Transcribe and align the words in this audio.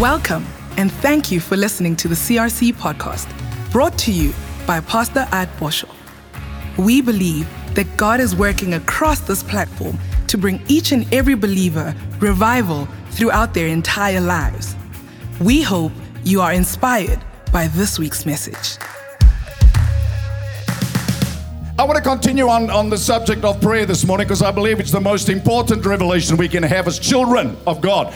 Welcome, 0.00 0.46
and 0.78 0.90
thank 0.90 1.30
you 1.30 1.40
for 1.40 1.58
listening 1.58 1.94
to 1.96 2.08
the 2.08 2.14
CRC 2.14 2.72
podcast, 2.72 3.28
brought 3.70 3.98
to 3.98 4.10
you 4.10 4.32
by 4.66 4.80
Pastor 4.80 5.28
At 5.30 5.54
Boshoff. 5.58 5.94
We 6.78 7.02
believe 7.02 7.46
that 7.74 7.98
God 7.98 8.18
is 8.18 8.34
working 8.34 8.72
across 8.72 9.20
this 9.20 9.42
platform 9.42 9.98
to 10.28 10.38
bring 10.38 10.62
each 10.68 10.92
and 10.92 11.06
every 11.12 11.34
believer 11.34 11.94
revival 12.18 12.88
throughout 13.10 13.52
their 13.52 13.66
entire 13.66 14.22
lives. 14.22 14.74
We 15.38 15.60
hope 15.60 15.92
you 16.24 16.40
are 16.40 16.54
inspired 16.54 17.22
by 17.52 17.66
this 17.66 17.98
week's 17.98 18.24
message. 18.24 18.78
I 21.78 21.84
want 21.84 21.96
to 21.96 22.02
continue 22.02 22.48
on, 22.48 22.70
on 22.70 22.88
the 22.88 22.96
subject 22.96 23.44
of 23.44 23.60
prayer 23.60 23.84
this 23.84 24.06
morning 24.06 24.26
because 24.26 24.40
I 24.40 24.50
believe 24.50 24.80
it's 24.80 24.92
the 24.92 25.00
most 25.00 25.28
important 25.28 25.84
revelation 25.84 26.38
we 26.38 26.48
can 26.48 26.62
have 26.62 26.88
as 26.88 26.98
children 26.98 27.54
of 27.66 27.82
God. 27.82 28.14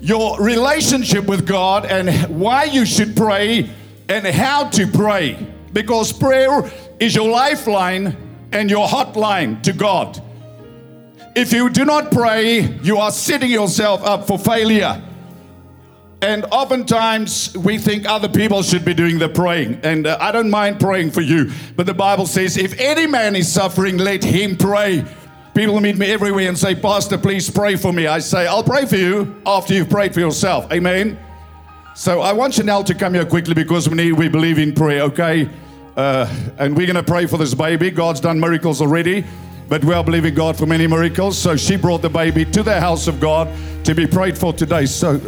Your 0.00 0.40
relationship 0.40 1.26
with 1.26 1.46
God 1.46 1.84
and 1.84 2.10
why 2.40 2.64
you 2.64 2.84
should 2.86 3.16
pray 3.16 3.70
and 4.08 4.26
how 4.26 4.68
to 4.70 4.86
pray. 4.86 5.46
Because 5.72 6.12
prayer 6.12 6.70
is 6.98 7.14
your 7.14 7.28
lifeline 7.30 8.16
and 8.52 8.70
your 8.70 8.88
hotline 8.88 9.62
to 9.62 9.72
God. 9.72 10.20
If 11.36 11.52
you 11.52 11.70
do 11.70 11.84
not 11.84 12.10
pray, 12.10 12.60
you 12.82 12.98
are 12.98 13.12
setting 13.12 13.50
yourself 13.50 14.02
up 14.04 14.26
for 14.26 14.38
failure. 14.38 15.00
And 16.22 16.44
oftentimes 16.50 17.56
we 17.56 17.78
think 17.78 18.06
other 18.06 18.28
people 18.28 18.62
should 18.62 18.84
be 18.84 18.92
doing 18.92 19.18
the 19.18 19.28
praying. 19.28 19.80
And 19.82 20.06
uh, 20.06 20.18
I 20.20 20.32
don't 20.32 20.50
mind 20.50 20.80
praying 20.80 21.12
for 21.12 21.22
you. 21.22 21.50
But 21.76 21.86
the 21.86 21.94
Bible 21.94 22.26
says, 22.26 22.58
if 22.58 22.78
any 22.78 23.06
man 23.06 23.36
is 23.36 23.50
suffering, 23.50 23.96
let 23.96 24.22
him 24.22 24.56
pray. 24.56 25.04
People 25.54 25.80
meet 25.80 25.98
me 25.98 26.10
everywhere 26.10 26.48
and 26.48 26.56
say, 26.56 26.74
Pastor, 26.74 27.18
please 27.18 27.50
pray 27.50 27.76
for 27.76 27.92
me. 27.92 28.06
I 28.06 28.20
say, 28.20 28.46
I'll 28.46 28.62
pray 28.62 28.86
for 28.86 28.96
you 28.96 29.42
after 29.44 29.74
you've 29.74 29.90
prayed 29.90 30.14
for 30.14 30.20
yourself. 30.20 30.70
Amen. 30.72 31.18
So 31.94 32.20
I 32.20 32.32
want 32.32 32.54
Chanel 32.54 32.84
to 32.84 32.94
come 32.94 33.14
here 33.14 33.26
quickly 33.26 33.54
because 33.54 33.88
we, 33.88 33.96
need, 33.96 34.12
we 34.12 34.28
believe 34.28 34.58
in 34.58 34.72
prayer, 34.72 35.02
okay? 35.02 35.50
Uh, 35.96 36.32
and 36.58 36.76
we're 36.76 36.86
going 36.86 36.96
to 36.96 37.02
pray 37.02 37.26
for 37.26 37.36
this 37.36 37.52
baby. 37.52 37.90
God's 37.90 38.20
done 38.20 38.38
miracles 38.38 38.80
already, 38.80 39.24
but 39.68 39.84
we 39.84 39.92
are 39.92 40.04
believing 40.04 40.34
God 40.34 40.56
for 40.56 40.66
many 40.66 40.86
miracles. 40.86 41.36
So 41.36 41.56
she 41.56 41.76
brought 41.76 42.00
the 42.00 42.08
baby 42.08 42.44
to 42.44 42.62
the 42.62 42.80
house 42.80 43.08
of 43.08 43.18
God 43.18 43.48
to 43.84 43.94
be 43.94 44.06
prayed 44.06 44.38
for 44.38 44.52
today. 44.52 44.86
So 44.86 45.20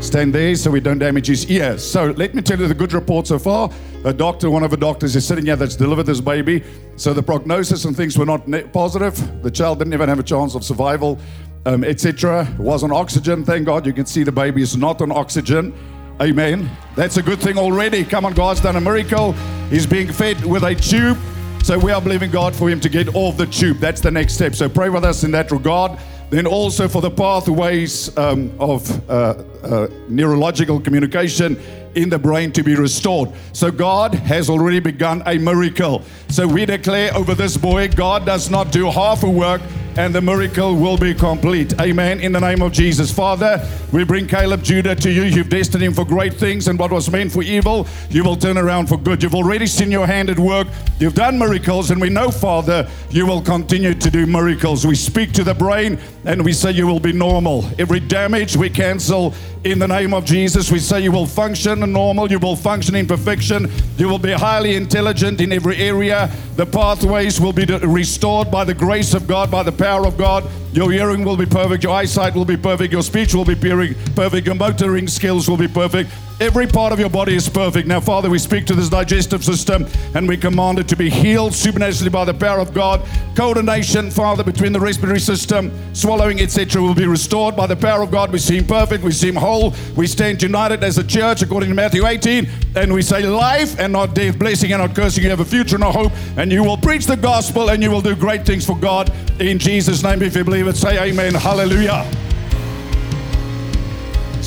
Stand 0.00 0.32
there 0.32 0.54
so 0.54 0.70
we 0.70 0.80
don't 0.80 0.98
damage 0.98 1.26
his 1.26 1.50
ears. 1.50 1.84
So 1.84 2.06
let 2.12 2.34
me 2.34 2.40
tell 2.40 2.58
you 2.58 2.68
the 2.68 2.74
good 2.74 2.92
report 2.92 3.26
so 3.26 3.38
far. 3.38 3.68
A 4.04 4.12
doctor, 4.12 4.48
one 4.48 4.62
of 4.62 4.70
the 4.70 4.76
doctors, 4.76 5.16
is 5.16 5.26
sitting 5.26 5.46
here 5.46 5.56
that's 5.56 5.74
delivered 5.74 6.04
this 6.04 6.20
baby. 6.20 6.62
So 6.96 7.12
the 7.12 7.22
prognosis 7.22 7.84
and 7.84 7.96
things 7.96 8.16
were 8.16 8.24
not 8.24 8.46
positive. 8.72 9.42
The 9.42 9.50
child 9.50 9.80
didn't 9.80 9.94
even 9.94 10.08
have 10.08 10.20
a 10.20 10.22
chance 10.22 10.54
of 10.54 10.62
survival, 10.62 11.18
um, 11.66 11.82
etc. 11.82 12.48
Was 12.58 12.84
on 12.84 12.92
oxygen. 12.92 13.44
Thank 13.44 13.66
God 13.66 13.86
you 13.86 13.92
can 13.92 14.06
see 14.06 14.22
the 14.22 14.32
baby 14.32 14.62
is 14.62 14.76
not 14.76 15.02
on 15.02 15.10
oxygen. 15.10 15.74
Amen. 16.20 16.70
That's 16.94 17.16
a 17.16 17.22
good 17.22 17.40
thing 17.40 17.58
already. 17.58 18.04
Come 18.04 18.24
on, 18.24 18.34
God's 18.34 18.60
done 18.60 18.76
a 18.76 18.80
miracle. 18.80 19.32
He's 19.68 19.86
being 19.86 20.12
fed 20.12 20.44
with 20.44 20.62
a 20.62 20.76
tube. 20.76 21.18
So 21.64 21.76
we 21.78 21.90
are 21.90 22.00
believing 22.00 22.30
God 22.30 22.54
for 22.54 22.70
him 22.70 22.80
to 22.80 22.88
get 22.88 23.14
off 23.14 23.36
the 23.36 23.46
tube. 23.46 23.78
That's 23.78 24.00
the 24.00 24.10
next 24.10 24.34
step. 24.34 24.54
So 24.54 24.68
pray 24.68 24.88
with 24.88 25.04
us 25.04 25.24
in 25.24 25.32
that 25.32 25.50
regard. 25.50 25.98
Then 26.30 26.46
also 26.46 26.88
for 26.88 27.00
the 27.00 27.10
pathways 27.10 28.16
um, 28.16 28.52
of 28.60 29.10
uh, 29.10 29.42
uh, 29.62 29.88
neurological 30.08 30.80
communication 30.80 31.58
in 31.94 32.08
the 32.08 32.18
brain 32.18 32.52
to 32.52 32.62
be 32.62 32.74
restored. 32.74 33.30
So 33.52 33.70
God 33.70 34.14
has 34.14 34.48
already 34.48 34.80
begun 34.80 35.22
a 35.26 35.38
miracle. 35.38 36.02
So 36.28 36.46
we 36.46 36.66
declare 36.66 37.14
over 37.14 37.34
this 37.34 37.56
boy, 37.56 37.88
God 37.88 38.24
does 38.24 38.50
not 38.50 38.70
do 38.70 38.90
half 38.90 39.22
a 39.24 39.30
work 39.30 39.60
and 39.98 40.14
the 40.14 40.20
miracle 40.20 40.76
will 40.76 40.96
be 40.96 41.12
complete. 41.12 41.78
Amen. 41.80 42.20
In 42.20 42.30
the 42.30 42.38
name 42.38 42.62
of 42.62 42.70
Jesus. 42.70 43.10
Father, 43.10 43.68
we 43.92 44.04
bring 44.04 44.28
Caleb 44.28 44.62
Judah 44.62 44.94
to 44.94 45.10
you. 45.10 45.24
You've 45.24 45.48
destined 45.48 45.82
him 45.82 45.92
for 45.92 46.04
great 46.04 46.34
things, 46.34 46.68
and 46.68 46.78
what 46.78 46.92
was 46.92 47.10
meant 47.10 47.32
for 47.32 47.42
evil, 47.42 47.84
you 48.08 48.22
will 48.22 48.36
turn 48.36 48.56
around 48.56 48.86
for 48.86 48.96
good. 48.96 49.24
You've 49.24 49.34
already 49.34 49.66
seen 49.66 49.90
your 49.90 50.06
hand 50.06 50.30
at 50.30 50.38
work. 50.38 50.68
You've 51.00 51.14
done 51.14 51.36
miracles, 51.36 51.90
and 51.90 52.00
we 52.00 52.10
know, 52.10 52.30
Father, 52.30 52.88
you 53.10 53.26
will 53.26 53.42
continue 53.42 53.92
to 53.92 54.08
do 54.08 54.24
miracles. 54.24 54.86
We 54.86 54.94
speak 54.94 55.32
to 55.32 55.42
the 55.42 55.54
brain 55.54 55.98
and 56.24 56.44
we 56.44 56.52
say 56.52 56.70
you 56.70 56.86
will 56.86 57.00
be 57.00 57.12
normal. 57.12 57.64
Every 57.78 58.00
damage 58.00 58.54
we 58.54 58.68
cancel 58.68 59.32
in 59.64 59.78
the 59.78 59.88
name 59.88 60.14
of 60.14 60.24
Jesus. 60.24 60.70
We 60.70 60.78
say 60.78 61.00
you 61.00 61.12
will 61.12 61.26
function 61.26 61.80
normal, 61.92 62.30
you 62.30 62.38
will 62.38 62.56
function 62.56 62.94
in 62.94 63.06
perfection, 63.06 63.70
you 63.96 64.08
will 64.08 64.18
be 64.18 64.32
highly 64.32 64.76
intelligent 64.76 65.40
in 65.40 65.52
every 65.52 65.76
area. 65.76 66.30
The 66.56 66.66
pathways 66.66 67.40
will 67.40 67.52
be 67.52 67.64
restored 67.64 68.50
by 68.50 68.64
the 68.64 68.74
grace 68.74 69.14
of 69.14 69.26
God, 69.26 69.50
by 69.50 69.62
the 69.62 69.72
power 69.72 70.06
of 70.06 70.16
God. 70.16 70.44
Your 70.72 70.90
hearing 70.92 71.24
will 71.24 71.36
be 71.36 71.46
perfect, 71.46 71.82
your 71.82 71.92
eyesight 71.92 72.34
will 72.34 72.44
be 72.44 72.56
perfect, 72.56 72.92
your 72.92 73.02
speech 73.02 73.34
will 73.34 73.44
be 73.44 73.54
perfect, 73.54 74.46
your 74.46 74.54
motoring 74.54 75.08
skills 75.08 75.48
will 75.48 75.56
be 75.56 75.68
perfect. 75.68 76.10
Every 76.40 76.68
part 76.68 76.92
of 76.92 77.00
your 77.00 77.10
body 77.10 77.34
is 77.34 77.48
perfect. 77.48 77.88
Now, 77.88 77.98
Father, 77.98 78.30
we 78.30 78.38
speak 78.38 78.64
to 78.66 78.74
this 78.74 78.88
digestive 78.88 79.44
system 79.44 79.86
and 80.14 80.28
we 80.28 80.36
command 80.36 80.78
it 80.78 80.86
to 80.86 80.94
be 80.94 81.10
healed 81.10 81.52
supernaturally 81.52 82.10
by 82.10 82.24
the 82.24 82.34
power 82.34 82.60
of 82.60 82.72
God. 82.72 83.04
Coordination, 83.34 84.08
Father, 84.08 84.44
between 84.44 84.72
the 84.72 84.78
respiratory 84.78 85.18
system, 85.18 85.72
swallowing, 85.94 86.40
etc., 86.40 86.80
will 86.80 86.94
be 86.94 87.08
restored 87.08 87.56
by 87.56 87.66
the 87.66 87.74
power 87.74 88.04
of 88.04 88.12
God. 88.12 88.30
We 88.30 88.38
see 88.38 88.58
Him 88.58 88.66
perfect, 88.68 89.02
we 89.02 89.10
see 89.10 89.28
Him 89.28 89.34
whole. 89.34 89.74
We 89.96 90.06
stand 90.06 90.40
united 90.40 90.84
as 90.84 90.96
a 90.96 91.04
church 91.04 91.42
according 91.42 91.70
to 91.70 91.74
Matthew 91.74 92.06
18, 92.06 92.48
and 92.76 92.92
we 92.92 93.02
say 93.02 93.26
life 93.26 93.76
and 93.80 93.92
not 93.92 94.14
death, 94.14 94.38
blessing 94.38 94.72
and 94.72 94.80
not 94.80 94.94
cursing. 94.94 95.24
You 95.24 95.30
have 95.30 95.40
a 95.40 95.44
future 95.44 95.74
and 95.74 95.84
a 95.84 95.90
hope, 95.90 96.12
and 96.36 96.52
you 96.52 96.62
will 96.62 96.78
preach 96.78 97.06
the 97.06 97.16
gospel 97.16 97.70
and 97.70 97.82
you 97.82 97.90
will 97.90 98.02
do 98.02 98.14
great 98.14 98.46
things 98.46 98.64
for 98.64 98.76
God. 98.76 99.12
In 99.40 99.58
Jesus' 99.58 100.04
name, 100.04 100.22
if 100.22 100.36
you 100.36 100.44
believe 100.44 100.68
it, 100.68 100.76
say 100.76 101.02
amen. 101.02 101.34
Hallelujah. 101.34 102.08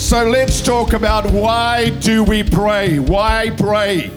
So 0.01 0.25
let's 0.25 0.61
talk 0.61 0.93
about 0.93 1.31
why 1.31 1.91
do 1.91 2.23
we 2.23 2.43
pray? 2.43 2.97
Why 2.97 3.51
pray? 3.55 4.11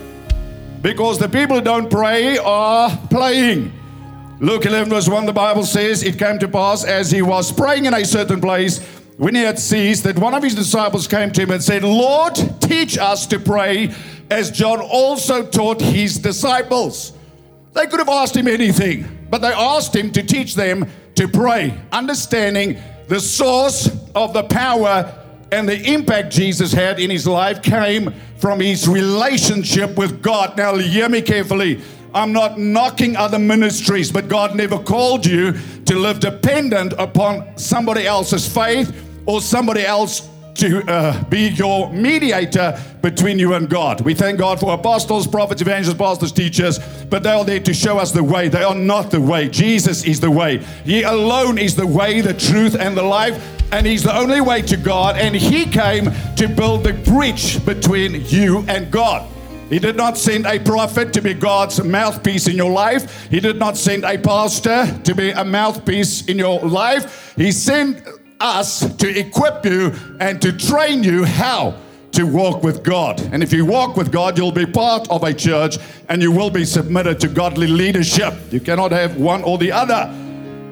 Because 0.80 1.18
the 1.18 1.28
people 1.28 1.56
who 1.56 1.62
don't 1.62 1.90
pray 1.90 2.38
are 2.38 2.90
playing. 3.10 3.70
Luke 4.40 4.64
11 4.64 4.88
verse 4.88 5.08
1 5.08 5.26
the 5.26 5.32
Bible 5.32 5.62
says 5.62 6.02
it 6.02 6.18
came 6.18 6.38
to 6.38 6.48
pass 6.48 6.84
as 6.84 7.10
he 7.10 7.20
was 7.20 7.52
praying 7.52 7.84
in 7.84 7.94
a 7.94 8.04
certain 8.04 8.40
place 8.40 8.80
when 9.18 9.34
he 9.34 9.42
had 9.42 9.58
ceased 9.58 10.04
that 10.04 10.18
one 10.18 10.34
of 10.34 10.42
his 10.42 10.54
disciples 10.54 11.06
came 11.06 11.30
to 11.30 11.42
him 11.42 11.50
and 11.50 11.62
said, 11.62 11.84
"Lord, 11.84 12.34
teach 12.60 12.98
us 12.98 13.26
to 13.26 13.38
pray 13.38 13.94
as 14.30 14.50
John 14.50 14.80
also 14.80 15.44
taught 15.44 15.80
his 15.82 16.18
disciples." 16.18 17.12
They 17.74 17.86
could 17.86 18.00
have 18.00 18.08
asked 18.08 18.36
him 18.36 18.48
anything, 18.48 19.06
but 19.30 19.42
they 19.42 19.52
asked 19.52 19.94
him 19.94 20.10
to 20.12 20.22
teach 20.22 20.54
them 20.54 20.86
to 21.14 21.28
pray, 21.28 21.74
understanding 21.92 22.78
the 23.06 23.20
source 23.20 23.90
of 24.14 24.32
the 24.32 24.44
power 24.44 25.12
and 25.54 25.68
the 25.68 25.80
impact 25.92 26.32
Jesus 26.32 26.72
had 26.72 26.98
in 26.98 27.10
his 27.10 27.28
life 27.28 27.62
came 27.62 28.12
from 28.38 28.58
his 28.58 28.88
relationship 28.88 29.96
with 29.96 30.20
God. 30.20 30.56
Now, 30.56 30.76
hear 30.76 31.08
me 31.08 31.22
carefully. 31.22 31.80
I'm 32.12 32.32
not 32.32 32.58
knocking 32.58 33.16
other 33.16 33.38
ministries, 33.38 34.10
but 34.10 34.28
God 34.28 34.56
never 34.56 34.78
called 34.78 35.24
you 35.24 35.52
to 35.86 35.96
live 35.96 36.18
dependent 36.18 36.92
upon 36.98 37.56
somebody 37.56 38.04
else's 38.04 38.52
faith 38.52 38.92
or 39.26 39.40
somebody 39.40 39.84
else 39.84 40.28
to 40.54 40.82
uh, 40.88 41.24
be 41.24 41.48
your 41.48 41.92
mediator 41.92 42.80
between 43.02 43.38
you 43.38 43.54
and 43.54 43.68
God. 43.68 44.00
We 44.00 44.14
thank 44.14 44.38
God 44.38 44.60
for 44.60 44.72
apostles, 44.72 45.26
prophets, 45.26 45.62
evangelists, 45.62 45.98
pastors, 45.98 46.32
teachers, 46.32 46.78
but 47.10 47.22
they 47.22 47.30
are 47.30 47.44
there 47.44 47.60
to 47.60 47.74
show 47.74 47.98
us 47.98 48.12
the 48.12 48.22
way. 48.22 48.48
They 48.48 48.62
are 48.62 48.74
not 48.74 49.10
the 49.10 49.20
way. 49.20 49.48
Jesus 49.48 50.04
is 50.04 50.20
the 50.20 50.30
way. 50.30 50.58
He 50.84 51.02
alone 51.02 51.58
is 51.58 51.74
the 51.76 51.86
way, 51.86 52.20
the 52.20 52.34
truth, 52.34 52.76
and 52.78 52.96
the 52.96 53.02
life, 53.02 53.62
and 53.72 53.86
He's 53.86 54.04
the 54.04 54.16
only 54.16 54.40
way 54.40 54.62
to 54.62 54.76
God. 54.76 55.16
And 55.16 55.34
He 55.34 55.66
came 55.66 56.10
to 56.36 56.48
build 56.48 56.84
the 56.84 56.92
bridge 56.92 57.64
between 57.66 58.24
you 58.26 58.64
and 58.68 58.90
God. 58.90 59.30
He 59.70 59.78
did 59.78 59.96
not 59.96 60.16
send 60.18 60.46
a 60.46 60.58
prophet 60.60 61.12
to 61.14 61.22
be 61.22 61.34
God's 61.34 61.82
mouthpiece 61.82 62.46
in 62.48 62.56
your 62.56 62.70
life. 62.70 63.28
He 63.28 63.40
did 63.40 63.58
not 63.58 63.76
send 63.76 64.04
a 64.04 64.18
pastor 64.18 64.86
to 65.04 65.14
be 65.14 65.30
a 65.30 65.44
mouthpiece 65.44 66.26
in 66.26 66.38
your 66.38 66.60
life. 66.60 67.34
He 67.36 67.50
sent 67.50 68.06
us 68.40 68.94
to 68.96 69.18
equip 69.18 69.64
you 69.64 69.92
and 70.20 70.40
to 70.42 70.52
train 70.52 71.02
you 71.02 71.24
how 71.24 71.76
to 72.12 72.24
walk 72.24 72.62
with 72.62 72.84
God. 72.84 73.20
And 73.32 73.42
if 73.42 73.52
you 73.52 73.66
walk 73.66 73.96
with 73.96 74.12
God, 74.12 74.38
you'll 74.38 74.52
be 74.52 74.66
part 74.66 75.10
of 75.10 75.24
a 75.24 75.34
church 75.34 75.78
and 76.08 76.22
you 76.22 76.30
will 76.30 76.50
be 76.50 76.64
submitted 76.64 77.18
to 77.20 77.28
godly 77.28 77.66
leadership. 77.66 78.34
You 78.50 78.60
cannot 78.60 78.92
have 78.92 79.16
one 79.16 79.42
or 79.42 79.58
the 79.58 79.72
other. 79.72 80.12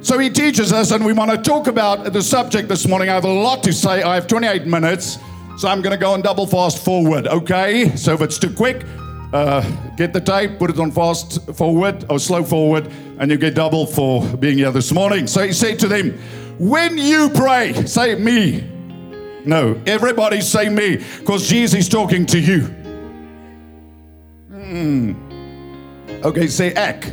So 0.02 0.18
he 0.18 0.30
teaches 0.30 0.72
us, 0.72 0.90
and 0.90 1.04
we 1.04 1.12
want 1.12 1.30
to 1.30 1.38
talk 1.38 1.68
about 1.68 2.12
the 2.12 2.22
subject 2.22 2.68
this 2.68 2.88
morning. 2.88 3.08
I 3.08 3.14
have 3.14 3.24
a 3.24 3.32
lot 3.32 3.62
to 3.62 3.72
say. 3.72 4.02
I 4.02 4.16
have 4.16 4.26
28 4.26 4.66
minutes, 4.66 5.16
so 5.58 5.68
I'm 5.68 5.80
going 5.80 5.96
to 5.96 6.00
go 6.00 6.12
on 6.12 6.22
double 6.22 6.44
fast 6.44 6.84
forward, 6.84 7.28
okay? 7.28 7.94
So 7.94 8.12
if 8.12 8.20
it's 8.20 8.36
too 8.36 8.52
quick, 8.52 8.84
uh, 9.32 9.62
get 9.96 10.12
the 10.12 10.20
tape, 10.20 10.58
put 10.58 10.70
it 10.70 10.78
on 10.80 10.90
fast 10.90 11.54
forward 11.54 12.04
or 12.10 12.18
slow 12.18 12.42
forward, 12.42 12.90
and 13.20 13.30
you 13.30 13.36
get 13.36 13.54
double 13.54 13.86
for 13.86 14.26
being 14.38 14.58
here 14.58 14.72
this 14.72 14.90
morning. 14.90 15.28
So 15.28 15.46
he 15.46 15.52
said 15.52 15.78
to 15.78 15.86
them, 15.86 16.18
when 16.62 16.96
you 16.96 17.28
pray, 17.30 17.72
say 17.86 18.14
me. 18.14 18.60
No, 19.44 19.80
everybody 19.84 20.40
say 20.40 20.68
me 20.68 20.98
because 21.18 21.48
Jesus 21.48 21.80
is 21.80 21.88
talking 21.88 22.24
to 22.26 22.38
you. 22.38 22.60
Mm. 24.48 26.22
Okay, 26.24 26.46
say 26.46 26.72
ack. 26.74 27.12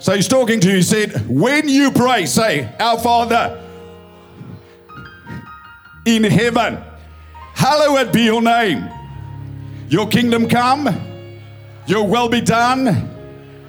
So 0.00 0.12
he's 0.14 0.26
talking 0.26 0.58
to 0.58 0.68
you. 0.68 0.76
He 0.76 0.82
said, 0.82 1.28
when 1.28 1.68
you 1.68 1.92
pray, 1.92 2.26
say, 2.26 2.68
Our 2.80 2.98
Father 2.98 3.62
in 6.04 6.24
heaven. 6.24 6.82
Hallowed 7.54 8.12
be 8.12 8.22
your 8.22 8.42
name. 8.42 8.88
Your 9.88 10.08
kingdom 10.08 10.48
come, 10.48 10.88
your 11.86 12.06
will 12.06 12.28
be 12.28 12.40
done 12.40 13.08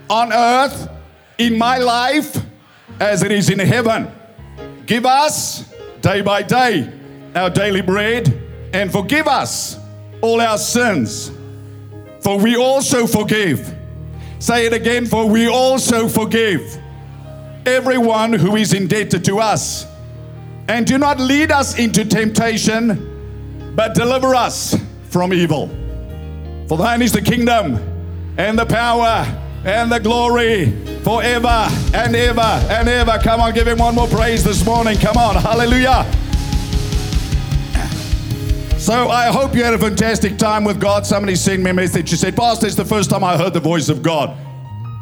on 0.10 0.34
earth, 0.34 0.90
in 1.38 1.60
my 1.60 1.78
life, 1.78 2.38
as 3.00 3.22
it 3.22 3.32
is 3.32 3.52
in 3.52 3.60
heaven. 3.60 4.12
Give 4.88 5.06
us 5.06 5.70
day 6.00 6.22
by 6.22 6.42
day 6.44 6.90
our 7.36 7.50
daily 7.50 7.82
bread 7.82 8.28
and 8.74 8.90
forgive 8.90 9.28
us 9.28 9.78
all 10.22 10.40
our 10.40 10.58
sins, 10.58 11.30
for 12.22 12.40
we 12.40 12.56
also 12.56 13.06
forgive. 13.06 13.76
Say 14.40 14.66
it 14.66 14.72
again, 14.72 15.06
for 15.06 15.28
we 15.30 15.48
also 15.48 16.08
forgive 16.08 16.78
everyone 17.66 18.32
who 18.32 18.56
is 18.56 18.74
indebted 18.74 19.26
to 19.26 19.40
us. 19.40 19.86
And 20.70 20.88
do 20.88 20.98
not 20.98 21.20
lead 21.20 21.52
us 21.52 21.78
into 21.78 22.06
temptation, 22.06 23.74
but 23.76 23.94
deliver 23.94 24.36
us 24.36 24.76
from 25.10 25.34
evil. 25.34 25.68
For 26.70 26.78
thine 26.78 27.02
is 27.02 27.12
the 27.12 27.22
kingdom 27.22 27.76
and 28.38 28.58
the 28.58 28.66
power 28.66 29.26
and 29.68 29.92
the 29.92 30.00
glory 30.00 30.72
forever 31.04 31.68
and 31.94 32.16
ever 32.16 32.40
and 32.42 32.88
ever. 32.88 33.20
Come 33.22 33.42
on, 33.42 33.54
give 33.54 33.68
him 33.68 33.80
one 33.80 33.96
more 33.96 34.08
praise 34.08 34.42
this 34.44 34.66
morning. 34.66 34.98
Come 34.98 35.18
on, 35.18 35.36
hallelujah. 35.36 36.10
So 38.80 39.10
I 39.10 39.28
hope 39.28 39.54
you 39.54 39.66
had 39.66 39.74
a 39.74 39.78
fantastic 39.78 40.38
time 40.38 40.64
with 40.64 40.80
God. 40.80 41.06
Somebody 41.06 41.36
sent 41.36 41.62
me 41.62 41.72
a 41.72 41.74
message. 41.74 42.08
She 42.08 42.16
said, 42.16 42.38
Pastor, 42.38 42.68
it's 42.68 42.78
the 42.78 42.86
first 42.86 43.10
time 43.10 43.26
I 43.26 43.36
heard 43.36 43.54
the 43.54 43.60
voice 43.60 43.90
of 43.90 44.02
God. 44.02 44.38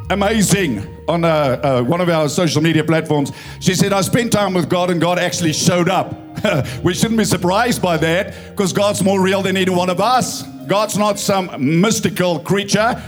Amazing. 0.10 0.88
On 1.08 1.24
uh, 1.24 1.28
uh, 1.28 1.84
one 1.84 2.02
of 2.02 2.10
our 2.10 2.28
social 2.28 2.64
media 2.64 2.84
platforms, 2.84 3.32
she 3.60 3.76
said, 3.76 3.94
I 3.94 4.02
spent 4.02 4.34
time 4.34 4.56
with 4.56 4.68
God 4.68 4.90
and 4.90 5.00
God 5.00 5.20
actually 5.20 5.54
showed 5.54 5.90
up. 5.90 6.16
we 6.84 6.96
shouldn't 6.96 7.20
be 7.20 7.26
surprised 7.26 7.84
by 7.84 7.98
that 7.98 8.34
because 8.50 8.74
God's 8.74 9.04
more 9.04 9.22
real 9.22 9.44
than 9.44 9.58
any 9.58 9.70
one 9.70 9.92
of 9.92 10.02
us. 10.02 10.42
God's 10.66 10.98
not 10.98 11.20
some 11.20 11.52
mystical 11.80 12.40
creature. 12.40 13.00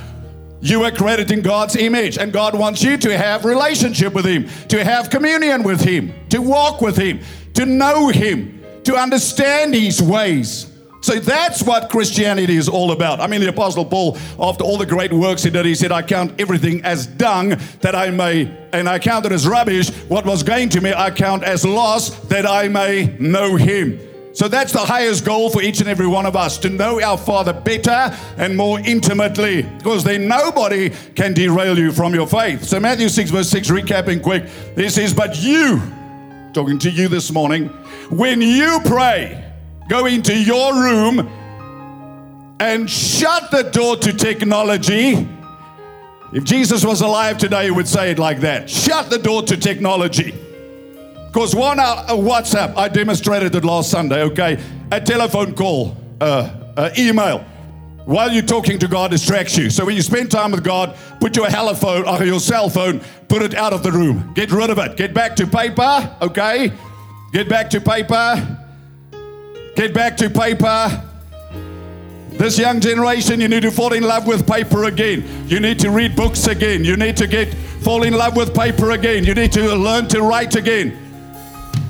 You 0.60 0.84
are 0.84 0.92
created 0.92 1.32
in 1.32 1.42
God's 1.42 1.76
image, 1.76 2.18
and 2.18 2.34
God 2.34 2.58
wants 2.58 2.82
you 2.84 2.98
to 2.98 3.18
have 3.18 3.46
relationship 3.46 4.14
with 4.14 4.26
Him, 4.26 4.48
to 4.70 4.84
have 4.84 5.10
communion 5.10 5.64
with 5.64 5.82
Him, 5.82 6.14
to 6.30 6.42
walk 6.42 6.82
with 6.82 6.98
Him, 6.98 7.20
to 7.54 7.66
know 7.66 8.08
Him, 8.10 8.64
to 8.84 8.96
understand 8.96 9.74
His 9.74 10.02
ways. 10.02 10.72
So 11.02 11.20
that's 11.20 11.62
what 11.62 11.90
Christianity 11.90 12.58
is 12.58 12.68
all 12.68 12.92
about. 12.92 13.22
I 13.22 13.28
mean, 13.28 13.40
the 13.40 13.50
Apostle 13.50 13.86
Paul, 13.86 14.18
after 14.40 14.64
all 14.64 14.78
the 14.78 14.86
great 14.86 15.14
works 15.14 15.44
he 15.44 15.50
did, 15.50 15.66
he 15.66 15.76
said, 15.76 15.92
I 15.92 16.02
count 16.02 16.42
everything 16.42 16.84
as 16.84 17.06
dung 17.06 17.50
that 17.82 17.96
I 17.96 18.10
may, 18.10 18.52
and 18.74 18.90
I 18.90 18.98
count 19.00 19.26
it 19.26 19.32
as 19.32 19.48
rubbish. 19.48 19.90
What 20.10 20.26
was 20.26 20.42
gained 20.42 20.72
to 20.74 20.82
me, 20.82 20.94
I 20.94 21.12
count 21.12 21.44
as 21.44 21.64
loss 21.64 22.10
that 22.28 22.48
I 22.48 22.68
may 22.68 23.16
know 23.20 23.56
him. 23.56 24.00
So 24.38 24.48
that's 24.48 24.72
the 24.72 24.86
highest 24.86 25.26
goal 25.26 25.50
for 25.50 25.64
each 25.64 25.80
and 25.80 25.90
every 25.90 26.06
one 26.06 26.28
of 26.28 26.36
us 26.36 26.60
to 26.60 26.70
know 26.70 27.02
our 27.02 27.18
Father 27.18 27.54
better 27.54 28.16
and 28.38 28.56
more 28.56 28.80
intimately, 28.80 29.64
because 29.64 30.04
then 30.04 30.28
nobody 30.28 30.92
can 31.16 31.34
derail 31.34 31.76
you 31.76 31.92
from 31.92 32.14
your 32.14 32.28
faith. 32.28 32.64
So, 32.64 32.80
Matthew 32.80 33.10
6, 33.10 33.32
verse 33.32 33.50
6, 33.50 33.72
recapping 33.72 34.22
quick, 34.22 34.46
this 34.76 35.00
is, 35.00 35.12
But 35.12 35.42
you, 35.42 35.82
talking 36.54 36.78
to 36.78 36.92
you 36.92 37.08
this 37.08 37.32
morning, 37.32 37.70
when 38.12 38.40
you 38.40 38.80
pray, 38.86 39.44
go 39.90 40.06
into 40.06 40.38
your 40.38 40.72
room 40.84 41.28
and 42.60 42.88
shut 42.88 43.50
the 43.50 43.64
door 43.64 43.98
to 43.98 44.14
technology. 44.14 45.28
If 46.32 46.44
Jesus 46.44 46.86
was 46.86 47.02
alive 47.02 47.40
today, 47.40 47.66
he 47.66 47.72
would 47.72 47.88
say 47.88 48.12
it 48.12 48.20
like 48.20 48.42
that 48.42 48.70
shut 48.70 49.10
the 49.10 49.18
door 49.18 49.42
to 49.42 49.58
technology. 49.58 50.36
Because 51.28 51.56
one 51.56 51.80
uh, 51.80 52.08
WhatsApp, 52.10 52.76
I 52.76 52.88
demonstrated 52.88 53.54
it 53.56 53.64
last 53.64 53.92
Sunday, 53.92 54.24
okay? 54.24 54.62
A 54.92 55.00
telephone 55.00 55.54
call, 55.54 55.96
uh, 56.20 56.50
uh, 56.76 56.90
email. 56.98 57.46
While 58.06 58.32
you're 58.32 58.42
talking 58.42 58.80
to 58.80 58.88
God, 58.88 59.12
distracts 59.12 59.58
you. 59.58 59.70
So 59.70 59.86
when 59.86 59.96
you 59.96 60.02
spend 60.02 60.32
time 60.32 60.52
with 60.52 60.64
God, 60.64 60.96
put 61.20 61.36
your 61.36 61.48
telephone 61.50 62.08
or 62.08 62.24
your 62.24 62.40
cell 62.40 62.70
phone, 62.70 63.02
put 63.28 63.42
it 63.42 63.54
out 63.54 63.74
of 63.74 63.84
the 63.84 63.92
room. 63.92 64.32
Get 64.34 64.52
rid 64.52 64.70
of 64.70 64.78
it. 64.78 64.96
Get 64.96 65.14
back 65.14 65.36
to 65.36 65.46
paper, 65.46 66.16
okay? 66.22 66.72
Get 67.34 67.50
back 67.50 67.70
to 67.72 67.82
paper. 67.82 68.66
Get 69.76 69.94
back 69.94 70.16
to 70.18 70.30
paper. 70.30 71.04
This 72.32 72.58
young 72.58 72.80
generation, 72.80 73.42
you 73.42 73.48
need 73.48 73.64
to 73.64 73.72
fall 73.72 73.94
in 73.94 74.04
love 74.04 74.26
with 74.26 74.48
paper 74.48 74.86
again. 74.86 75.26
You 75.48 75.60
need 75.60 75.80
to 75.80 75.90
read 75.90 76.16
books 76.16 76.48
again. 76.48 76.86
You 76.86 76.96
need 76.96 77.18
to 77.18 77.28
get 77.28 77.54
fall 77.82 78.04
in 78.04 78.14
love 78.14 78.38
with 78.38 78.56
paper 78.56 78.92
again. 78.92 79.24
You 79.24 79.34
need 79.34 79.52
to 79.54 79.76
learn 79.76 80.08
to 80.10 80.22
write 80.22 80.56
again. 80.56 81.07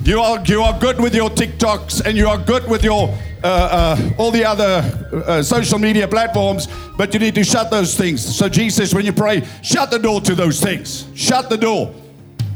You 0.08 0.20
are, 0.22 0.42
you 0.46 0.62
are 0.62 0.72
good 0.78 0.98
with 0.98 1.14
your 1.14 1.28
TikToks 1.28 2.06
and 2.06 2.16
you 2.16 2.28
are 2.28 2.38
good 2.38 2.66
with 2.66 2.82
your 2.82 3.14
uh, 3.44 3.46
uh, 3.46 4.10
all 4.16 4.30
the 4.30 4.42
other 4.42 4.82
uh, 5.12 5.42
social 5.42 5.78
media 5.78 6.08
platforms, 6.08 6.66
but 6.96 7.12
you 7.12 7.20
need 7.20 7.34
to 7.34 7.44
shut 7.44 7.70
those 7.70 7.94
things. 7.94 8.24
So 8.24 8.48
Jesus, 8.48 8.94
when 8.94 9.04
you 9.04 9.12
pray, 9.12 9.46
shut 9.62 9.90
the 9.90 9.98
door 9.98 10.22
to 10.22 10.34
those 10.34 10.62
things. 10.62 11.06
Shut 11.14 11.50
the 11.50 11.58
door. 11.58 11.94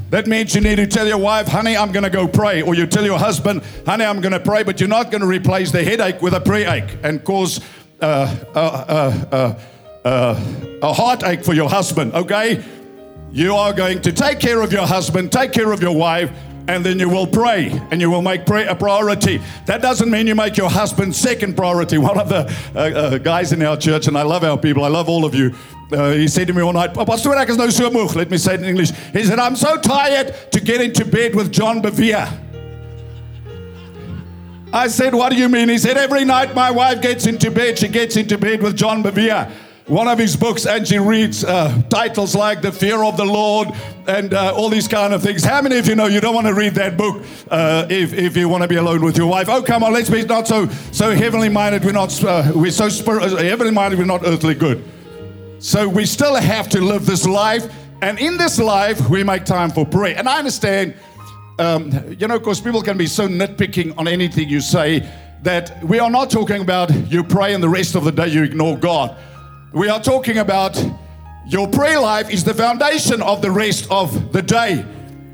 That 0.09 0.27
means 0.27 0.55
you 0.55 0.63
need 0.63 0.77
to 0.77 0.87
tell 0.87 1.07
your 1.07 1.19
wife, 1.19 1.47
honey, 1.47 1.77
I'm 1.77 1.93
going 1.93 2.05
to 2.05 2.11
go 2.11 2.27
pray. 2.27 2.63
Or 2.63 2.75
you 2.75 2.87
tell 2.87 3.05
your 3.05 3.19
husband, 3.19 3.63
honey, 3.85 4.07
I'm 4.07 4.23
going 4.23 4.33
to 4.33 4.41
pray, 4.41 4.63
but 4.63 4.81
you're 4.81 4.89
not 4.89 5.11
going 5.11 5.21
to 5.21 5.27
replace 5.27 5.71
the 5.71 5.85
headache 5.85 6.23
with 6.23 6.33
a 6.33 6.41
prayer 6.41 6.77
ache 6.77 6.97
and 7.03 7.23
cause 7.23 7.61
uh, 8.01 8.35
uh, 8.55 9.55
uh, 10.07 10.81
a 10.83 10.93
heartache 10.95 11.45
for 11.45 11.53
your 11.53 11.69
husband, 11.69 12.15
okay? 12.15 12.65
You 13.31 13.55
are 13.57 13.75
going 13.75 14.01
to 14.01 14.13
take 14.13 14.41
care 14.41 14.63
of 14.63 14.73
your 14.73 14.87
husband, 14.87 15.31
take 15.31 15.53
care 15.53 15.71
of 15.71 15.83
your 15.83 15.95
wife, 15.95 16.31
and 16.73 16.87
then 16.87 16.99
you 16.99 17.09
will 17.09 17.27
pray 17.27 17.69
and 17.91 18.01
you 18.01 18.11
will 18.11 18.23
make 18.23 18.47
prayer 18.47 18.67
a 18.67 18.75
priority. 18.75 19.43
That 19.67 19.83
doesn't 19.83 20.11
mean 20.11 20.27
you 20.27 20.35
make 20.35 20.57
your 20.57 20.71
husband 20.71 21.15
second 21.15 21.55
priority. 21.55 21.99
One 22.13 22.19
of 22.19 22.31
the 22.31 22.51
uh, 22.75 22.79
uh, 22.79 23.19
guys 23.19 23.53
in 23.53 23.63
our 23.63 23.77
church, 23.77 24.07
and 24.07 24.17
I 24.17 24.23
love 24.23 24.43
our 24.43 24.57
people, 24.57 24.83
I 24.83 24.89
love 24.89 25.09
all 25.09 25.27
of 25.27 25.35
you. 25.35 25.55
Uh, 25.93 26.13
he 26.13 26.27
said 26.27 26.47
to 26.47 26.55
me 26.55 26.63
one 26.63 26.75
night, 26.75 26.95
Pastor 26.95 27.39
is 27.39 27.59
no 27.59 27.67
moeg. 27.67 28.15
Let 28.15 28.31
me 28.31 28.39
say 28.39 28.55
it 28.55 28.61
in 28.61 28.67
English. 28.67 28.93
He 29.13 29.25
said, 29.25 29.39
I'm 29.39 29.55
so 29.55 29.77
tired 29.77 30.35
to 30.53 30.61
get 30.61 30.81
into 30.81 31.05
bed 31.05 31.35
with 31.35 31.53
John 31.53 31.83
Bevere. 31.83 32.33
I 34.73 34.89
said, 34.89 35.15
What 35.15 35.33
do 35.33 35.37
you 35.37 35.51
mean? 35.51 35.69
He 35.69 35.77
said, 35.77 35.99
Every 35.99 36.25
night 36.25 36.55
my 36.55 36.71
wife 36.71 37.03
gets 37.03 37.27
into 37.27 37.51
bed, 37.51 37.79
she 37.79 37.89
gets 37.89 38.17
into 38.17 38.39
bed 38.39 38.63
with 38.63 38.75
John 38.75 39.03
Bevere 39.03 39.53
one 39.87 40.07
of 40.07 40.19
his 40.19 40.37
books, 40.37 40.65
and 40.65 40.87
she 40.87 40.99
reads 40.99 41.45
uh, 41.45 41.83
titles 41.89 42.35
like 42.35 42.63
The 42.63 42.71
Fear 42.71 43.03
of 43.03 43.17
the 43.17 43.25
Lord 43.25 43.69
and 44.07 44.33
uh, 44.33 44.55
all 44.55 44.69
these 44.69 44.87
kind 44.87 45.13
of 45.13 45.23
things. 45.23 45.43
How 45.45 45.61
many 45.61 45.77
of 45.79 45.89
you 45.89 45.97
know 45.97 46.07
you 46.07 46.21
don't 46.21 46.35
want 46.35 46.47
to 46.47 46.55
read 46.55 46.75
that 46.75 46.97
book 46.97 47.25
uh, 47.51 47.87
if, 47.91 48.13
if 48.13 48.37
you 48.37 48.49
want 48.49 48.63
to 48.63 48.69
be 48.69 48.77
alone 48.77 49.05
with 49.05 49.17
your 49.17 49.27
wife? 49.27 49.49
Oh, 49.49 49.63
come 49.63 49.83
on, 49.83 49.93
let's 49.93 50.09
be 50.09 50.25
not 50.25 50.47
so 50.47 50.69
so 50.93 51.11
heavenly 51.11 51.49
minded. 51.49 51.85
We're 51.85 51.93
not 51.93 52.23
uh, 52.23 52.53
we're 52.55 52.71
so 52.71 52.87
uh, 52.87 53.37
heavenly 53.37 53.73
minded. 53.73 53.99
We're 53.99 54.05
not 54.05 54.23
earthly 54.25 54.55
good. 54.55 54.85
So 55.59 55.89
we 55.89 56.07
still 56.07 56.37
have 56.37 56.69
to 56.71 56.81
live 56.81 57.05
this 57.05 57.27
life, 57.27 57.73
and 58.03 58.19
in 58.19 58.37
this 58.37 58.59
life 58.59 59.09
we 59.09 59.25
make 59.25 59.45
time 59.45 59.71
for 59.71 59.85
prayer. 59.85 60.17
And 60.17 60.29
I 60.29 60.39
understand, 60.39 60.95
um, 61.59 61.91
you 62.19 62.29
know, 62.29 62.39
because 62.39 62.61
people 62.61 62.83
can 62.83 62.97
be 62.97 63.07
so 63.07 63.29
nitpicking 63.29 63.99
on 63.99 64.07
anything 64.07 64.49
you 64.49 64.61
say 64.61 65.09
that 65.43 65.83
we 65.83 65.99
are 65.99 66.11
not 66.11 66.31
talking 66.31 66.63
about 66.63 66.95
you 67.11 67.25
pray 67.25 67.53
and 67.53 67.63
the 67.63 67.69
rest 67.69 67.97
of 67.97 68.05
the 68.05 68.13
day 68.13 68.29
you 68.29 68.45
ignore 68.45 68.77
God. 68.77 69.17
We 69.73 69.89
are 69.89 70.03
talking 70.03 70.37
about 70.37 70.79
your 71.47 71.67
prayer 71.67 71.99
life 71.99 72.29
is 72.29 72.45
the 72.45 72.53
foundation 72.53 73.23
of 73.23 73.41
the 73.41 73.51
rest 73.51 73.87
of 73.91 74.31
the 74.31 74.43
day. 74.43 74.83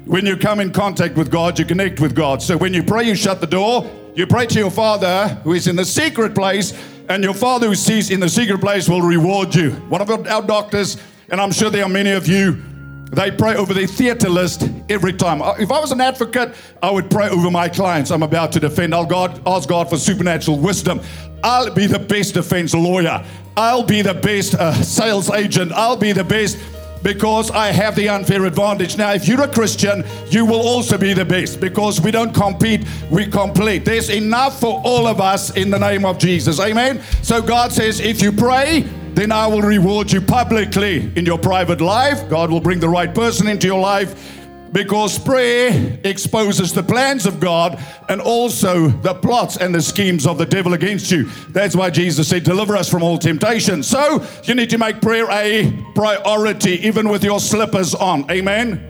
When 0.04 0.25
you 0.26 0.37
come 0.37 0.61
in 0.61 0.71
contact 0.71 1.16
with 1.16 1.28
God, 1.28 1.59
you 1.59 1.64
connect 1.64 1.99
with 1.99 2.14
God. 2.14 2.40
So 2.40 2.57
when 2.57 2.73
you 2.73 2.85
pray, 2.85 3.02
you 3.02 3.16
shut 3.16 3.40
the 3.40 3.49
door. 3.49 3.90
You 4.14 4.28
pray 4.28 4.47
to 4.47 4.59
your 4.61 4.71
Father 4.71 5.26
who 5.42 5.54
is 5.54 5.66
in 5.66 5.75
the 5.75 5.85
secret 5.85 6.37
place, 6.37 6.73
and 7.09 7.25
your 7.25 7.35
Father 7.35 7.66
who 7.66 7.75
sees 7.75 8.12
in 8.12 8.21
the 8.21 8.28
secret 8.28 8.61
place 8.61 8.88
will 8.88 9.02
reward 9.02 9.57
you. 9.57 9.73
One 9.88 10.00
of 10.00 10.09
our 10.09 10.42
doctors, 10.42 10.99
and 11.30 11.40
I'm 11.40 11.50
sure 11.50 11.68
there 11.68 11.83
are 11.83 11.88
many 11.88 12.12
of 12.12 12.28
you, 12.28 12.62
they 13.10 13.30
pray 13.30 13.56
over 13.56 13.72
their 13.72 13.86
theater 13.86 14.28
list 14.28 14.68
every 14.88 15.12
time. 15.12 15.40
Uh, 15.40 15.54
if 15.58 15.72
I 15.72 15.80
was 15.80 15.92
an 15.92 16.00
advocate, 16.00 16.54
I 16.82 16.90
would 16.90 17.10
pray 17.10 17.28
over 17.28 17.50
my 17.50 17.68
clients 17.68 18.10
I'm 18.10 18.22
about 18.22 18.52
to 18.52 18.60
defend. 18.60 18.94
I'll 18.94 19.06
God, 19.06 19.40
ask 19.46 19.68
God 19.68 19.88
for 19.88 19.96
supernatural 19.96 20.58
wisdom. 20.58 21.00
I'll 21.42 21.72
be 21.72 21.86
the 21.86 21.98
best 21.98 22.34
defense 22.34 22.74
lawyer. 22.74 23.24
I'll 23.56 23.82
be 23.82 24.02
the 24.02 24.14
best 24.14 24.54
uh, 24.54 24.72
sales 24.82 25.30
agent. 25.30 25.72
I'll 25.72 25.96
be 25.96 26.12
the 26.12 26.24
best 26.24 26.58
because 27.02 27.50
I 27.50 27.68
have 27.68 27.94
the 27.94 28.08
unfair 28.08 28.44
advantage. 28.44 28.96
Now, 28.98 29.12
if 29.12 29.28
you're 29.28 29.42
a 29.42 29.48
Christian, 29.48 30.04
you 30.28 30.44
will 30.44 30.60
also 30.60 30.98
be 30.98 31.12
the 31.12 31.24
best 31.24 31.60
because 31.60 32.00
we 32.00 32.10
don't 32.10 32.34
compete, 32.34 32.84
we 33.10 33.26
complete. 33.26 33.84
There's 33.84 34.10
enough 34.10 34.60
for 34.60 34.80
all 34.84 35.06
of 35.06 35.20
us 35.20 35.56
in 35.56 35.70
the 35.70 35.78
name 35.78 36.04
of 36.04 36.18
Jesus. 36.18 36.60
Amen. 36.60 37.00
So 37.22 37.40
God 37.40 37.72
says, 37.72 38.00
if 38.00 38.20
you 38.20 38.32
pray, 38.32 38.88
then 39.18 39.32
I 39.32 39.48
will 39.48 39.62
reward 39.62 40.12
you 40.12 40.20
publicly 40.20 41.10
in 41.16 41.26
your 41.26 41.38
private 41.38 41.80
life. 41.80 42.28
God 42.28 42.52
will 42.52 42.60
bring 42.60 42.78
the 42.78 42.88
right 42.88 43.12
person 43.12 43.48
into 43.48 43.66
your 43.66 43.80
life 43.80 44.38
because 44.70 45.18
prayer 45.18 45.98
exposes 46.04 46.72
the 46.72 46.84
plans 46.84 47.26
of 47.26 47.40
God 47.40 47.82
and 48.08 48.20
also 48.20 48.88
the 48.88 49.14
plots 49.14 49.56
and 49.56 49.75
the 49.75 49.82
schemes 49.82 50.25
of 50.25 50.38
the 50.38 50.46
devil 50.46 50.75
against 50.75 51.10
you. 51.10 51.25
That's 51.48 51.75
why 51.75 51.90
Jesus 51.90 52.28
said, 52.28 52.44
Deliver 52.44 52.76
us 52.76 52.88
from 52.88 53.02
all 53.02 53.18
temptation. 53.18 53.82
So 53.82 54.25
you 54.44 54.54
need 54.54 54.70
to 54.70 54.78
make 54.78 55.00
prayer 55.00 55.28
a 55.32 55.72
priority, 55.96 56.87
even 56.87 57.08
with 57.08 57.25
your 57.25 57.40
slippers 57.40 57.96
on. 57.96 58.30
Amen. 58.30 58.84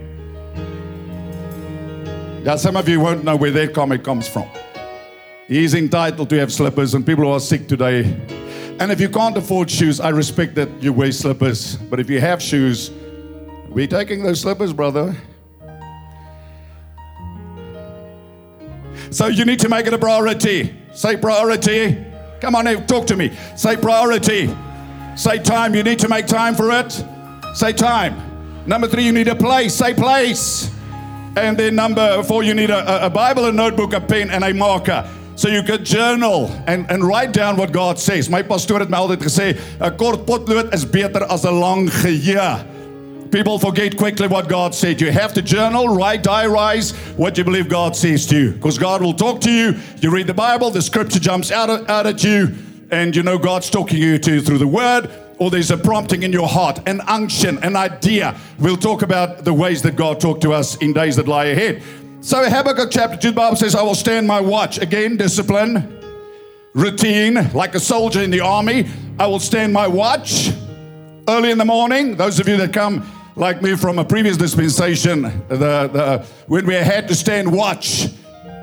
Now, 2.44 2.56
some 2.56 2.76
of 2.76 2.87
you 2.87 3.00
won't 3.00 3.25
know 3.25 3.37
where 3.37 3.50
that 3.52 3.73
comment 3.73 4.04
comes 4.04 4.28
from. 4.28 4.47
He's 5.47 5.73
entitled 5.73 6.28
to 6.28 6.38
have 6.38 6.52
slippers, 6.52 6.92
and 6.92 7.06
people 7.06 7.25
who 7.25 7.30
are 7.30 7.40
sick 7.40 7.66
today. 7.66 8.48
And 8.80 8.92
if 8.92 9.00
you 9.00 9.08
can't 9.08 9.37
afford 9.37 9.68
shoes, 9.70 9.99
I 9.99 10.11
respect 10.11 10.54
that 10.54 10.68
you 10.80 10.92
wear 10.92 11.11
slippers. 11.11 11.76
But 11.76 11.99
if 11.99 12.08
you 12.08 12.20
have 12.20 12.40
shoes, 12.40 12.92
we're 13.68 13.88
taking 13.88 14.23
those 14.23 14.40
slippers, 14.40 14.73
brother. 14.73 15.16
So 19.11 19.26
you 19.26 19.44
need 19.44 19.58
to 19.61 19.68
make 19.68 19.87
it 19.87 19.94
a 19.94 19.99
priority. 19.99 20.76
Say 20.94 21.16
priority. 21.16 22.04
Come 22.40 22.54
on, 22.54 22.66
now, 22.66 22.78
talk 22.87 23.06
to 23.08 23.16
me. 23.16 23.37
Say 23.56 23.76
priority. 23.76 24.54
Say 25.16 25.38
time. 25.38 25.75
You 25.75 25.82
need 25.82 25.99
to 25.99 26.08
make 26.08 26.26
time 26.26 26.54
for 26.54 26.70
it. 26.70 27.04
Say 27.54 27.73
time. 27.73 28.14
Number 28.64 28.87
three, 28.87 29.04
you 29.04 29.12
need 29.12 29.26
a 29.26 29.35
place. 29.35 29.75
Say 29.75 29.92
place. 29.92 30.73
And 31.37 31.56
then 31.56 31.75
number 31.75 32.23
four, 32.23 32.44
you 32.44 32.54
need 32.54 32.70
a, 32.70 33.06
a 33.06 33.11
Bible, 33.11 33.47
a 33.47 33.52
notebook, 33.52 33.92
a 33.92 34.00
pen, 34.00 34.30
and 34.30 34.44
a 34.44 34.54
marker. 34.54 35.08
So 35.38 35.49
you 35.49 35.62
could 35.62 35.85
journal 35.85 36.50
and, 36.66 36.90
and 36.90 37.04
write 37.04 37.33
down 37.33 37.57
what 37.57 37.71
God 37.71 37.97
says. 37.97 38.28
My 38.28 38.42
pastoor 38.42 38.80
het 38.80 38.90
my 38.90 38.99
gesê, 38.99 39.57
'n 39.80 39.97
kort 39.97 40.26
potlood 40.26 40.75
is 40.75 40.85
beter 40.85 41.25
as 41.30 41.45
'n 41.45 41.61
lang 41.61 41.88
geheue. 41.88 42.64
People 43.30 43.57
forget 43.61 43.97
quickly 43.97 44.26
what 44.26 44.49
God 44.49 44.75
said. 44.75 45.00
You 45.00 45.12
have 45.12 45.33
to 45.35 45.42
journal, 45.42 45.95
write, 45.95 46.25
diarize 46.25 46.92
what 47.16 47.38
you 47.38 47.45
believe 47.45 47.68
God 47.68 47.95
says 47.95 48.26
to 48.26 48.37
you. 48.37 48.50
Because 48.50 48.78
God 48.78 49.00
will 49.00 49.14
talk 49.14 49.40
to 49.42 49.50
you. 49.50 49.76
You 50.00 50.11
read 50.11 50.26
the 50.26 50.35
Bible, 50.35 50.73
the 50.73 50.83
scripture 50.83 51.21
jumps 51.21 51.52
out, 51.52 51.71
of, 51.71 51.88
out 51.88 52.07
at 52.07 52.25
you, 52.25 52.52
and 52.90 53.14
you 53.14 53.23
know 53.23 53.38
God's 53.38 53.71
talking 53.71 53.99
you 53.99 54.18
to 54.18 54.33
you 54.33 54.40
through 54.40 54.59
the 54.59 54.66
word, 54.66 55.09
or 55.38 55.50
there's 55.52 55.71
a 55.71 55.76
prompting 55.76 56.25
in 56.25 56.33
your 56.33 56.49
heart, 56.49 56.80
an 56.87 57.00
unction, 57.07 57.59
an 57.62 57.76
idea. 57.76 58.35
We'll 58.59 58.76
talk 58.76 59.02
about 59.02 59.45
the 59.45 59.54
ways 59.54 59.83
that 59.83 59.95
God 59.95 60.18
talked 60.18 60.42
to 60.42 60.52
us 60.52 60.75
in 60.78 60.92
days 60.92 61.14
that 61.14 61.28
lie 61.28 61.45
ahead. 61.45 61.80
So 62.20 62.44
Habakkuk 62.50 62.90
chapter 62.90 63.16
2, 63.16 63.28
the 63.28 63.34
Bible 63.34 63.56
says, 63.56 63.76
I 63.76 63.82
will 63.82 63.94
stand 63.94 64.26
my 64.26 64.40
watch. 64.40 64.78
Again, 64.78 65.16
discipline, 65.16 66.00
routine, 66.75 67.52
like 67.52 67.76
a 67.76 67.80
soldier 67.80 68.20
in 68.20 68.32
the 68.32 68.40
army. 68.40 68.88
I 69.20 69.28
will 69.28 69.38
stand 69.38 69.72
my 69.72 69.87
watch 69.87 70.50
early 71.28 71.52
in 71.52 71.58
the 71.58 71.64
morning. 71.64 72.16
Those 72.16 72.40
of 72.40 72.48
you 72.48 72.56
that 72.56 72.72
come 72.72 73.08
like 73.37 73.62
me 73.62 73.76
from 73.76 74.00
a 74.00 74.04
previous 74.04 74.37
dispensation, 74.37 75.22
the, 75.48 75.56
the, 75.56 76.26
when 76.48 76.66
we 76.66 76.75
had 76.75 77.06
to 77.06 77.14
stand 77.14 77.52
watch, 77.52 78.08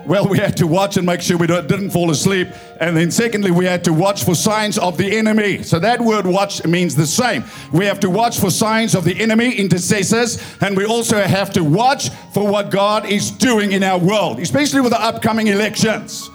well, 0.06 0.28
we 0.28 0.38
had 0.38 0.58
to 0.58 0.68
watch 0.68 0.98
and 0.98 1.06
make 1.06 1.22
sure 1.22 1.38
we 1.38 1.48
didn't 1.48 1.90
fall 1.90 2.12
asleep. 2.12 2.48
And 2.80 2.96
then, 2.96 3.12
secondly, 3.12 3.52
we 3.52 3.66
had 3.66 3.84
to 3.86 3.94
watch 3.94 4.24
for 4.24 4.36
signs 4.36 4.78
of 4.78 4.98
the 4.98 5.18
enemy. 5.18 5.64
So, 5.64 5.80
that 5.80 6.02
word 6.02 6.26
watch 6.26 6.66
means 6.66 6.96
the 6.96 7.08
same. 7.08 7.44
We 7.74 7.86
have 7.86 8.00
to 8.02 8.10
watch 8.10 8.40
for 8.40 8.52
signs 8.52 8.96
of 8.96 9.04
the 9.04 9.20
enemy, 9.20 9.54
intercessors, 9.56 10.42
and 10.62 10.78
we 10.78 10.86
also 10.86 11.22
have 11.22 11.52
to 11.54 11.64
watch 11.64 12.10
for 12.34 12.48
what 12.48 12.72
God 12.72 13.06
is 13.06 13.32
doing 13.32 13.72
in 13.72 13.84
our 13.84 14.00
world, 14.00 14.40
especially 14.40 14.82
with 14.82 14.92
the 14.92 15.02
upcoming 15.02 15.48
elections. 15.48 16.30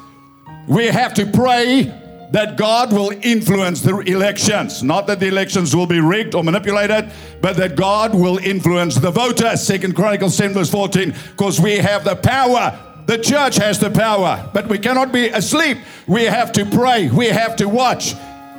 We 0.67 0.87
have 0.87 1.15
to 1.15 1.27
pray 1.27 1.93
that 2.33 2.57
God 2.57 2.93
will 2.93 3.13
influence 3.23 3.81
the 3.81 3.99
elections. 3.99 4.83
Not 4.83 5.07
that 5.09 5.21
the 5.21 5.27
elections 5.27 5.75
will 5.75 5.87
be 5.87 6.01
rigged 6.01 6.35
or 6.35 6.45
manipulated, 6.45 7.11
but 7.41 7.57
that 7.57 7.77
God 7.77 8.15
will 8.15 8.39
influence 8.39 8.95
the 8.95 9.11
voters. 9.11 9.63
Second 9.63 9.97
Chronicles 9.97 10.37
10 10.37 10.53
verse 10.53 10.71
14, 10.71 11.15
because 11.31 11.61
we 11.61 11.77
have 11.77 12.05
the 12.05 12.17
power. 12.17 12.79
The 13.07 13.19
church 13.19 13.57
has 13.57 13.79
the 13.79 13.91
power, 13.91 14.49
but 14.53 14.69
we 14.69 14.79
cannot 14.79 15.13
be 15.13 15.29
asleep. 15.29 15.79
We 16.07 16.25
have 16.25 16.53
to 16.53 16.65
pray. 16.65 17.09
We 17.09 17.27
have 17.27 17.57
to 17.57 17.69
watch. 17.69 18.15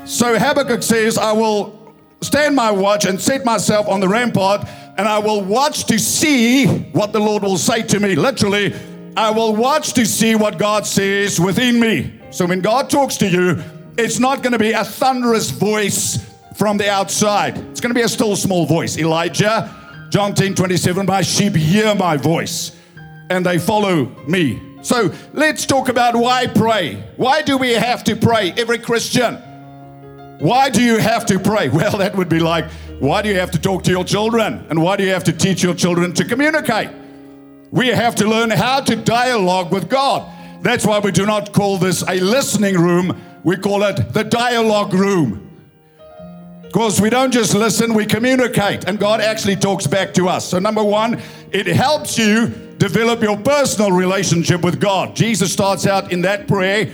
So 0.05 0.37
Habakkuk 0.37 0.83
says, 0.83 1.17
I 1.17 1.31
will 1.31 1.95
stand 2.21 2.55
my 2.55 2.71
watch 2.71 3.05
and 3.05 3.19
set 3.19 3.45
myself 3.45 3.87
on 3.87 3.99
the 3.99 4.07
rampart, 4.07 4.67
and 4.97 5.07
I 5.07 5.19
will 5.19 5.41
watch 5.41 5.85
to 5.85 5.97
see 5.97 6.65
what 6.91 7.13
the 7.13 7.19
Lord 7.19 7.43
will 7.43 7.57
say 7.57 7.81
to 7.83 7.99
me. 7.99 8.15
Literally, 8.15 8.73
I 9.15 9.29
will 9.31 9.55
watch 9.55 9.93
to 9.93 10.05
see 10.05 10.35
what 10.35 10.57
God 10.57 10.85
says 10.85 11.39
within 11.39 11.79
me. 11.79 12.19
So 12.31 12.45
when 12.45 12.61
God 12.61 12.89
talks 12.89 13.17
to 13.17 13.27
you, 13.27 13.61
it's 13.97 14.19
not 14.19 14.41
going 14.41 14.53
to 14.53 14.59
be 14.59 14.71
a 14.71 14.83
thunderous 14.83 15.49
voice 15.49 16.19
from 16.55 16.77
the 16.77 16.89
outside. 16.89 17.57
It's 17.57 17.81
going 17.81 17.93
to 17.93 17.99
be 17.99 18.03
a 18.03 18.09
still 18.09 18.35
small 18.35 18.65
voice. 18.65 18.97
Elijah, 18.97 19.73
John 20.09 20.33
10 20.33 20.55
27, 20.55 21.05
my 21.05 21.21
sheep 21.21 21.55
hear 21.55 21.95
my 21.95 22.17
voice 22.17 22.75
and 23.31 23.45
they 23.45 23.57
follow 23.57 24.05
me. 24.27 24.61
So 24.81 25.13
let's 25.33 25.65
talk 25.65 25.89
about 25.89 26.15
why 26.15 26.47
pray. 26.47 27.03
Why 27.15 27.41
do 27.41 27.57
we 27.57 27.71
have 27.71 28.03
to 28.05 28.15
pray? 28.15 28.53
Every 28.57 28.77
Christian. 28.77 29.35
Why 30.39 30.69
do 30.69 30.83
you 30.83 30.97
have 30.97 31.25
to 31.27 31.39
pray? 31.39 31.69
Well, 31.81 31.97
that 31.97 32.15
would 32.15 32.29
be 32.29 32.39
like, 32.39 32.65
why 32.99 33.21
do 33.21 33.29
you 33.29 33.35
have 33.35 33.51
to 33.51 33.59
talk 33.59 33.83
to 33.83 33.91
your 33.91 34.03
children? 34.03 34.65
And 34.69 34.81
why 34.81 34.97
do 34.97 35.03
you 35.03 35.11
have 35.11 35.23
to 35.25 35.33
teach 35.33 35.63
your 35.63 35.73
children 35.73 36.13
to 36.13 36.25
communicate? 36.25 36.89
We 37.71 37.87
have 37.87 38.15
to 38.15 38.27
learn 38.27 38.49
how 38.49 38.81
to 38.81 38.95
dialogue 38.95 39.71
with 39.71 39.89
God. 39.89 40.29
That's 40.61 40.85
why 40.85 40.99
we 40.99 41.11
do 41.11 41.25
not 41.25 41.53
call 41.53 41.77
this 41.77 42.03
a 42.07 42.19
listening 42.19 42.75
room, 42.77 43.19
we 43.43 43.55
call 43.55 43.83
it 43.83 44.13
the 44.13 44.23
dialogue 44.23 44.93
room. 44.93 45.47
Because 46.63 47.01
we 47.01 47.09
don't 47.09 47.31
just 47.31 47.53
listen, 47.53 47.93
we 47.93 48.05
communicate, 48.05 48.85
and 48.85 48.97
God 48.97 49.19
actually 49.19 49.57
talks 49.57 49.87
back 49.87 50.13
to 50.13 50.29
us. 50.29 50.47
So, 50.47 50.59
number 50.59 50.83
one, 50.83 51.21
it 51.51 51.67
helps 51.67 52.17
you 52.17 52.70
develop 52.81 53.21
your 53.21 53.37
personal 53.37 53.91
relationship 53.91 54.63
with 54.63 54.81
God. 54.81 55.15
Jesus 55.15 55.53
starts 55.53 55.85
out 55.85 56.11
in 56.11 56.23
that 56.23 56.47
prayer, 56.47 56.91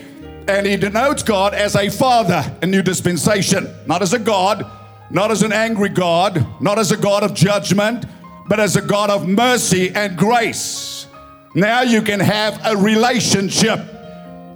and 0.50 0.67
he 0.67 0.75
denotes 0.75 1.24
God 1.24 1.53
as 1.53 1.77
a 1.77 1.89
father 1.89 2.44
in 2.62 2.72
new 2.72 2.82
dispensation, 2.82 3.74
not 3.86 4.01
as 4.01 4.12
a 4.12 4.20
God, 4.20 4.70
not 5.10 5.32
as 5.32 5.44
an 5.44 5.53
angry 5.53 5.88
God, 5.88 6.46
not 6.62 6.77
as 6.77 6.91
a 6.91 6.98
God 6.98 7.24
of 7.24 7.34
judgment, 7.34 8.06
but 8.50 8.60
as 8.60 8.75
a 8.75 8.82
God 8.82 9.10
of 9.10 9.29
mercy 9.29 9.89
and 9.96 10.17
grace. 10.17 11.08
Now 11.56 11.84
you 11.84 12.01
can 12.01 12.20
have 12.20 12.60
a 12.65 12.75
relationship. 12.75 13.79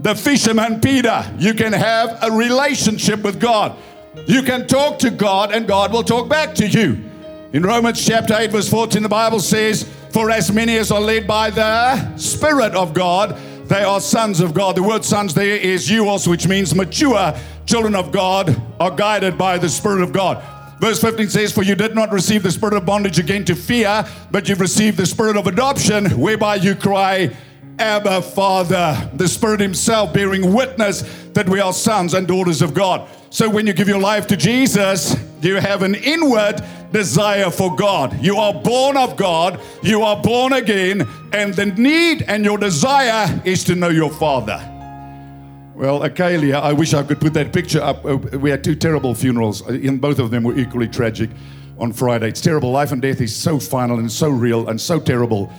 The 0.02 0.16
fisherman 0.16 0.82
Peter, 0.82 1.24
you 1.40 1.54
can 1.54 1.72
have 1.72 2.20
a 2.24 2.30
relationship 2.30 3.24
with 3.24 3.40
God. 3.40 3.78
You 4.28 4.44
can 4.44 4.68
talk 4.68 5.00
to 5.00 5.10
God 5.10 5.54
and 5.54 5.66
God 5.66 5.94
will 5.94 6.04
talk 6.04 6.28
back 6.28 6.56
to 6.56 6.68
you. 6.68 7.02
In 7.54 7.64
Romans 7.64 8.06
chapter 8.06 8.36
8, 8.38 8.52
verse 8.52 8.68
14, 8.68 9.02
the 9.02 9.08
Bible 9.08 9.40
says, 9.40 9.90
For 10.12 10.30
as 10.30 10.52
many 10.52 10.78
as 10.78 10.92
are 10.92 11.00
led 11.00 11.26
by 11.26 11.50
the 11.52 12.18
Spirit 12.18 12.76
of 12.76 12.94
God, 12.94 13.38
they 13.68 13.84
are 13.84 14.02
sons 14.02 14.42
of 14.42 14.54
God. 14.54 14.76
The 14.76 14.84
word 14.84 15.06
sons 15.06 15.34
there 15.34 15.56
is 15.56 15.90
euos, 15.90 16.28
which 16.28 16.48
means 16.48 16.76
mature 16.76 17.34
children 17.66 17.96
of 17.96 18.12
God 18.12 18.62
are 18.82 18.92
guided 18.92 19.38
by 19.38 19.58
the 19.58 19.70
Spirit 19.70 20.02
of 20.02 20.12
God. 20.12 20.44
Verse 20.82 21.00
15 21.00 21.30
says, 21.30 21.54
For 21.54 21.64
you 21.64 21.76
did 21.76 21.96
not 21.96 22.12
receive 22.12 22.44
the 22.44 22.52
spirit 22.52 22.74
of 22.74 22.86
bondage 22.86 23.20
again 23.20 23.46
to 23.46 23.56
fear, 23.56 24.04
but 24.32 24.50
you've 24.50 24.60
received 24.60 24.98
the 24.98 25.06
spirit 25.06 25.38
of 25.38 25.48
adoption, 25.48 26.10
whereby 26.20 26.56
you 26.56 26.76
cry, 26.76 27.34
Abba, 27.82 28.22
Father. 28.22 29.10
The 29.16 29.28
Spirit 29.28 29.60
Himself 29.60 30.14
bearing 30.14 30.54
witness 30.54 31.02
that 31.34 31.50
we 31.50 31.60
are 31.60 31.74
sons 31.74 32.14
and 32.14 32.28
daughters 32.28 32.62
of 32.62 32.76
God. 32.76 33.10
So 33.32 33.50
when 33.50 33.66
you 33.66 33.74
give 33.74 33.88
your 33.88 34.00
life 34.00 34.28
to 34.28 34.38
Jesus, 34.38 35.16
you 35.42 35.56
have 35.56 35.82
an 35.82 35.96
inward 35.96 36.62
desire 36.92 37.50
for 37.50 37.76
God. 37.76 38.22
You 38.22 38.38
are 38.38 38.54
born 38.54 38.98
of 38.98 39.18
God, 39.18 39.60
you 39.82 40.04
are 40.04 40.22
born 40.22 40.54
again, 40.54 41.08
and 41.34 41.56
the 41.56 41.66
need 41.66 42.22
and 42.28 42.46
your 42.46 42.60
desire 42.60 43.42
is 43.46 43.64
to 43.64 43.74
know 43.74 43.90
your 43.90 44.12
Father. 44.12 44.60
Well, 45.74 46.02
Acalia, 46.02 46.62
I 46.62 46.74
wish 46.74 46.94
I 46.94 47.02
could 47.02 47.20
put 47.20 47.34
that 47.34 47.52
picture 47.52 47.82
up. 47.82 48.06
Uh, 48.06 48.18
we 48.18 48.52
had 48.52 48.64
two 48.64 48.76
terrible 48.76 49.16
funerals, 49.16 49.62
and 49.62 50.00
both 50.00 50.20
of 50.20 50.30
them 50.30 50.44
were 50.44 50.56
equally 50.56 50.88
tragic 50.88 51.32
on 51.80 51.92
Friday. 51.92 52.28
It's 52.28 52.42
terrible. 52.42 52.70
Life 52.70 52.92
and 52.92 53.02
death 53.02 53.22
is 53.22 53.36
so 53.36 53.60
final 53.60 53.98
and 53.98 54.12
so 54.12 54.30
real 54.30 54.70
and 54.70 54.80
so 54.80 55.00
terrible. 55.00 55.52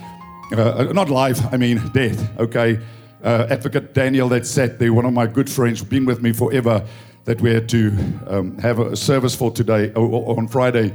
Uh, 0.51 0.91
not 0.93 1.09
life, 1.09 1.41
I 1.51 1.57
mean 1.57 1.81
death, 1.93 2.39
okay? 2.39 2.79
Uh, 3.23 3.47
Advocate 3.49 3.93
Daniel, 3.93 4.27
that 4.29 4.45
sat 4.45 4.79
there, 4.79 4.93
one 4.93 5.05
of 5.05 5.13
my 5.13 5.25
good 5.25 5.49
friends, 5.49 5.83
been 5.83 6.05
with 6.05 6.21
me 6.21 6.33
forever, 6.33 6.85
that 7.25 7.39
we 7.41 7.53
had 7.53 7.69
to 7.69 7.91
um, 8.27 8.57
have 8.57 8.79
a 8.79 8.95
service 8.95 9.33
for 9.33 9.49
today, 9.49 9.91
or, 9.93 10.37
on 10.37 10.47
Friday. 10.47 10.93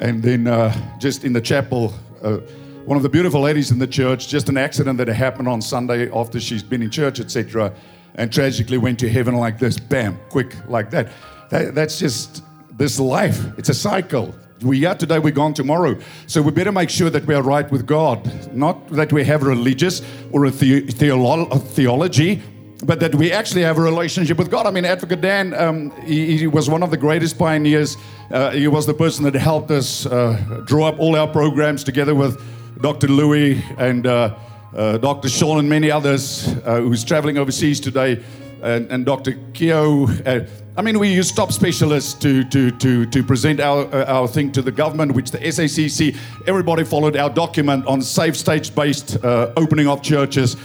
And 0.00 0.22
then 0.22 0.46
uh, 0.46 0.74
just 0.98 1.24
in 1.24 1.32
the 1.32 1.40
chapel, 1.40 1.94
uh, 2.22 2.38
one 2.84 2.96
of 2.96 3.02
the 3.02 3.08
beautiful 3.08 3.40
ladies 3.40 3.70
in 3.70 3.78
the 3.78 3.86
church, 3.86 4.28
just 4.28 4.48
an 4.48 4.56
accident 4.56 4.98
that 4.98 5.08
happened 5.08 5.48
on 5.48 5.62
Sunday 5.62 6.10
after 6.10 6.40
she's 6.40 6.62
been 6.62 6.82
in 6.82 6.90
church, 6.90 7.20
etc 7.20 7.72
and 8.14 8.32
tragically 8.32 8.78
went 8.78 8.98
to 9.00 9.08
heaven 9.08 9.34
like 9.36 9.58
this, 9.58 9.78
bam, 9.78 10.18
quick 10.28 10.54
like 10.68 10.90
that. 10.90 11.08
that 11.50 11.74
that's 11.74 11.98
just 11.98 12.42
this 12.76 12.98
life. 12.98 13.40
It's 13.58 13.68
a 13.68 13.74
cycle. 13.74 14.34
We 14.62 14.84
are 14.84 14.94
today, 14.94 15.18
we're 15.18 15.30
gone 15.30 15.54
tomorrow. 15.54 15.98
So 16.26 16.42
we 16.42 16.50
better 16.50 16.70
make 16.70 16.90
sure 16.90 17.08
that 17.08 17.24
we 17.24 17.34
are 17.34 17.42
right 17.42 17.70
with 17.70 17.86
God. 17.86 18.54
Not 18.54 18.88
that 18.90 19.10
we 19.10 19.24
have 19.24 19.42
religious 19.42 20.02
or 20.32 20.44
a, 20.44 20.50
the- 20.50 20.82
theolo- 20.82 21.50
a 21.50 21.58
theology, 21.58 22.42
but 22.84 23.00
that 23.00 23.14
we 23.14 23.32
actually 23.32 23.62
have 23.62 23.78
a 23.78 23.80
relationship 23.80 24.36
with 24.36 24.50
God. 24.50 24.66
I 24.66 24.70
mean, 24.70 24.84
Advocate 24.84 25.22
Dan, 25.22 25.54
um, 25.54 25.90
he, 26.02 26.36
he, 26.36 26.46
was 26.46 26.68
one 26.68 26.82
of 26.82 26.90
the 26.90 26.98
greatest 26.98 27.38
pioneers. 27.38 27.96
Uh, 28.30 28.50
he 28.50 28.68
was 28.68 28.86
the 28.86 28.92
person 28.92 29.24
that 29.24 29.34
helped 29.34 29.70
us 29.70 30.04
uh, 30.04 30.62
draw 30.66 30.88
up 30.88 30.98
all 30.98 31.16
our 31.16 31.28
programs 31.28 31.82
together 31.82 32.14
with 32.14 32.38
Dr. 32.82 33.08
Louis 33.08 33.62
and 33.78 34.06
uh, 34.06 34.34
uh, 34.74 34.98
Dr. 34.98 35.30
Sean 35.30 35.58
and 35.58 35.68
many 35.70 35.90
others 35.90 36.48
uh, 36.64 36.80
who's 36.80 37.02
traveling 37.02 37.38
overseas 37.38 37.80
today, 37.80 38.22
and, 38.62 38.90
and 38.90 39.06
Dr. 39.06 39.38
Keo. 39.54 40.06
Uh, 40.06 40.46
I 40.76 40.82
mean, 40.82 40.98
we 40.98 41.12
use 41.12 41.32
top 41.32 41.52
specialists 41.52 42.14
to, 42.14 42.44
to, 42.44 42.70
to, 42.70 43.06
to 43.06 43.22
present 43.22 43.60
our, 43.60 43.86
uh, 43.94 44.04
our 44.06 44.28
thing 44.28 44.52
to 44.52 44.62
the 44.62 44.72
government, 44.72 45.12
which 45.12 45.30
the 45.30 45.38
SACC, 45.38 46.16
everybody 46.46 46.84
followed 46.84 47.16
our 47.16 47.30
document 47.30 47.86
on 47.86 48.00
safe 48.02 48.36
stage 48.36 48.74
based 48.74 49.22
uh, 49.24 49.52
opening 49.56 49.88
of 49.88 50.02
churches. 50.02 50.56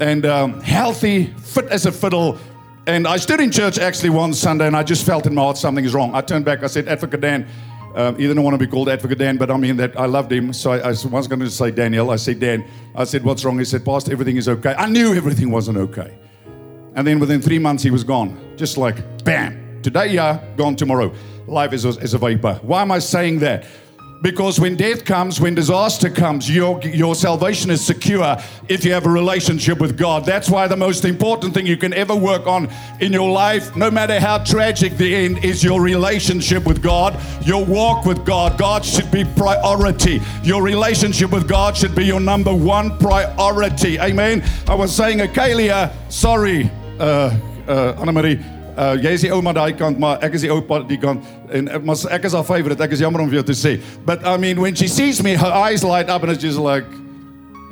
and 0.00 0.26
um, 0.26 0.60
healthy, 0.60 1.26
fit 1.26 1.66
as 1.66 1.86
a 1.86 1.92
fiddle. 1.92 2.38
And 2.86 3.06
I 3.06 3.16
stood 3.16 3.40
in 3.40 3.50
church 3.50 3.78
actually 3.78 4.10
one 4.10 4.34
Sunday 4.34 4.66
and 4.66 4.76
I 4.76 4.82
just 4.82 5.06
felt 5.06 5.26
in 5.26 5.34
my 5.34 5.42
heart 5.42 5.56
something 5.56 5.84
is 5.84 5.94
wrong. 5.94 6.14
I 6.14 6.20
turned 6.20 6.44
back, 6.44 6.62
I 6.62 6.66
said, 6.66 6.88
Advocate 6.88 7.20
Dan, 7.20 7.46
um, 7.94 8.16
he 8.16 8.26
didn't 8.26 8.42
want 8.42 8.54
to 8.54 8.58
be 8.58 8.70
called 8.70 8.88
Advocate 8.88 9.18
Dan, 9.18 9.36
but 9.36 9.50
I 9.50 9.56
mean 9.56 9.76
that 9.76 9.98
I 9.98 10.06
loved 10.06 10.32
him. 10.32 10.52
So 10.52 10.72
I, 10.72 10.78
I 10.78 10.88
was 10.88 11.28
going 11.28 11.40
to 11.40 11.50
say 11.50 11.70
Daniel. 11.70 12.10
I 12.10 12.16
said, 12.16 12.40
Dan. 12.40 12.64
I 12.94 13.04
said, 13.04 13.24
What's 13.24 13.44
wrong? 13.44 13.58
He 13.58 13.64
said, 13.64 13.84
Pastor, 13.84 14.12
everything 14.12 14.36
is 14.36 14.48
okay. 14.48 14.74
I 14.76 14.86
knew 14.86 15.14
everything 15.14 15.50
wasn't 15.50 15.78
okay. 15.78 16.18
And 16.94 17.06
then 17.06 17.18
within 17.18 17.42
three 17.42 17.58
months, 17.58 17.82
he 17.82 17.90
was 17.90 18.04
gone. 18.04 18.38
Just 18.56 18.76
like, 18.76 19.24
bam. 19.24 19.82
Today, 19.82 20.12
yeah, 20.12 20.42
gone 20.56 20.76
tomorrow. 20.76 21.12
Life 21.46 21.72
is 21.72 21.84
a, 21.84 21.90
is 22.00 22.14
a 22.14 22.18
vapor. 22.18 22.60
Why 22.62 22.82
am 22.82 22.90
I 22.90 23.00
saying 23.00 23.40
that? 23.40 23.66
Because 24.22 24.58
when 24.58 24.74
death 24.74 25.04
comes, 25.04 25.38
when 25.38 25.54
disaster 25.54 26.08
comes, 26.08 26.48
your, 26.48 26.80
your 26.80 27.14
salvation 27.14 27.70
is 27.70 27.84
secure 27.84 28.38
if 28.70 28.82
you 28.82 28.90
have 28.94 29.04
a 29.04 29.10
relationship 29.10 29.78
with 29.80 29.98
God. 29.98 30.24
That's 30.24 30.48
why 30.48 30.66
the 30.66 30.78
most 30.78 31.04
important 31.04 31.52
thing 31.52 31.66
you 31.66 31.76
can 31.76 31.92
ever 31.92 32.16
work 32.16 32.46
on 32.46 32.70
in 33.00 33.12
your 33.12 33.30
life, 33.30 33.76
no 33.76 33.90
matter 33.90 34.18
how 34.18 34.38
tragic 34.38 34.96
the 34.96 35.14
end, 35.14 35.44
is 35.44 35.62
your 35.62 35.82
relationship 35.82 36.64
with 36.64 36.82
God, 36.82 37.20
your 37.44 37.66
walk 37.66 38.06
with 38.06 38.24
God. 38.24 38.56
God 38.56 38.82
should 38.82 39.10
be 39.10 39.24
priority. 39.24 40.22
Your 40.42 40.62
relationship 40.62 41.30
with 41.30 41.46
God 41.46 41.76
should 41.76 41.94
be 41.94 42.06
your 42.06 42.20
number 42.20 42.54
one 42.54 42.96
priority. 42.96 44.00
Amen. 44.00 44.42
I 44.66 44.74
was 44.74 44.96
saying, 44.96 45.18
Akalia, 45.18 45.92
sorry, 46.10 46.70
uh, 46.98 47.34
uh, 47.68 48.00
Anna 48.00 48.12
Marie. 48.12 48.38
Uh 48.74 48.96
jy 48.98 49.12
is 49.14 49.22
die 49.22 49.30
ouma 49.30 49.52
daai 49.54 49.76
kant, 49.78 50.00
maar 50.02 50.18
ek 50.26 50.34
is 50.34 50.42
die 50.42 50.50
oupa 50.50 50.80
die 50.88 50.98
kant 50.98 51.22
en 51.54 51.68
maar 51.86 52.00
ek 52.10 52.24
is 52.26 52.34
haar 52.34 52.42
favorite. 52.42 52.82
Ek 52.82 52.90
is 52.96 53.04
jammer 53.04 53.22
om 53.22 53.30
vir 53.30 53.38
jou 53.38 53.46
te 53.52 53.54
sê. 53.54 53.76
But 54.04 54.26
I 54.26 54.36
mean 54.36 54.60
when 54.60 54.74
she 54.74 54.88
sees 54.88 55.22
me 55.22 55.36
her 55.38 55.52
eyes 55.52 55.84
light 55.86 56.10
up 56.10 56.24
and 56.24 56.34
just 56.40 56.58
like 56.58 56.84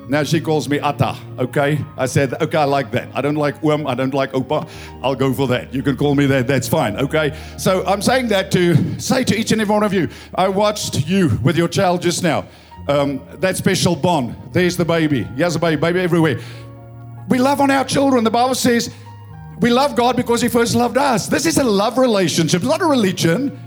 now 0.08 0.22
she 0.22 0.40
calls 0.40 0.68
me 0.68 0.78
Atta, 0.78 1.16
okay? 1.38 1.78
I 1.96 2.06
said, 2.06 2.34
okay, 2.42 2.58
I 2.58 2.64
like 2.64 2.90
that. 2.90 3.08
I 3.14 3.20
don't 3.20 3.36
like 3.36 3.62
oom, 3.64 3.86
I 3.86 3.94
don't 3.94 4.12
like 4.12 4.32
opa. 4.32 4.68
I'll 5.02 5.14
go 5.14 5.32
for 5.32 5.46
that. 5.48 5.72
You 5.72 5.82
can 5.82 5.96
call 5.96 6.14
me 6.14 6.26
that, 6.26 6.46
that's 6.46 6.68
fine, 6.68 6.96
okay? 6.96 7.36
So 7.56 7.84
I'm 7.86 8.02
saying 8.02 8.28
that 8.28 8.50
to 8.52 9.00
say 9.00 9.24
to 9.24 9.36
each 9.36 9.52
and 9.52 9.60
every 9.60 9.72
one 9.72 9.82
of 9.82 9.92
you, 9.92 10.08
I 10.34 10.48
watched 10.48 11.06
you 11.08 11.38
with 11.42 11.56
your 11.56 11.68
child 11.68 12.02
just 12.02 12.22
now. 12.22 12.44
Um, 12.88 13.22
that 13.34 13.56
special 13.56 13.94
bond. 13.94 14.34
There's 14.52 14.76
the 14.76 14.84
baby. 14.84 15.22
Here's 15.22 15.54
a 15.54 15.58
baby, 15.58 15.80
baby 15.80 16.00
everywhere. 16.00 16.40
We 17.28 17.38
love 17.38 17.60
on 17.60 17.70
our 17.70 17.84
children. 17.84 18.24
The 18.24 18.30
Bible 18.30 18.56
says 18.56 18.92
we 19.62 19.70
love 19.70 19.96
God 19.96 20.16
because 20.16 20.42
He 20.42 20.48
first 20.48 20.74
loved 20.74 20.98
us. 20.98 21.28
This 21.28 21.46
is 21.46 21.58
a 21.58 21.64
love 21.64 21.96
relationship, 21.96 22.62
it's 22.62 22.68
not 22.68 22.82
a 22.82 22.86
religion. 22.86 23.58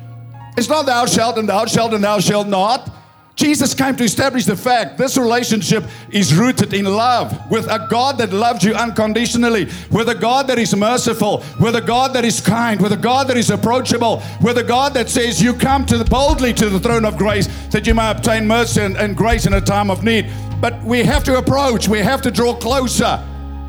It's 0.58 0.70
not 0.70 0.86
thou 0.86 1.06
shalt 1.06 1.38
and 1.38 1.50
thou 1.50 1.66
shalt 1.66 1.94
and 1.94 2.04
thou 2.04 2.20
shalt 2.20 2.48
not. 2.48 2.90
Jesus 3.36 3.74
came 3.74 3.98
to 3.98 4.06
establish 4.06 4.46
the 4.46 4.56
fact 4.56 4.98
this 4.98 5.18
relationship 5.18 5.84
is 6.10 6.34
rooted 6.34 6.74
in 6.74 6.86
love 6.86 7.38
with 7.52 7.66
a 7.68 7.86
God 7.92 8.18
that 8.20 8.32
loves 8.32 8.64
you 8.64 8.74
unconditionally, 8.74 9.68
with 9.92 10.08
a 10.08 10.16
God 10.16 10.48
that 10.48 10.58
is 10.58 10.74
merciful, 10.74 11.44
with 11.60 11.76
a 11.76 11.82
God 11.82 12.14
that 12.14 12.24
is 12.24 12.40
kind, 12.40 12.80
with 12.80 12.94
a 12.94 12.98
God 12.98 13.28
that 13.28 13.36
is 13.36 13.50
approachable, 13.50 14.24
with 14.42 14.58
a 14.58 14.64
God 14.64 14.94
that 14.94 15.10
says 15.10 15.42
you 15.42 15.54
come 15.54 15.86
to 15.88 15.98
the, 15.98 16.06
boldly 16.06 16.54
to 16.54 16.70
the 16.70 16.80
throne 16.80 17.04
of 17.04 17.18
grace 17.18 17.48
that 17.72 17.86
you 17.86 17.94
may 17.94 18.10
obtain 18.10 18.48
mercy 18.48 18.80
and, 18.80 18.96
and 18.96 19.18
grace 19.18 19.46
in 19.46 19.54
a 19.54 19.62
time 19.62 19.92
of 19.92 20.06
need. 20.06 20.32
But 20.62 20.82
we 20.84 21.04
have 21.04 21.26
to 21.26 21.38
approach, 21.38 21.90
we 21.90 22.00
have 22.00 22.22
to 22.22 22.32
draw 22.32 22.56
closer 22.56 23.22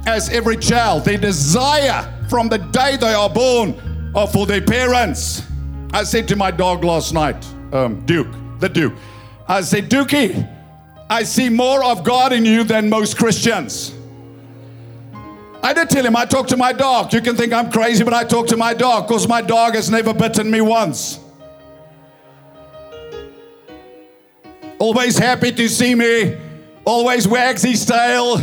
as 0.07 0.29
every 0.31 0.57
child. 0.57 1.05
They 1.05 1.17
desire 1.17 2.13
from 2.29 2.49
the 2.49 2.59
day 2.59 2.97
they 2.97 3.13
are 3.13 3.31
born 3.31 4.13
or 4.15 4.27
for 4.27 4.47
their 4.47 4.63
parents. 4.63 5.43
I 5.93 6.05
said 6.05 6.27
to 6.29 6.37
my 6.37 6.51
dog 6.51 6.85
last 6.85 7.13
night, 7.13 7.45
um, 7.73 8.05
Duke, 8.07 8.33
the 8.59 8.69
Duke, 8.69 8.95
I 9.49 9.61
said, 9.61 9.91
Dookie, 9.91 10.49
I 11.09 11.23
see 11.23 11.49
more 11.49 11.85
of 11.85 12.03
God 12.03 12.33
in 12.33 12.45
you 12.45 12.65
than 12.65 12.89
most 12.89 13.17
Christians. 13.17 13.95
I 15.63 15.73
did 15.73 15.91
tell 15.91 16.05
him 16.05 16.17
I 16.17 16.25
talk 16.25 16.47
to 16.49 16.57
my 16.57 16.73
dog. 16.73 17.13
You 17.13 17.21
can 17.21 17.37
think 17.37 17.53
I'm 17.53 17.71
crazy, 17.71 18.05
but 18.05 18.15
I 18.15 18.25
talk 18.25 18.47
to 18.49 18.57
my 18.57 18.75
dog 18.75 19.09
because 19.09 19.27
my 19.27 19.41
dog 19.41 19.75
has 19.75 19.91
never 19.91 20.13
bitten 20.13 20.51
me 20.51 20.61
once. 20.61 21.21
Always 24.79 25.17
happy 25.17 25.53
to 25.53 25.69
see 25.69 25.95
me, 25.95 26.37
always 26.85 27.27
wags 27.27 27.63
his 27.63 27.85
tail. 27.85 28.43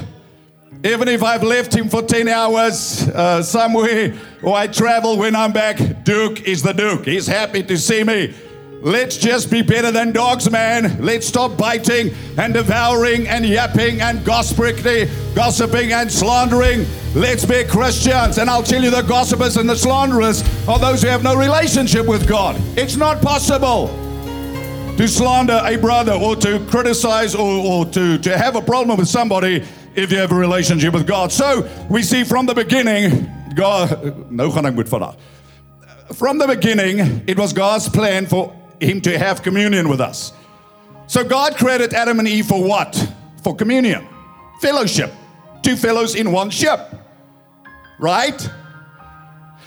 Even 0.85 1.07
if 1.07 1.23
I've 1.23 1.43
left 1.43 1.73
him 1.73 1.87
for 1.87 2.01
10 2.01 2.27
hours 2.27 3.07
uh, 3.07 3.41
somewhere 3.41 4.13
or 4.41 4.53
I 4.53 4.67
travel 4.67 5.17
when 5.17 5.33
I'm 5.33 5.53
back, 5.53 5.77
Duke 6.03 6.41
is 6.41 6.61
the 6.61 6.73
Duke. 6.73 7.05
He's 7.05 7.25
happy 7.25 7.63
to 7.63 7.77
see 7.77 8.03
me. 8.03 8.33
Let's 8.81 9.15
just 9.15 9.49
be 9.49 9.61
better 9.61 9.93
than 9.93 10.11
dogs, 10.11 10.51
man. 10.51 11.01
Let's 11.01 11.25
stop 11.25 11.57
biting 11.57 12.13
and 12.37 12.53
devouring 12.53 13.29
and 13.29 13.45
yapping 13.45 14.01
and 14.01 14.25
gossiping, 14.25 15.07
gossiping 15.33 15.93
and 15.93 16.11
slandering. 16.11 16.85
Let's 17.15 17.45
be 17.45 17.63
Christians. 17.63 18.37
And 18.37 18.49
I'll 18.49 18.61
tell 18.61 18.83
you 18.83 18.91
the 18.91 19.03
gossipers 19.03 19.55
and 19.55 19.69
the 19.69 19.77
slanderers 19.77 20.43
are 20.67 20.79
those 20.79 21.01
who 21.01 21.07
have 21.07 21.23
no 21.23 21.33
relationship 21.33 22.05
with 22.05 22.27
God. 22.27 22.57
It's 22.77 22.97
not 22.97 23.21
possible 23.21 23.87
to 24.97 25.07
slander 25.07 25.61
a 25.63 25.77
brother 25.77 26.11
or 26.11 26.35
to 26.35 26.59
criticize 26.65 27.35
or, 27.35 27.65
or 27.65 27.85
to, 27.85 28.17
to 28.17 28.37
have 28.37 28.57
a 28.57 28.61
problem 28.61 28.97
with 28.97 29.07
somebody 29.07 29.65
if 29.95 30.11
you 30.11 30.17
have 30.17 30.31
a 30.31 30.35
relationship 30.35 30.93
with 30.93 31.07
God. 31.07 31.31
So 31.31 31.67
we 31.89 32.03
see 32.03 32.23
from 32.23 32.45
the 32.45 32.53
beginning, 32.53 33.29
God, 33.55 34.31
no 34.31 34.49
gaan 34.49 34.73
moet 34.75 34.87
vandag. 34.87 35.15
From 36.15 36.37
the 36.37 36.47
beginning, 36.47 37.23
it 37.27 37.37
was 37.37 37.53
God's 37.53 37.89
plan 37.89 38.25
for 38.27 38.53
him 38.79 39.01
to 39.01 39.17
have 39.17 39.41
communion 39.41 39.89
with 39.89 40.01
us. 40.01 40.33
So 41.07 41.23
God 41.23 41.55
created 41.55 41.93
Adam 41.93 42.19
and 42.19 42.27
Eve 42.27 42.47
for 42.47 42.63
what? 42.63 42.95
For 43.43 43.55
communion, 43.55 44.07
fellowship. 44.61 45.11
Two 45.61 45.75
fellows 45.75 46.15
in 46.15 46.31
one 46.31 46.49
ship. 46.49 46.79
Right? 47.99 48.49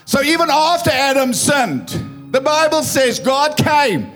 So 0.05 0.23
even 0.23 0.51
after 0.51 0.91
Adam 0.91 1.33
sinned, 1.33 2.33
the 2.33 2.41
Bible 2.41 2.83
says 2.83 3.19
God 3.19 3.57
came 3.57 4.13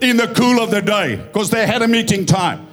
in 0.00 0.16
the 0.16 0.28
cool 0.28 0.60
of 0.60 0.70
the 0.70 0.82
day 0.82 1.16
because 1.16 1.50
they 1.50 1.66
had 1.66 1.82
a 1.82 1.88
meeting 1.88 2.26
time. 2.26 2.65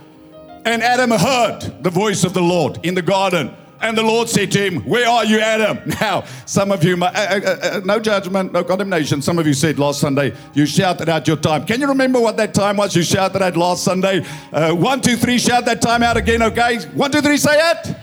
And 0.65 0.81
Adam 0.81 1.11
heard 1.11 1.83
the 1.83 1.89
voice 1.89 2.23
of 2.23 2.33
the 2.33 2.41
Lord 2.41 2.79
in 2.83 2.95
the 2.95 3.01
garden. 3.01 3.55
And 3.81 3.97
the 3.97 4.03
Lord 4.03 4.29
said 4.29 4.49
to 4.53 4.59
him, 4.59 4.81
Where 4.83 5.07
are 5.09 5.25
you, 5.25 5.41
Adam? 5.41 5.79
Now, 5.99 6.23
some 6.45 6.71
of 6.71 6.85
you, 6.85 6.95
uh, 7.03 7.11
uh, 7.13 7.59
uh, 7.61 7.81
no 7.83 7.99
judgment, 7.99 8.53
no 8.53 8.63
condemnation. 8.63 9.21
Some 9.21 9.37
of 9.39 9.45
you 9.45 9.53
said 9.53 9.77
last 9.77 9.99
Sunday, 9.99 10.33
you 10.53 10.65
shouted 10.65 11.09
out 11.09 11.27
your 11.27 11.35
time. 11.35 11.65
Can 11.65 11.81
you 11.81 11.87
remember 11.87 12.19
what 12.19 12.37
that 12.37 12.53
time 12.53 12.77
was 12.77 12.95
you 12.95 13.03
shouted 13.03 13.41
out 13.41 13.57
last 13.57 13.83
Sunday? 13.83 14.25
Uh, 14.53 14.73
one, 14.73 15.01
two, 15.01 15.17
three, 15.17 15.37
shout 15.37 15.65
that 15.65 15.81
time 15.81 16.01
out 16.01 16.15
again, 16.15 16.41
okay? 16.43 16.79
One, 16.93 17.11
two, 17.11 17.21
three, 17.21 17.35
say 17.35 17.57
it. 17.57 17.95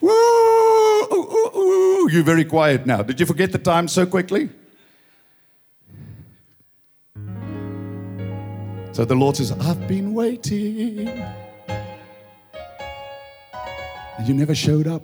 Woo! 0.00 0.10
Ooh, 0.10 1.12
ooh, 1.12 1.58
ooh. 1.58 2.08
You're 2.10 2.22
very 2.22 2.44
quiet 2.44 2.86
now. 2.86 3.02
Did 3.02 3.18
you 3.18 3.26
forget 3.26 3.50
the 3.50 3.58
time 3.58 3.88
so 3.88 4.06
quickly? 4.06 4.48
So 8.92 9.04
the 9.04 9.16
Lord 9.16 9.36
says, 9.36 9.50
I've 9.52 9.88
been 9.88 10.14
waiting. 10.14 11.08
And 14.18 14.26
you 14.26 14.34
never 14.34 14.54
showed 14.54 14.86
up. 14.86 15.02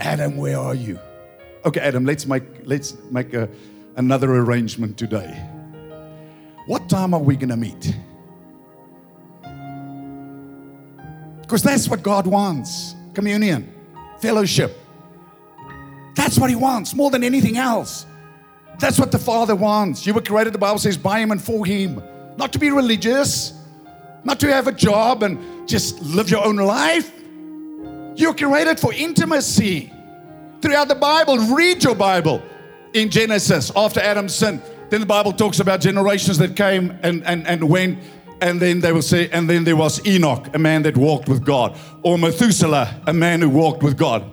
Adam, 0.00 0.36
where 0.36 0.58
are 0.58 0.74
you? 0.74 0.98
Okay, 1.64 1.80
Adam, 1.80 2.04
let's 2.04 2.26
make 2.26 2.42
let's 2.64 2.96
make 3.10 3.34
a, 3.34 3.48
another 3.96 4.34
arrangement 4.34 4.98
today. 4.98 5.30
What 6.66 6.88
time 6.88 7.14
are 7.14 7.20
we 7.20 7.36
going 7.36 7.48
to 7.48 7.56
meet? 7.56 7.96
Because 11.40 11.62
that's 11.62 11.88
what 11.88 12.02
God 12.02 12.26
wants 12.26 12.94
communion, 13.14 13.72
fellowship. 14.20 14.76
That's 16.14 16.38
what 16.38 16.50
He 16.50 16.56
wants 16.56 16.94
more 16.94 17.10
than 17.10 17.24
anything 17.24 17.56
else. 17.56 18.06
That's 18.78 18.98
what 18.98 19.10
the 19.10 19.18
Father 19.18 19.56
wants. 19.56 20.06
You 20.06 20.14
were 20.14 20.20
created, 20.20 20.52
the 20.52 20.58
Bible 20.58 20.78
says, 20.78 20.96
by 20.96 21.20
Him 21.20 21.30
and 21.30 21.42
for 21.42 21.64
Him. 21.66 22.02
Not 22.36 22.52
to 22.52 22.58
be 22.58 22.70
religious, 22.70 23.57
not 24.28 24.38
to 24.40 24.52
have 24.52 24.66
a 24.68 24.72
job 24.72 25.22
and 25.22 25.66
just 25.66 26.02
live 26.02 26.30
your 26.30 26.44
own 26.44 26.56
life. 26.56 27.10
You're 28.14 28.34
created 28.34 28.78
for 28.78 28.92
intimacy. 28.92 29.90
Throughout 30.60 30.88
the 30.88 30.94
Bible, 30.94 31.38
read 31.38 31.82
your 31.82 31.94
Bible. 31.94 32.42
In 32.92 33.08
Genesis, 33.10 33.72
after 33.74 34.00
Adam's 34.00 34.34
sin, 34.34 34.60
then 34.90 35.00
the 35.00 35.06
Bible 35.06 35.32
talks 35.32 35.60
about 35.60 35.80
generations 35.80 36.36
that 36.38 36.56
came 36.56 36.98
and, 37.02 37.24
and, 37.24 37.46
and 37.46 37.68
went, 37.68 37.98
and 38.42 38.60
then 38.60 38.80
they 38.80 38.92
will 38.92 39.02
say, 39.02 39.30
and 39.30 39.48
then 39.48 39.64
there 39.64 39.76
was 39.76 40.06
Enoch, 40.06 40.54
a 40.54 40.58
man 40.58 40.82
that 40.82 40.96
walked 40.96 41.28
with 41.28 41.42
God, 41.44 41.78
or 42.02 42.18
Methuselah, 42.18 43.02
a 43.06 43.12
man 43.12 43.40
who 43.40 43.48
walked 43.48 43.82
with 43.82 43.96
God. 43.96 44.24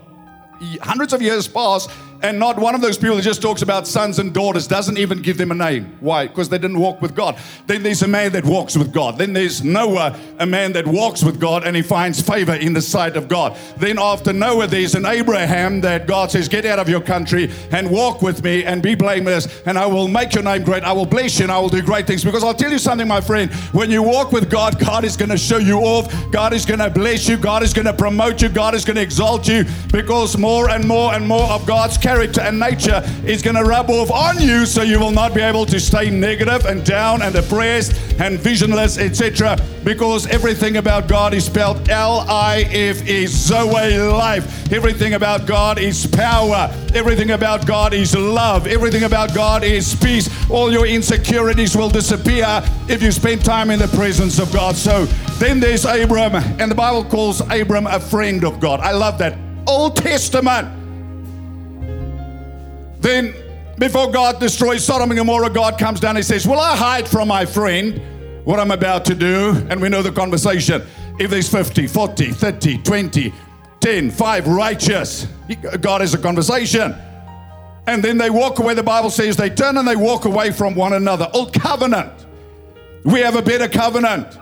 Hundreds 0.81 1.13
of 1.13 1.21
years 1.21 1.47
passed, 1.47 1.89
and 2.25 2.39
not 2.39 2.57
one 2.57 2.73
of 2.73 2.81
those 2.81 2.97
people 2.97 3.15
that 3.17 3.21
just 3.21 3.39
talks 3.39 3.61
about 3.61 3.87
sons 3.87 4.17
and 4.17 4.33
daughters, 4.33 4.65
doesn't 4.65 4.97
even 4.97 5.21
give 5.21 5.37
them 5.37 5.51
a 5.51 5.55
name. 5.55 5.95
Why? 5.99 6.25
Because 6.25 6.49
they 6.49 6.57
didn't 6.57 6.79
walk 6.79 6.99
with 6.99 7.13
God. 7.13 7.37
Then 7.67 7.83
there's 7.83 8.01
a 8.01 8.07
man 8.07 8.31
that 8.31 8.43
walks 8.43 8.75
with 8.75 8.91
God. 8.91 9.19
Then 9.19 9.31
there's 9.31 9.63
Noah, 9.63 10.19
a 10.39 10.45
man 10.45 10.73
that 10.73 10.87
walks 10.87 11.23
with 11.23 11.39
God 11.39 11.67
and 11.67 11.75
he 11.75 11.83
finds 11.83 12.19
favor 12.19 12.55
in 12.55 12.73
the 12.73 12.81
sight 12.81 13.15
of 13.15 13.27
God. 13.27 13.55
Then 13.77 13.99
after 13.99 14.33
Noah, 14.33 14.65
there's 14.65 14.95
an 14.95 15.05
Abraham 15.05 15.81
that 15.81 16.07
God 16.07 16.31
says, 16.31 16.49
Get 16.49 16.65
out 16.65 16.79
of 16.79 16.89
your 16.89 16.99
country 16.99 17.51
and 17.71 17.91
walk 17.91 18.23
with 18.23 18.43
me 18.43 18.63
and 18.63 18.81
be 18.81 18.95
blameless, 18.95 19.61
and 19.67 19.77
I 19.77 19.85
will 19.85 20.07
make 20.07 20.33
your 20.33 20.43
name 20.43 20.63
great. 20.63 20.83
I 20.83 20.93
will 20.93 21.05
bless 21.05 21.37
you 21.37 21.43
and 21.43 21.51
I 21.51 21.59
will 21.59 21.69
do 21.69 21.83
great 21.83 22.07
things. 22.07 22.23
Because 22.23 22.43
I'll 22.43 22.55
tell 22.55 22.71
you 22.71 22.79
something, 22.79 23.07
my 23.07 23.21
friend, 23.21 23.53
when 23.71 23.91
you 23.91 24.01
walk 24.01 24.31
with 24.31 24.49
God, 24.49 24.79
God 24.79 25.05
is 25.05 25.15
going 25.15 25.29
to 25.29 25.37
show 25.37 25.57
you 25.57 25.77
off. 25.81 26.11
God 26.31 26.53
is 26.53 26.65
going 26.65 26.79
to 26.79 26.89
bless 26.89 27.29
you. 27.29 27.37
God 27.37 27.61
is 27.61 27.71
going 27.71 27.85
to 27.85 27.93
promote 27.93 28.41
you. 28.41 28.49
God 28.49 28.73
is 28.73 28.83
going 28.83 28.95
to 28.95 29.03
exalt 29.03 29.47
you 29.47 29.63
because 29.91 30.37
more 30.39 30.71
and 30.71 30.87
more 30.87 31.13
and 31.13 31.27
more 31.27 31.45
of 31.51 31.67
God's 31.67 31.99
character 31.99 32.14
character 32.15 32.39
and 32.39 32.57
nature 32.57 33.03
is 33.25 33.41
going 33.41 33.57
to 33.57 33.63
rub 33.63 33.89
off 33.89 34.09
on 34.09 34.41
you 34.41 34.65
so 34.65 34.81
you 34.83 34.97
will 34.97 35.11
not 35.11 35.33
be 35.33 35.41
able 35.41 35.65
to 35.65 35.77
stay 35.81 36.09
negative 36.09 36.65
and 36.65 36.85
down 36.85 37.21
and 37.21 37.35
depressed 37.35 37.91
and 38.21 38.39
visionless, 38.39 38.97
etc. 38.97 39.57
Because 39.83 40.25
everything 40.27 40.77
about 40.77 41.09
God 41.09 41.33
is 41.33 41.43
spelled 41.43 41.89
L 41.89 42.21
I 42.29 42.61
F 42.71 43.05
E, 43.05 43.27
Zoe 43.27 43.97
life. 43.97 44.71
Everything 44.71 45.15
about 45.15 45.45
God 45.45 45.77
is 45.77 46.07
power. 46.07 46.73
Everything 46.93 47.31
about 47.31 47.67
God 47.67 47.93
is 47.93 48.15
love. 48.15 48.65
Everything 48.65 49.03
about 49.03 49.35
God 49.35 49.65
is 49.65 49.93
peace. 49.95 50.29
All 50.49 50.71
your 50.71 50.87
insecurities 50.87 51.75
will 51.75 51.89
disappear 51.89 52.63
if 52.87 53.03
you 53.03 53.11
spend 53.11 53.43
time 53.43 53.69
in 53.71 53.79
the 53.79 53.89
presence 53.89 54.39
of 54.39 54.53
God. 54.53 54.77
So 54.77 55.03
then 55.37 55.59
there's 55.59 55.83
Abram, 55.83 56.35
and 56.35 56.71
the 56.71 56.75
Bible 56.75 57.03
calls 57.03 57.41
Abram 57.51 57.87
a 57.87 57.99
friend 57.99 58.45
of 58.45 58.61
God. 58.61 58.79
I 58.79 58.93
love 58.93 59.17
that. 59.17 59.37
Old 59.67 59.97
Testament. 59.97 60.84
Then, 63.05 63.35
before 63.77 64.09
God 64.09 64.39
destroys 64.39 64.83
Sodom 64.83 65.11
and 65.11 65.19
Gomorrah, 65.19 65.51
God 65.51 65.77
comes 65.77 65.99
down 65.99 66.15
and 66.15 66.25
says, 66.25 66.47
Will 66.47 66.59
I 66.59 66.75
hide 66.75 67.07
from 67.07 67.27
my 67.27 67.45
friend 67.45 68.01
what 68.45 68.59
I'm 68.59 68.71
about 68.71 69.05
to 69.05 69.13
do? 69.13 69.51
And 69.69 69.79
we 69.79 69.89
know 69.89 70.01
the 70.01 70.11
conversation. 70.11 70.81
If 71.19 71.29
there's 71.29 71.47
50, 71.47 71.85
40, 71.85 72.31
30, 72.31 72.79
20, 72.79 73.33
10, 73.79 74.09
5 74.09 74.47
righteous, 74.47 75.27
God 75.81 76.01
has 76.01 76.15
a 76.15 76.17
conversation. 76.17 76.95
And 77.85 78.03
then 78.03 78.17
they 78.17 78.31
walk 78.31 78.57
away. 78.57 78.73
The 78.73 78.81
Bible 78.81 79.11
says 79.11 79.37
they 79.37 79.51
turn 79.51 79.77
and 79.77 79.87
they 79.87 79.95
walk 79.95 80.25
away 80.25 80.49
from 80.49 80.73
one 80.73 80.93
another. 80.93 81.29
Old 81.31 81.53
covenant. 81.53 82.25
We 83.03 83.19
have 83.19 83.35
a 83.35 83.41
better 83.43 83.67
covenant. 83.67 84.35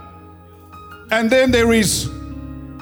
And 1.12 1.30
then 1.30 1.52
there 1.52 1.74
is 1.74 2.10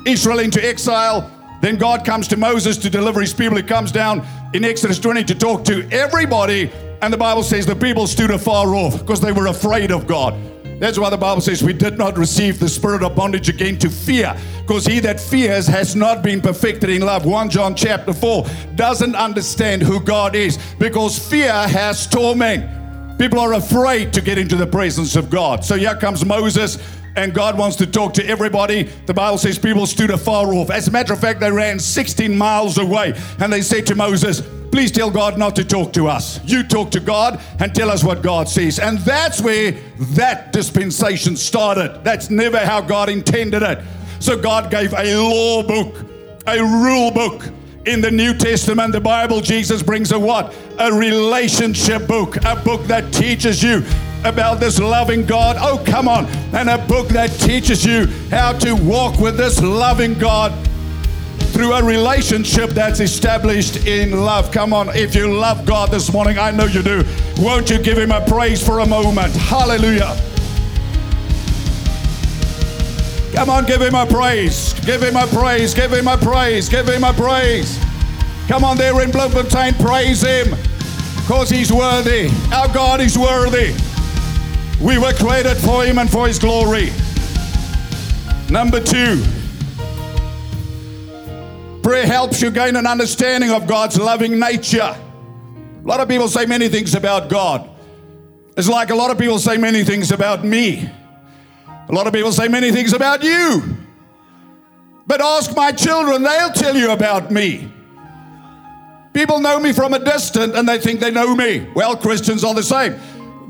Israel 0.05 0.37
into 0.37 0.63
exile. 0.63 1.31
Then 1.63 1.77
God 1.77 2.05
comes 2.05 2.27
to 2.27 2.37
Moses 2.37 2.77
to 2.77 2.89
deliver 2.91 3.19
his 3.19 3.33
people. 3.33 3.57
He 3.57 3.63
comes 3.63 3.91
down 3.91 4.23
in 4.53 4.65
Exodus 4.65 4.99
20 4.99 5.23
to 5.25 5.35
talk 5.35 5.63
to 5.65 5.87
everybody. 5.91 6.71
And 7.01 7.11
the 7.11 7.17
Bible 7.17 7.43
says 7.43 7.65
the 7.65 7.75
people 7.75 8.05
stood 8.05 8.31
afar 8.31 8.75
off 8.75 8.99
because 8.99 9.21
they 9.21 9.31
were 9.31 9.47
afraid 9.47 9.91
of 9.91 10.05
God. 10.05 10.35
That's 10.79 10.97
why 10.97 11.09
the 11.11 11.17
Bible 11.17 11.41
says 11.41 11.61
we 11.63 11.73
did 11.73 11.97
not 11.97 12.17
receive 12.17 12.59
the 12.59 12.67
spirit 12.67 13.03
of 13.03 13.15
bondage 13.15 13.49
again 13.49 13.77
to 13.79 13.89
fear, 13.89 14.35
because 14.61 14.85
he 14.85 14.99
that 15.01 15.19
fears 15.19 15.67
has 15.67 15.95
not 15.95 16.23
been 16.23 16.41
perfected 16.41 16.89
in 16.89 17.03
love. 17.03 17.23
1 17.23 17.51
John 17.51 17.75
chapter 17.75 18.13
4 18.13 18.45
doesn't 18.75 19.15
understand 19.15 19.83
who 19.83 19.99
God 19.99 20.35
is 20.35 20.57
because 20.79 21.19
fear 21.19 21.51
has 21.51 22.07
torment. 22.07 23.19
People 23.19 23.39
are 23.39 23.53
afraid 23.53 24.11
to 24.13 24.21
get 24.21 24.39
into 24.39 24.55
the 24.55 24.65
presence 24.65 25.15
of 25.15 25.29
God. 25.29 25.63
So 25.63 25.75
here 25.75 25.95
comes 25.95 26.25
Moses 26.25 26.79
and 27.15 27.34
God 27.34 27.58
wants 27.58 27.76
to 27.78 27.88
talk 27.88 28.13
to 28.15 28.26
everybody. 28.26 28.84
The 29.06 29.13
Bible 29.13 29.38
says 29.38 29.60
people 29.60 29.86
stood 29.86 30.12
afar 30.12 30.54
off. 30.54 30.69
As 30.69 30.88
a 30.88 30.91
matter 30.91 31.13
of 31.13 31.19
fact, 31.19 31.39
they 31.39 31.52
ran 31.52 31.80
16 31.80 32.38
miles 32.38 32.78
away 32.78 33.13
and 33.39 33.52
they 33.52 33.62
said 33.62 33.86
to 33.88 33.95
Moses, 33.95 34.41
Please 34.71 34.89
tell 34.89 35.12
God 35.12 35.38
not 35.38 35.54
to 35.58 35.65
talk 35.65 35.91
to 35.93 36.08
us. 36.08 36.39
You 36.45 36.63
talk 36.63 36.91
to 36.91 37.02
God 37.02 37.41
and 37.60 37.76
tell 37.76 37.91
us 37.91 38.06
what 38.06 38.21
God 38.21 38.47
says. 38.47 38.80
And 38.80 39.00
that's 39.00 39.41
where 39.41 39.74
that 40.00 40.54
dispensation 40.54 41.36
started. 41.36 42.02
That's 42.06 42.30
never 42.30 42.58
how 42.58 42.80
God 42.80 43.10
intended 43.10 43.63
it. 43.63 43.80
So 44.19 44.38
God 44.38 44.71
gave 44.71 44.93
a 44.93 45.17
law 45.17 45.62
book, 45.62 46.06
a 46.47 46.60
rule 46.60 47.12
book. 47.12 47.43
In 47.86 48.00
the 48.00 48.12
New 48.12 48.34
Testament, 48.36 48.93
the 48.93 49.02
Bible, 49.02 49.41
Jesus 49.41 49.82
brings 49.82 50.12
a 50.12 50.19
what? 50.19 50.56
A 50.78 50.93
relationship 50.93 52.08
book, 52.08 52.38
a 52.45 52.56
book 52.56 52.84
that 52.84 53.12
teaches 53.12 53.63
you 53.63 53.84
about 54.23 54.60
this 54.60 54.79
loving 54.79 55.25
God. 55.25 55.57
Oh, 55.60 55.81
come 55.86 56.07
on. 56.07 56.25
And 56.53 56.69
a 56.69 56.77
book 56.77 57.07
that 57.10 57.27
teaches 57.39 57.86
you 57.86 58.07
how 58.29 58.53
to 58.60 58.73
walk 58.73 59.19
with 59.19 59.38
this 59.38 59.62
loving 59.62 60.13
God 60.15 60.51
through 61.51 61.73
a 61.73 61.84
relationship 61.84 62.69
that's 62.71 62.99
established 62.99 63.86
in 63.86 64.12
love. 64.21 64.51
Come 64.51 64.73
on, 64.73 64.89
if 64.95 65.13
you 65.15 65.34
love 65.34 65.65
God 65.65 65.91
this 65.91 66.12
morning, 66.12 66.38
I 66.38 66.51
know 66.51 66.65
you 66.65 66.81
do. 66.81 67.03
Won't 67.38 67.69
you 67.69 67.79
give 67.79 67.97
Him 67.97 68.12
a 68.12 68.25
praise 68.25 68.65
for 68.65 68.79
a 68.79 68.86
moment? 68.86 69.36
Hallelujah. 69.36 70.17
Come 73.34 73.49
on, 73.49 73.65
give 73.65 73.81
Him 73.81 73.95
a 73.95 74.05
praise. 74.05 74.73
Give 74.81 75.01
Him 75.01 75.15
a 75.15 75.27
praise. 75.27 75.73
Give 75.73 75.91
Him 75.91 76.07
a 76.07 76.17
praise. 76.17 76.69
Give 76.69 76.88
Him 76.88 77.03
a 77.03 77.13
praise. 77.13 77.79
Come 78.47 78.63
on, 78.63 78.77
there 78.77 79.01
in 79.01 79.12
Bloemfontein, 79.12 79.75
praise 79.75 80.21
Him 80.21 80.49
because 81.15 81.49
He's 81.49 81.71
worthy. 81.71 82.29
Our 82.53 82.67
God 82.73 83.01
is 83.01 83.17
worthy. 83.17 83.73
We 84.81 84.97
were 84.97 85.13
created 85.13 85.57
for 85.57 85.83
Him 85.83 85.99
and 85.99 86.09
for 86.09 86.27
His 86.27 86.39
glory. 86.39 86.91
Number 88.49 88.81
two, 88.81 89.23
prayer 91.83 92.05
helps 92.07 92.41
you 92.41 92.49
gain 92.49 92.75
an 92.75 92.87
understanding 92.87 93.51
of 93.51 93.67
God's 93.67 93.99
loving 93.99 94.39
nature. 94.39 94.79
A 94.81 95.87
lot 95.87 95.99
of 95.99 96.09
people 96.09 96.27
say 96.27 96.47
many 96.47 96.67
things 96.67 96.95
about 96.95 97.29
God. 97.29 97.69
It's 98.57 98.67
like 98.67 98.89
a 98.89 98.95
lot 98.95 99.11
of 99.11 99.19
people 99.19 99.37
say 99.37 99.57
many 99.57 99.83
things 99.83 100.11
about 100.11 100.43
me. 100.43 100.89
A 101.89 101.93
lot 101.93 102.07
of 102.07 102.13
people 102.13 102.31
say 102.31 102.47
many 102.47 102.71
things 102.71 102.93
about 102.93 103.23
you. 103.23 103.63
But 105.05 105.21
ask 105.21 105.55
my 105.55 105.71
children, 105.71 106.23
they'll 106.23 106.51
tell 106.51 106.75
you 106.75 106.91
about 106.91 107.31
me. 107.31 107.71
People 109.13 109.39
know 109.39 109.59
me 109.59 109.73
from 109.73 109.93
a 109.93 109.99
distance 109.99 110.55
and 110.55 110.67
they 110.67 110.79
think 110.79 110.99
they 110.99 111.11
know 111.11 111.35
me. 111.35 111.67
Well, 111.75 111.95
Christians 111.97 112.43
are 112.43 112.53
the 112.53 112.63
same. 112.63 112.99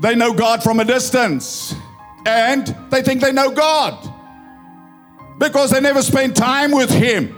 They 0.02 0.16
know 0.16 0.34
God 0.34 0.64
from 0.64 0.80
a 0.80 0.84
distance. 0.84 1.76
And 2.26 2.66
they 2.90 3.02
think 3.02 3.20
they 3.20 3.32
know 3.32 3.50
God 3.50 4.12
because 5.38 5.70
they 5.70 5.80
never 5.80 6.02
spend 6.02 6.34
time 6.34 6.72
with 6.72 6.90
Him. 6.90 7.36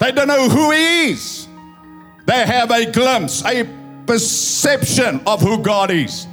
They 0.00 0.10
don't 0.10 0.26
know 0.26 0.48
who 0.48 0.72
He 0.72 1.10
is. 1.10 1.46
They 2.26 2.44
have 2.44 2.72
a 2.72 2.90
glimpse, 2.90 3.44
a 3.44 3.68
perception 4.04 5.20
of 5.26 5.40
who 5.40 5.62
God 5.62 5.92
is. 5.92 6.26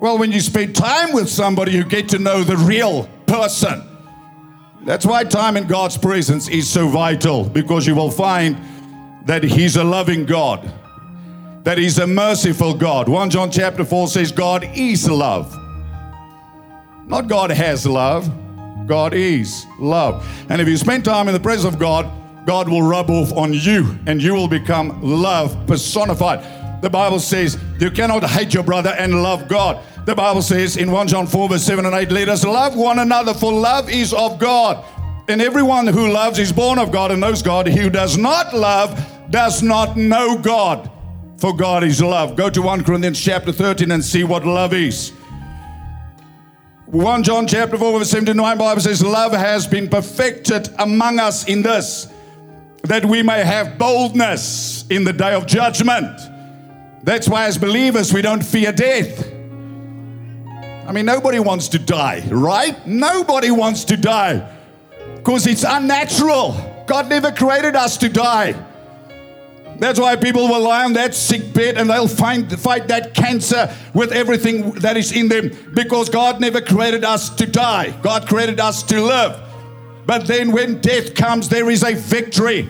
Well, 0.00 0.16
when 0.16 0.30
you 0.30 0.40
spend 0.40 0.76
time 0.76 1.12
with 1.12 1.28
somebody, 1.28 1.72
you 1.72 1.84
get 1.84 2.08
to 2.10 2.20
know 2.20 2.44
the 2.44 2.56
real 2.56 3.08
person. 3.26 3.82
That's 4.84 5.04
why 5.04 5.24
time 5.24 5.56
in 5.56 5.66
God's 5.66 5.98
presence 5.98 6.48
is 6.48 6.70
so 6.70 6.86
vital 6.88 7.44
because 7.44 7.84
you 7.84 7.96
will 7.96 8.12
find 8.12 8.56
that 9.26 9.42
He's 9.42 9.76
a 9.76 9.82
loving 9.82 10.24
God 10.24 10.72
that 11.68 11.76
He's 11.76 11.98
a 11.98 12.06
merciful 12.06 12.72
God. 12.72 13.10
1 13.10 13.28
John 13.28 13.50
chapter 13.50 13.84
4 13.84 14.08
says, 14.08 14.32
God 14.32 14.64
is 14.72 15.06
love. 15.06 15.54
Not 17.06 17.28
God 17.28 17.50
has 17.50 17.86
love, 17.86 18.26
God 18.86 19.12
is 19.12 19.66
love. 19.78 20.26
And 20.48 20.62
if 20.62 20.66
you 20.66 20.78
spend 20.78 21.04
time 21.04 21.28
in 21.28 21.34
the 21.34 21.40
presence 21.40 21.70
of 21.70 21.78
God, 21.78 22.10
God 22.46 22.70
will 22.70 22.80
rub 22.80 23.10
off 23.10 23.34
on 23.34 23.52
you 23.52 23.98
and 24.06 24.22
you 24.22 24.32
will 24.32 24.48
become 24.48 25.02
love 25.02 25.66
personified. 25.66 26.80
The 26.80 26.88
Bible 26.88 27.20
says 27.20 27.58
you 27.78 27.90
cannot 27.90 28.24
hate 28.24 28.54
your 28.54 28.62
brother 28.62 28.94
and 28.98 29.22
love 29.22 29.46
God. 29.46 29.84
The 30.06 30.14
Bible 30.14 30.40
says 30.40 30.78
in 30.78 30.90
1 30.90 31.08
John 31.08 31.26
4, 31.26 31.50
verse 31.50 31.64
7 31.64 31.84
and 31.84 31.94
8, 31.94 32.10
let 32.10 32.30
us 32.30 32.46
love 32.46 32.76
one 32.76 32.98
another, 32.98 33.34
for 33.34 33.52
love 33.52 33.90
is 33.90 34.14
of 34.14 34.38
God. 34.38 34.82
And 35.28 35.42
everyone 35.42 35.86
who 35.86 36.10
loves 36.10 36.38
is 36.38 36.50
born 36.50 36.78
of 36.78 36.90
God 36.90 37.10
and 37.10 37.20
knows 37.20 37.42
God. 37.42 37.66
He 37.66 37.78
who 37.78 37.90
does 37.90 38.16
not 38.16 38.54
love 38.54 38.98
does 39.30 39.62
not 39.62 39.98
know 39.98 40.38
God 40.38 40.90
for 41.38 41.56
God 41.56 41.84
is 41.84 42.02
love. 42.02 42.36
Go 42.36 42.50
to 42.50 42.60
1 42.60 42.84
Corinthians 42.84 43.20
chapter 43.20 43.52
13 43.52 43.92
and 43.92 44.04
see 44.04 44.24
what 44.24 44.44
love 44.44 44.74
is. 44.74 45.12
1 46.86 47.22
John 47.22 47.46
chapter 47.46 47.78
4 47.78 47.98
verse 47.98 48.10
79 48.10 48.58
Bible 48.58 48.80
says 48.80 49.02
love 49.02 49.32
has 49.32 49.66
been 49.66 49.88
perfected 49.88 50.68
among 50.78 51.18
us 51.20 51.46
in 51.46 51.62
this 51.62 52.08
that 52.84 53.04
we 53.04 53.22
may 53.22 53.44
have 53.44 53.76
boldness 53.76 54.86
in 54.88 55.04
the 55.04 55.12
day 55.12 55.34
of 55.34 55.46
judgment. 55.46 56.18
That's 57.04 57.28
why 57.28 57.44
as 57.44 57.58
believers 57.58 58.12
we 58.12 58.22
don't 58.22 58.42
fear 58.42 58.72
death. 58.72 59.32
I 60.86 60.92
mean 60.92 61.04
nobody 61.04 61.38
wants 61.38 61.68
to 61.68 61.78
die, 61.78 62.26
right? 62.30 62.86
Nobody 62.86 63.50
wants 63.50 63.84
to 63.84 63.96
die 63.96 64.50
because 65.16 65.46
it's 65.46 65.64
unnatural. 65.64 66.84
God 66.86 67.10
never 67.10 67.30
created 67.30 67.76
us 67.76 67.98
to 67.98 68.08
die. 68.08 68.54
That's 69.78 70.00
why 70.00 70.16
people 70.16 70.48
will 70.48 70.62
lie 70.62 70.84
on 70.84 70.92
that 70.94 71.14
sick 71.14 71.52
bed 71.52 71.78
and 71.78 71.88
they'll 71.88 72.08
find, 72.08 72.58
fight 72.58 72.88
that 72.88 73.14
cancer 73.14 73.72
with 73.94 74.10
everything 74.10 74.72
that 74.72 74.96
is 74.96 75.12
in 75.12 75.28
them 75.28 75.50
because 75.72 76.08
God 76.08 76.40
never 76.40 76.60
created 76.60 77.04
us 77.04 77.30
to 77.36 77.46
die. 77.46 77.92
God 78.02 78.26
created 78.26 78.58
us 78.58 78.82
to 78.84 79.00
live. 79.00 79.40
But 80.04 80.26
then 80.26 80.50
when 80.52 80.80
death 80.80 81.14
comes, 81.14 81.48
there 81.48 81.70
is 81.70 81.84
a 81.84 81.94
victory. 81.94 82.68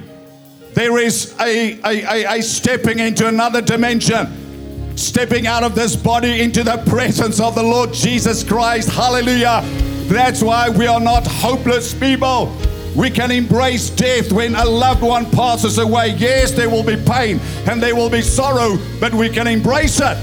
There 0.75 0.99
is 0.99 1.35
a, 1.41 1.81
a, 1.83 2.05
a, 2.05 2.39
a 2.39 2.43
stepping 2.43 2.99
into 2.99 3.27
another 3.27 3.63
dimension, 3.63 4.97
stepping 4.97 5.47
out 5.47 5.63
of 5.63 5.75
this 5.75 5.97
body 5.97 6.43
into 6.43 6.63
the 6.63 6.77
presence 6.89 7.41
of 7.41 7.55
the 7.55 7.63
Lord 7.63 7.95
Jesus 7.95 8.45
Christ. 8.45 8.91
Hallelujah. 8.91 9.63
That's 10.09 10.43
why 10.43 10.69
we 10.69 10.87
are 10.87 11.01
not 11.01 11.27
hopeless 11.27 11.95
people. 11.95 12.55
We 12.99 13.11
can 13.11 13.31
embrace 13.31 13.91
death 13.91 14.33
when 14.33 14.57
a 14.57 14.65
loved 14.65 15.03
one 15.03 15.31
passes 15.31 15.79
away. 15.79 16.17
Yes, 16.19 16.51
there 16.51 16.69
will 16.69 16.83
be 16.83 16.97
pain 16.97 17.39
and 17.71 17.81
there 17.81 17.95
will 17.95 18.11
be 18.11 18.23
sorrow, 18.23 18.77
but 18.99 19.15
we 19.15 19.29
can 19.29 19.47
embrace 19.47 20.01
it 20.03 20.19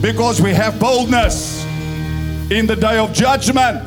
because 0.00 0.40
we 0.40 0.54
have 0.54 0.78
boldness 0.78 1.64
in 2.52 2.68
the 2.68 2.76
day 2.76 2.98
of 2.98 3.12
judgment. 3.12 3.82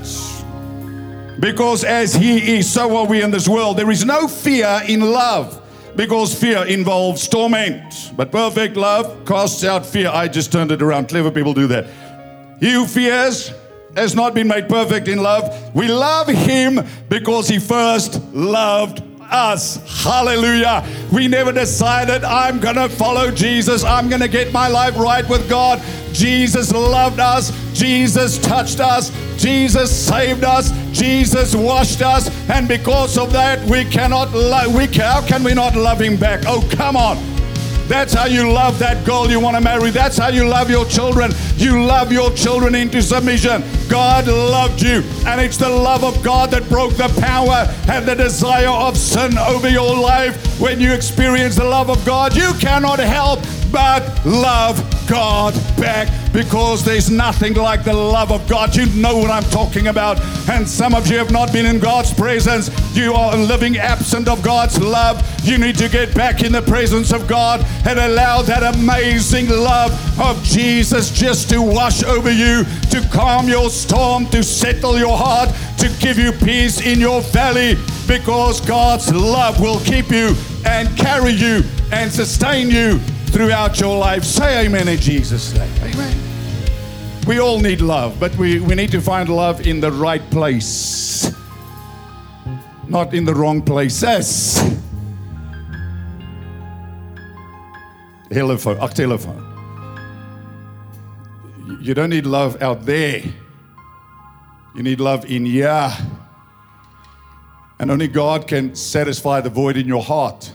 Because 1.40 1.86
as 1.86 2.14
He 2.14 2.58
is, 2.58 2.70
so 2.70 2.98
are 2.98 3.06
we 3.06 3.22
in 3.22 3.32
this 3.32 3.48
world. 3.48 3.78
There 3.78 3.90
is 3.90 4.04
no 4.04 4.28
fear 4.28 4.82
in 4.90 5.00
love 5.00 5.62
because 5.96 6.38
fear 6.38 6.66
involves 6.66 7.26
torment. 7.30 8.12
But 8.18 8.30
perfect 8.30 8.76
love 8.76 9.26
casts 9.26 9.64
out 9.64 9.86
fear. 9.86 10.10
I 10.10 10.28
just 10.28 10.52
turned 10.52 10.74
it 10.74 10.82
around. 10.82 11.08
Clever 11.08 11.32
people 11.32 11.54
do 11.54 11.68
that. 11.68 11.88
He 12.60 12.74
who 12.74 12.88
fears 12.88 13.54
has 13.96 14.16
not 14.16 14.34
been 14.34 14.48
made 14.48 14.70
perfect 14.70 15.08
in 15.08 15.22
love. 15.22 15.74
We 15.76 15.88
love 15.88 16.28
Him 16.28 16.86
because 17.10 17.48
He 17.48 17.60
first 17.60 18.22
loved 18.34 19.04
us. 19.34 20.04
Hallelujah. 20.04 20.86
We 21.12 21.28
never 21.28 21.52
decided, 21.52 22.24
I'm 22.24 22.60
going 22.60 22.76
to 22.76 22.88
follow 22.88 23.32
Jesus. 23.32 23.84
I'm 23.84 24.10
going 24.10 24.22
to 24.22 24.28
get 24.28 24.54
my 24.54 24.68
life 24.68 24.98
right 24.98 25.28
with 25.28 25.50
God. 25.50 25.82
Jesus 26.14 26.72
loved 26.72 27.20
us. 27.20 27.52
Jesus 27.74 28.38
touched 28.38 28.80
us. 28.80 29.12
Jesus 29.38 29.92
saved 29.92 30.44
us. 30.44 30.72
Jesus 30.92 31.56
washed 31.56 32.02
us. 32.02 32.30
And 32.50 32.68
because 32.68 33.18
of 33.18 33.34
that, 33.34 33.64
we 33.68 33.86
cannot 33.86 34.32
love, 34.32 34.76
we, 34.76 34.86
how 34.88 35.26
can 35.26 35.44
we 35.44 35.54
not 35.54 35.76
love 35.76 36.00
him 36.00 36.18
back? 36.18 36.44
Oh, 36.46 36.68
come 36.72 36.96
on. 36.96 37.33
That's 37.88 38.14
how 38.14 38.26
you 38.26 38.52
love 38.52 38.80
that 38.80 39.06
girl 39.06 39.30
you 39.30 39.40
want 39.40 39.58
to 39.58 39.62
marry. 39.62 39.90
That's 39.90 40.18
how 40.18 40.30
you 40.30 40.48
love 40.48 40.70
your 40.70 40.86
children. 40.86 41.32
You 41.58 41.84
love 41.84 42.12
your 42.12 42.32
children 42.32 42.76
into 42.76 43.02
submission. 43.02 43.64
God 43.90 44.28
loved 44.28 44.82
you, 44.82 45.04
and 45.28 45.40
it's 45.42 45.58
the 45.58 45.70
love 45.70 46.04
of 46.04 46.22
God 46.24 46.52
that 46.52 46.68
broke 46.70 46.96
the 46.96 47.10
power 47.22 47.68
and 47.90 48.06
the 48.06 48.16
desire 48.16 48.70
of 48.70 48.98
sin 48.98 49.38
over 49.38 49.70
your 49.70 49.96
life. 49.96 50.60
When 50.60 50.80
you 50.80 50.94
experience 50.94 51.56
the 51.56 51.66
love 51.66 51.90
of 51.90 52.04
God, 52.06 52.36
you 52.36 52.54
cannot 52.60 53.00
help 53.00 53.40
but 53.74 54.08
love 54.24 54.78
God 55.10 55.56
back 55.82 56.08
because 56.32 56.86
there's 56.86 57.10
nothing 57.10 57.56
like 57.56 57.84
the 57.84 57.94
love 57.94 58.32
of 58.32 58.48
God. 58.48 58.76
You 58.76 58.86
know 59.02 59.18
what 59.18 59.32
I'm 59.32 59.44
talking 59.46 59.88
about. 59.88 60.22
And 60.48 60.70
some 60.70 60.94
of 60.94 61.08
you 61.08 61.18
have 61.18 61.32
not 61.32 61.52
been 61.52 61.66
in 61.66 61.80
God's 61.80 62.14
presence. 62.14 62.70
You 62.96 63.14
are 63.14 63.36
living 63.36 63.78
absent 63.78 64.28
of 64.28 64.44
God's 64.44 64.80
love. 64.80 65.28
You 65.44 65.58
need 65.58 65.76
to 65.80 65.90
get 65.90 66.14
back 66.14 66.44
in 66.44 66.52
the 66.52 66.62
presence 66.62 67.12
of 67.12 67.28
God 67.28 67.66
and 67.86 67.98
allow 67.98 68.44
that 68.44 68.76
amazing 68.76 69.50
love 69.50 69.92
of 70.22 70.42
Jesus 70.44 71.10
just 71.10 71.50
to 71.50 71.60
wash 71.60 72.04
over 72.04 72.32
you, 72.32 72.66
to 72.92 73.02
calm 73.12 73.50
your 73.50 73.72
storm, 73.72 74.28
to 74.28 74.44
settle 74.44 75.00
your 75.00 75.18
heart, 75.18 75.50
to 75.80 75.90
give 76.00 76.20
you 76.20 76.32
peace 76.32 76.80
in 76.86 77.00
your 77.00 77.22
valley 77.22 77.76
because 78.08 78.62
God's 78.62 79.12
love 79.12 79.60
will 79.60 79.80
keep 79.80 80.12
you 80.12 80.36
and 80.64 80.96
carry 80.96 81.32
you 81.32 81.64
and 81.92 82.12
sustain 82.12 82.70
you 82.70 83.00
throughout 83.34 83.80
your 83.80 83.98
life. 83.98 84.24
Say 84.24 84.66
amen 84.66 84.88
in 84.88 85.00
Jesus' 85.00 85.54
name. 85.56 85.74
Amen. 85.82 86.16
We 87.26 87.40
all 87.40 87.60
need 87.60 87.82
love, 87.82 88.20
but 88.20 88.36
we, 88.38 88.60
we 88.60 88.76
need 88.76 88.92
to 88.92 89.02
find 89.02 89.28
love 89.28 89.66
in 89.66 89.80
the 89.80 89.92
right 89.92 90.22
place, 90.30 91.34
not 92.88 93.14
in 93.14 93.26
the 93.26 93.34
wrong 93.34 93.62
places. 93.62 94.60
Telephone, 98.30 98.78
ach, 98.80 98.94
telephone. 98.94 99.50
You 101.82 101.94
don't 101.94 102.12
need 102.12 102.28
love 102.28 102.62
out 102.62 102.86
there. 102.86 103.24
You 104.76 104.84
need 104.84 105.00
love 105.00 105.26
in 105.26 105.46
here. 105.46 105.92
And 107.80 107.90
only 107.90 108.08
God 108.08 108.48
can 108.48 108.76
satisfy 108.76 109.42
the 109.42 109.50
void 109.50 109.76
in 109.78 109.88
your 109.88 110.04
heart. 110.04 110.52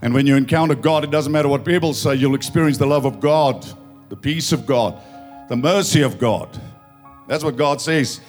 And 0.00 0.14
when 0.14 0.26
you 0.26 0.36
encounter 0.36 0.74
God, 0.74 1.04
it 1.04 1.10
doesn't 1.10 1.32
matter 1.32 1.48
what 1.48 1.64
people 1.64 1.92
say, 1.92 2.14
you'll 2.14 2.34
experience 2.34 2.78
the 2.78 2.86
love 2.86 3.04
of 3.04 3.20
God, 3.20 3.66
the 4.08 4.16
peace 4.16 4.52
of 4.52 4.64
God, 4.64 5.00
the 5.48 5.56
mercy 5.56 6.02
of 6.02 6.18
God. 6.18 6.48
That's 7.26 7.42
what 7.42 7.56
God 7.56 7.80
says. 7.80 8.20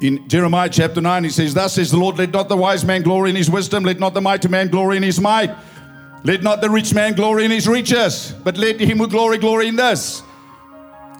In 0.00 0.28
Jeremiah 0.28 0.68
chapter 0.68 1.00
9, 1.00 1.24
he 1.24 1.30
says, 1.30 1.54
Thus 1.54 1.74
says 1.74 1.90
the 1.90 1.96
Lord, 1.96 2.18
let 2.18 2.30
not 2.30 2.48
the 2.48 2.56
wise 2.56 2.84
man 2.84 3.02
glory 3.02 3.30
in 3.30 3.36
his 3.36 3.50
wisdom, 3.50 3.84
let 3.84 3.98
not 3.98 4.14
the 4.14 4.20
mighty 4.20 4.48
man 4.48 4.68
glory 4.68 4.96
in 4.96 5.02
his 5.02 5.20
might, 5.20 5.54
let 6.24 6.42
not 6.42 6.60
the 6.60 6.68
rich 6.68 6.92
man 6.92 7.14
glory 7.14 7.44
in 7.44 7.50
his 7.50 7.68
riches, 7.68 8.34
but 8.44 8.56
let 8.58 8.80
him 8.80 8.98
who 8.98 9.06
glory 9.06 9.38
glory 9.38 9.68
in 9.68 9.76
this, 9.76 10.22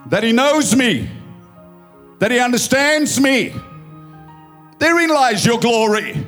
that 0.07 0.23
he 0.23 0.31
knows 0.31 0.75
me, 0.75 1.09
that 2.19 2.29
he 2.29 2.39
understands 2.39 3.19
me. 3.19 3.53
Therein 4.79 5.09
lies 5.09 5.45
your 5.45 5.59
glory. 5.59 6.23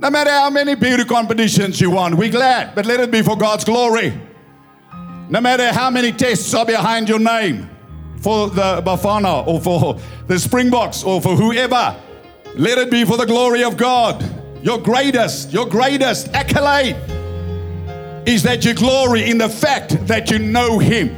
No 0.00 0.08
matter 0.08 0.30
how 0.30 0.48
many 0.48 0.74
beauty 0.74 1.04
competitions 1.04 1.78
you 1.78 1.90
won, 1.90 2.16
we're 2.16 2.30
glad, 2.30 2.74
but 2.74 2.86
let 2.86 3.00
it 3.00 3.10
be 3.10 3.20
for 3.20 3.36
God's 3.36 3.64
glory. 3.64 4.18
No 5.28 5.42
matter 5.42 5.70
how 5.74 5.90
many 5.90 6.10
tests 6.10 6.54
are 6.54 6.64
behind 6.64 7.06
your 7.06 7.18
name 7.18 7.68
for 8.22 8.48
the 8.48 8.80
Bafana 8.80 9.46
or 9.46 9.60
for 9.60 10.00
the 10.26 10.38
Springboks 10.38 11.04
or 11.04 11.20
for 11.20 11.36
whoever, 11.36 11.94
let 12.54 12.78
it 12.78 12.90
be 12.90 13.04
for 13.04 13.18
the 13.18 13.26
glory 13.26 13.62
of 13.62 13.76
God. 13.76 14.24
Your 14.64 14.78
greatest, 14.78 15.52
your 15.52 15.66
greatest 15.66 16.28
accolade 16.28 16.96
is 18.26 18.42
that 18.44 18.64
you 18.64 18.72
glory 18.72 19.28
in 19.28 19.36
the 19.36 19.50
fact 19.50 20.06
that 20.06 20.30
you 20.30 20.38
know 20.38 20.78
Him. 20.78 21.08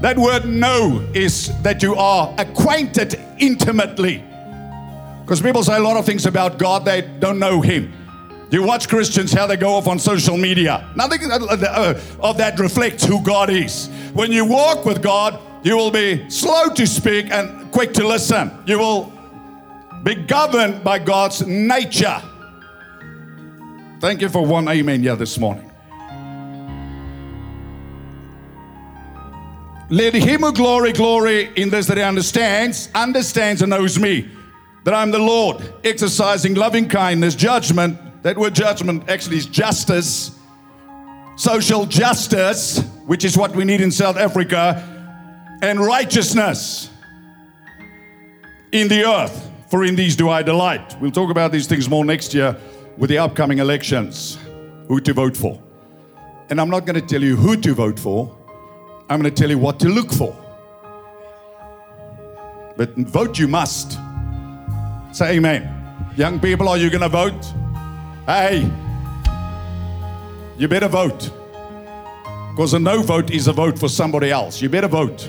That 0.00 0.16
word 0.16 0.46
know 0.46 1.06
is 1.12 1.52
that 1.60 1.82
you 1.82 1.94
are 1.96 2.34
acquainted 2.38 3.20
intimately. 3.38 4.24
Because 5.20 5.42
people 5.42 5.62
say 5.62 5.76
a 5.76 5.80
lot 5.80 5.98
of 5.98 6.06
things 6.06 6.24
about 6.24 6.58
God, 6.58 6.86
they 6.86 7.02
don't 7.02 7.38
know 7.38 7.60
Him. 7.60 7.92
You 8.52 8.62
watch 8.62 8.86
Christians 8.86 9.32
how 9.32 9.46
they 9.46 9.56
go 9.56 9.76
off 9.76 9.88
on 9.88 9.98
social 9.98 10.36
media. 10.36 10.86
Nothing 10.94 11.32
uh, 11.32 11.38
uh, 11.38 12.00
of 12.20 12.36
that 12.36 12.60
reflects 12.60 13.02
who 13.02 13.22
God 13.22 13.48
is. 13.48 13.88
When 14.12 14.30
you 14.30 14.44
walk 14.44 14.84
with 14.84 15.02
God, 15.02 15.40
you 15.64 15.74
will 15.74 15.90
be 15.90 16.28
slow 16.28 16.68
to 16.68 16.86
speak 16.86 17.30
and 17.30 17.72
quick 17.72 17.94
to 17.94 18.06
listen. 18.06 18.52
You 18.66 18.78
will 18.78 19.10
be 20.02 20.16
governed 20.16 20.84
by 20.84 20.98
God's 20.98 21.46
nature. 21.46 22.20
Thank 24.00 24.20
you 24.20 24.28
for 24.28 24.44
one 24.44 24.68
amen 24.68 25.00
here 25.00 25.16
this 25.16 25.38
morning. 25.38 25.70
Let 29.88 30.12
him 30.12 30.42
who 30.42 30.52
glory, 30.52 30.92
glory 30.92 31.50
in 31.56 31.70
this 31.70 31.86
that 31.86 31.96
he 31.96 32.02
understands, 32.02 32.90
understands 32.94 33.62
and 33.62 33.70
knows 33.70 33.98
me, 33.98 34.28
that 34.84 34.92
I'm 34.92 35.10
the 35.10 35.18
Lord, 35.18 35.72
exercising 35.84 36.52
loving 36.52 36.86
kindness, 36.86 37.34
judgment, 37.34 37.98
that 38.22 38.38
word 38.38 38.54
judgment 38.54 39.08
actually 39.10 39.36
is 39.36 39.46
justice, 39.46 40.38
social 41.36 41.86
justice, 41.86 42.82
which 43.06 43.24
is 43.24 43.36
what 43.36 43.54
we 43.54 43.64
need 43.64 43.80
in 43.80 43.90
South 43.90 44.16
Africa, 44.16 44.88
and 45.62 45.80
righteousness 45.80 46.90
in 48.72 48.88
the 48.88 49.04
earth. 49.04 49.50
For 49.68 49.84
in 49.84 49.96
these 49.96 50.16
do 50.16 50.28
I 50.28 50.42
delight. 50.42 51.00
We'll 51.00 51.10
talk 51.10 51.30
about 51.30 51.50
these 51.50 51.66
things 51.66 51.88
more 51.88 52.04
next 52.04 52.34
year 52.34 52.56
with 52.96 53.10
the 53.10 53.18
upcoming 53.18 53.58
elections, 53.58 54.38
who 54.86 55.00
to 55.00 55.12
vote 55.12 55.36
for. 55.36 55.60
And 56.50 56.60
I'm 56.60 56.68
not 56.70 56.84
going 56.84 57.00
to 57.00 57.06
tell 57.06 57.22
you 57.22 57.36
who 57.36 57.56
to 57.56 57.74
vote 57.74 57.98
for, 57.98 58.36
I'm 59.08 59.20
going 59.20 59.34
to 59.34 59.40
tell 59.40 59.50
you 59.50 59.58
what 59.58 59.80
to 59.80 59.88
look 59.88 60.12
for. 60.12 60.36
But 62.76 62.94
vote 62.96 63.38
you 63.38 63.48
must. 63.48 63.98
Say 65.12 65.36
amen. 65.36 65.68
Young 66.16 66.38
people, 66.38 66.68
are 66.68 66.76
you 66.76 66.90
going 66.90 67.02
to 67.02 67.08
vote? 67.08 67.61
Hey, 68.26 68.70
you 70.56 70.68
better 70.68 70.86
vote. 70.86 71.30
Because 72.50 72.72
a 72.72 72.78
no 72.78 73.02
vote 73.02 73.32
is 73.32 73.48
a 73.48 73.52
vote 73.52 73.76
for 73.76 73.88
somebody 73.88 74.30
else. 74.30 74.62
You 74.62 74.68
better 74.68 74.86
vote. 74.86 75.26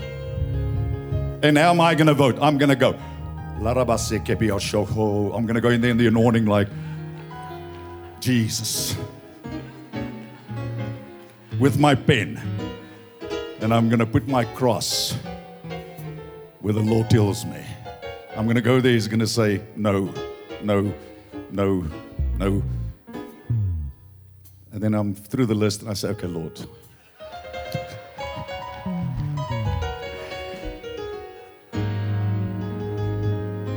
And 1.41 1.57
how 1.57 1.71
am 1.71 1.81
I 1.81 1.95
going 1.95 2.05
to 2.05 2.13
vote? 2.13 2.37
I'm 2.39 2.59
going 2.59 2.69
to 2.69 2.75
go. 2.75 2.95
I'm 3.65 3.73
going 3.73 5.55
to 5.55 5.61
go 5.61 5.69
in 5.69 5.81
there 5.81 5.89
in 5.89 5.97
the 5.97 6.05
anointing 6.07 6.45
like 6.45 6.67
Jesus 8.19 8.95
with 11.59 11.79
my 11.79 11.95
pen. 11.95 12.39
And 13.61 13.73
I'm 13.73 13.89
going 13.89 13.99
to 13.99 14.05
put 14.05 14.27
my 14.27 14.45
cross 14.45 15.13
where 16.59 16.73
the 16.73 16.81
Lord 16.81 17.09
tells 17.09 17.43
me. 17.45 17.65
I'm 18.35 18.45
going 18.45 18.55
to 18.55 18.61
go 18.61 18.79
there. 18.79 18.91
He's 18.91 19.07
going 19.07 19.19
to 19.19 19.27
say, 19.27 19.63
no, 19.75 20.13
no, 20.61 20.93
no, 21.51 21.85
no. 22.37 22.61
And 24.73 24.81
then 24.81 24.95
I'm 24.95 25.13
through 25.13 25.45
the 25.45 25.53
list 25.53 25.81
and 25.81 25.91
I 25.91 25.93
say, 25.93 26.09
okay, 26.09 26.25
Lord. 26.25 26.59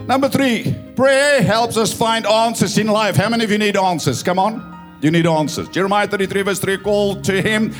Number 0.09 0.31
three, 0.31 0.75
prayer 0.95 1.43
helps 1.43 1.77
us 1.77 1.93
find 1.93 2.27
answers 2.27 2.79
in 2.79 2.87
life. 2.87 3.15
How 3.15 3.29
many 3.29 3.45
of 3.45 3.51
you 3.51 3.59
need 3.59 3.77
answers? 3.77 4.23
Come 4.23 4.39
on. 4.39 4.99
You 5.03 5.11
need 5.11 5.27
answers. 5.27 5.69
Jeremiah 5.69 6.07
33, 6.07 6.43
verse 6.43 6.61
3 6.61 6.79
call 6.79 7.21
to 7.23 7.43
him. 7.43 7.75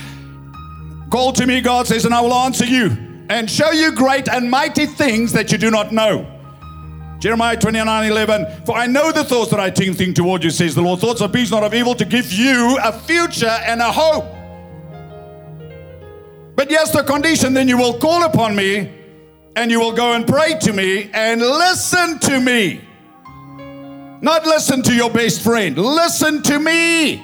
Call 1.11 1.33
to 1.33 1.47
me, 1.47 1.63
God 1.63 1.87
says, 1.87 2.05
and 2.05 2.13
I 2.13 2.21
will 2.21 2.35
answer 2.35 2.67
you 2.67 2.89
and 3.31 3.51
show 3.51 3.71
you 3.71 3.93
great 3.93 4.29
and 4.29 4.51
mighty 4.51 4.85
things 4.85 5.33
that 5.33 5.51
you 5.51 5.57
do 5.57 5.71
not 5.71 5.91
know. 5.91 6.36
Jeremiah 7.19 7.57
29 7.57 8.11
11. 8.11 8.65
For 8.67 8.77
I 8.77 8.87
know 8.87 9.11
the 9.11 9.25
thoughts 9.25 9.51
that 9.51 9.61
I 9.61 9.71
think 9.71 10.15
toward 10.15 10.45
you, 10.45 10.51
says 10.51 10.75
the 10.75 10.83
Lord. 10.83 11.01
Thoughts 11.01 11.21
of 11.21 11.33
peace, 11.33 11.51
not 11.51 11.63
of 11.63 11.73
evil, 11.75 11.95
to 11.95 12.05
give 12.05 12.33
you 12.33 12.79
a 12.83 12.93
future 12.93 13.47
and 13.47 13.81
a 13.81 13.91
hope. 13.91 14.25
But 16.55 16.71
yes, 16.71 16.93
the 16.93 17.03
condition 17.03 17.53
then 17.55 17.69
you 17.69 17.77
will 17.77 17.99
call 17.99 18.25
upon 18.25 18.57
me 18.57 18.91
and 19.55 19.71
you 19.71 19.81
will 19.81 19.93
go 19.93 20.13
and 20.13 20.27
pray 20.27 20.59
to 20.61 20.73
me 20.73 21.11
and 21.13 21.41
listen 21.41 22.19
to 22.21 22.41
me. 22.41 22.81
Not 24.21 24.47
listen 24.47 24.83
to 24.83 24.95
your 24.95 25.11
best 25.11 25.43
friend, 25.43 25.77
listen 25.77 26.43
to 26.43 26.59
me. 26.59 27.23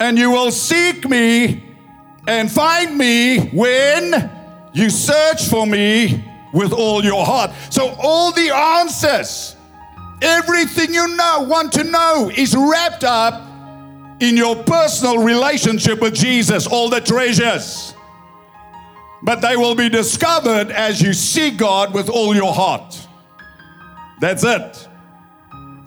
And 0.00 0.18
you 0.18 0.30
will 0.30 0.50
seek 0.50 1.08
me 1.08 1.62
and 2.26 2.50
find 2.50 2.96
me 2.96 3.48
when 3.48 4.30
you 4.72 4.90
search 4.90 5.48
for 5.48 5.66
me 5.66 6.24
with 6.52 6.72
all 6.72 7.04
your 7.04 7.24
heart. 7.24 7.50
So, 7.70 7.94
all 7.98 8.32
the 8.32 8.50
answers, 8.50 9.56
everything 10.22 10.92
you 10.92 11.16
know, 11.16 11.46
want 11.48 11.72
to 11.74 11.84
know, 11.84 12.30
is 12.34 12.56
wrapped 12.56 13.04
up 13.04 13.42
in 14.20 14.36
your 14.36 14.56
personal 14.64 15.18
relationship 15.18 16.00
with 16.00 16.14
Jesus, 16.14 16.66
all 16.66 16.88
the 16.88 17.00
treasures. 17.00 17.94
But 19.22 19.40
they 19.40 19.56
will 19.56 19.74
be 19.74 19.88
discovered 19.88 20.70
as 20.70 21.02
you 21.02 21.12
seek 21.12 21.56
God 21.56 21.92
with 21.92 22.08
all 22.08 22.34
your 22.34 22.52
heart. 22.52 23.06
That's 24.20 24.44
it. 24.44 24.88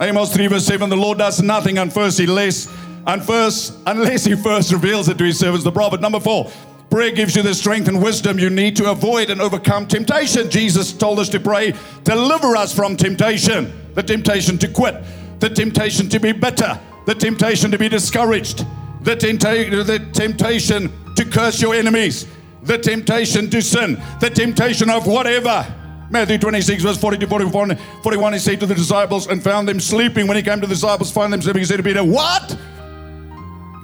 Amos 0.02 0.34
3 0.34 0.48
verse 0.48 0.66
7 0.66 0.90
The 0.90 0.98
Lord 0.98 1.18
does 1.18 1.42
nothing 1.42 1.78
unless, 1.78 2.68
unfirst, 3.06 3.78
unless 3.86 4.26
He 4.26 4.36
first 4.36 4.72
reveals 4.72 5.08
it 5.10 5.18
to 5.18 5.24
His 5.24 5.40
servants, 5.40 5.64
the 5.64 5.72
prophet. 5.72 6.02
Number 6.02 6.20
four, 6.20 6.52
prayer 6.92 7.12
gives 7.12 7.36
you 7.36 7.42
the 7.42 7.56
strength 7.56 7.88
and 7.88 8.04
wisdom 8.04 8.38
you 8.38 8.50
need 8.50 8.76
to 8.76 8.92
avoid 8.92 9.30
and 9.30 9.42
overcome 9.42 9.88
temptation. 9.88 10.50
Jesus 10.50 10.92
told 10.92 11.18
us 11.18 11.30
to 11.30 11.40
pray, 11.40 11.74
deliver 12.04 12.56
us 12.56 12.76
from 12.76 12.96
temptation 12.98 13.74
the 13.96 14.04
temptation 14.04 14.58
to 14.58 14.68
quit, 14.68 14.96
the 15.40 15.50
temptation 15.50 16.08
to 16.10 16.20
be 16.20 16.32
bitter, 16.32 16.80
the 17.06 17.16
temptation 17.16 17.72
to 17.72 17.78
be 17.78 17.90
discouraged, 17.90 18.66
the, 19.02 19.16
tempta- 19.16 19.86
the 19.86 20.00
temptation 20.14 20.92
to 21.16 21.26
curse 21.26 21.62
your 21.62 21.76
enemies, 21.76 22.28
the 22.64 22.78
temptation 22.78 23.50
to 23.50 23.62
sin, 23.62 24.02
the 24.20 24.30
temptation 24.30 24.90
of 24.90 25.08
whatever. 25.08 25.66
Matthew 26.10 26.38
26, 26.38 26.84
verse 26.84 26.98
40 26.98 27.18
to 27.20 27.28
41, 27.28 27.76
41, 28.04 28.34
he 28.34 28.40
said 28.40 28.60
to 28.60 28.66
the 28.66 28.76
disciples 28.76 29.28
and 29.28 29.42
found 29.42 29.68
them 29.68 29.80
sleeping. 29.80 30.28
When 30.28 30.36
he 30.36 30.44
came 30.44 30.60
to 30.60 30.68
the 30.68 30.74
disciples, 30.74 31.12
found 31.12 31.32
them 31.32 31.42
sleeping, 31.42 31.62
he 31.62 31.66
said 31.66 31.78
to 31.78 31.84
Peter, 31.84 32.04
What? 32.04 32.58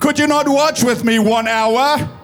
Could 0.01 0.19
you 0.19 0.27
not 0.27 0.47
watch 0.47 0.83
with 0.83 1.03
me 1.03 1.19
one 1.19 1.47
hour? 1.47 2.16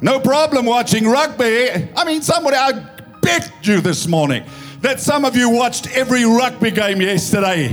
No 0.00 0.20
problem 0.20 0.64
watching 0.66 1.08
rugby. 1.08 1.70
I 1.96 2.04
mean, 2.04 2.22
somebody, 2.22 2.56
I 2.56 2.72
bet 3.20 3.50
you 3.62 3.80
this 3.80 4.06
morning 4.06 4.44
that 4.80 5.00
some 5.00 5.24
of 5.24 5.36
you 5.36 5.50
watched 5.50 5.88
every 5.96 6.24
rugby 6.24 6.70
game 6.70 7.00
yesterday. 7.00 7.72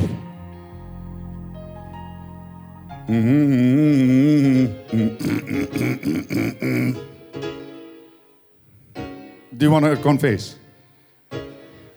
Do 9.55 9.65
you 9.65 9.71
want 9.71 9.85
to 9.85 9.95
confess? 10.01 10.55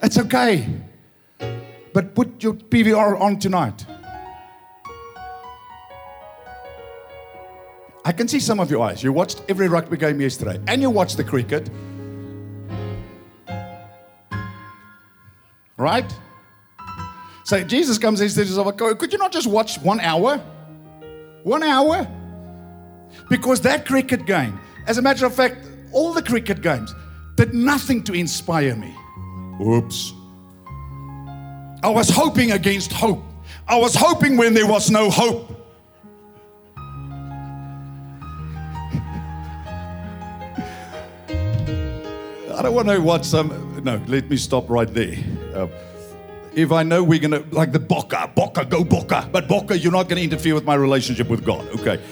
It's 0.03 0.19
okay. 0.19 0.69
But 1.95 2.15
put 2.15 2.43
your 2.43 2.53
PVR 2.53 3.19
on 3.19 3.39
tonight. 3.39 3.87
I 8.05 8.13
can 8.13 8.29
see 8.29 8.41
some 8.41 8.61
of 8.61 8.71
your 8.71 8.83
eyes. 8.83 9.03
You 9.03 9.13
watched 9.13 9.43
every 9.49 9.69
rugby 9.69 9.97
game 9.97 10.21
yesterday 10.21 10.61
and 10.67 10.81
you 10.81 10.91
watched 10.91 11.17
the 11.17 11.25
cricket. 11.25 11.69
Right? 15.77 16.13
So 17.45 17.63
Jesus 17.65 17.99
comes 17.99 18.21
and 18.21 18.31
says, 18.31 18.55
Could 18.57 19.13
you 19.13 19.19
not 19.19 19.33
just 19.33 19.47
watch 19.47 19.79
one 19.79 20.01
hour? 20.01 20.39
One 21.45 21.63
hour? 21.63 22.07
Because 23.31 23.61
that 23.63 23.87
cricket 23.87 24.27
game, 24.27 24.59
as 24.87 24.99
a 24.99 25.03
matter 25.03 25.25
of 25.27 25.35
fact, 25.35 25.67
all 25.93 26.13
the 26.13 26.23
cricket 26.23 26.61
games 26.63 26.95
did 27.37 27.55
nothing 27.55 28.03
to 28.05 28.13
inspire 28.13 28.77
me. 28.77 28.95
Oops. 29.65 30.13
I 31.83 31.89
was 31.89 32.11
hoping 32.11 32.53
against 32.53 32.93
hope. 32.93 33.23
I 33.67 33.77
was 33.77 33.95
hoping 33.95 34.37
when 34.37 34.55
there 34.55 34.67
was 34.67 34.91
no 34.91 35.11
hope. 35.11 35.58
I 42.59 42.63
don't 42.63 42.75
want 42.75 42.89
to 42.89 42.99
watch 42.99 43.25
some. 43.25 43.81
No, 43.85 44.03
let 44.09 44.29
me 44.29 44.37
stop 44.37 44.69
right 44.69 44.93
there. 44.93 45.15
Uh, 45.55 45.69
if 46.57 46.73
I 46.73 46.83
know 46.83 47.05
we're 47.05 47.21
going 47.21 47.31
to, 47.31 47.45
like 47.55 47.71
the 47.71 47.79
Bokke, 47.79 48.35
Bokke, 48.35 48.69
go 48.69 48.83
Bokke. 48.83 49.31
But 49.31 49.47
Bokke, 49.47 49.81
you're 49.81 49.93
not 49.93 50.09
going 50.09 50.17
to 50.17 50.25
interfere 50.25 50.57
with 50.57 50.65
my 50.65 50.75
relationship 50.75 51.29
with 51.29 51.45
God. 51.45 51.69
Okay. 51.79 52.03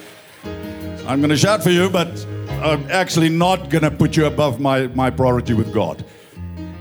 I'm 1.05 1.19
going 1.19 1.31
to 1.31 1.37
shout 1.37 1.65
for 1.65 1.71
you, 1.71 1.91
but 1.91 2.25
I'm 2.63 2.89
actually 2.93 3.29
not 3.29 3.71
going 3.71 3.83
to 3.83 3.91
put 3.91 4.17
you 4.17 4.27
above 4.27 4.61
my, 4.61 4.87
my 4.89 5.11
priority 5.11 5.53
with 5.53 5.75
God. 5.75 6.05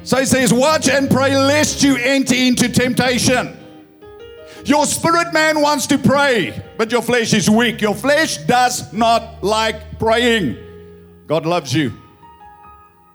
So 0.04 0.18
he 0.18 0.28
says, 0.28 0.54
Watch 0.54 0.88
and 0.88 1.10
pray 1.10 1.36
lest 1.36 1.82
you 1.82 1.98
enter 1.98 2.36
into 2.36 2.70
temptation. 2.70 3.58
Your 4.64 4.86
spirit 4.86 5.34
man 5.34 5.60
wants 5.60 5.88
to 5.88 5.98
pray, 5.98 6.64
but 6.78 6.92
your 6.92 7.02
flesh 7.02 7.34
is 7.34 7.50
weak. 7.50 7.82
Your 7.82 7.96
flesh 7.96 8.38
does 8.38 8.94
not 8.94 9.44
like 9.44 9.98
praying. 9.98 10.56
God 11.26 11.48
loves 11.48 11.74
you. 11.74 12.05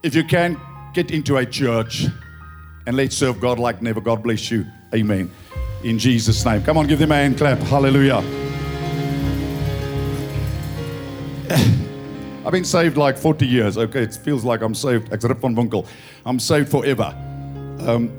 If 0.02 0.14
you 0.14 0.24
can, 0.24 0.58
get 0.94 1.10
into 1.10 1.36
a 1.36 1.44
church 1.44 2.06
and 2.86 2.96
let's 2.96 3.14
serve 3.14 3.38
God 3.38 3.58
like 3.58 3.82
never. 3.82 4.00
God 4.00 4.22
bless 4.22 4.50
you. 4.50 4.64
Amen. 4.94 5.30
In 5.84 5.98
Jesus' 5.98 6.42
name. 6.44 6.62
Come 6.62 6.78
on, 6.78 6.86
give 6.86 6.98
them 6.98 7.12
a 7.12 7.16
hand 7.16 7.36
clap. 7.36 7.58
Hallelujah. 7.58 8.24
I've 12.46 12.52
been 12.52 12.64
saved 12.64 12.96
like 12.96 13.18
40 13.18 13.46
years. 13.46 13.76
Okay, 13.76 14.02
it 14.02 14.14
feels 14.14 14.42
like 14.42 14.62
I'm 14.62 14.74
saved. 14.74 15.12
Ek 15.12 15.20
Winkel. 15.20 15.86
I'm 16.24 16.40
saved 16.40 16.70
forever. 16.70 17.14
Um, 17.80 18.10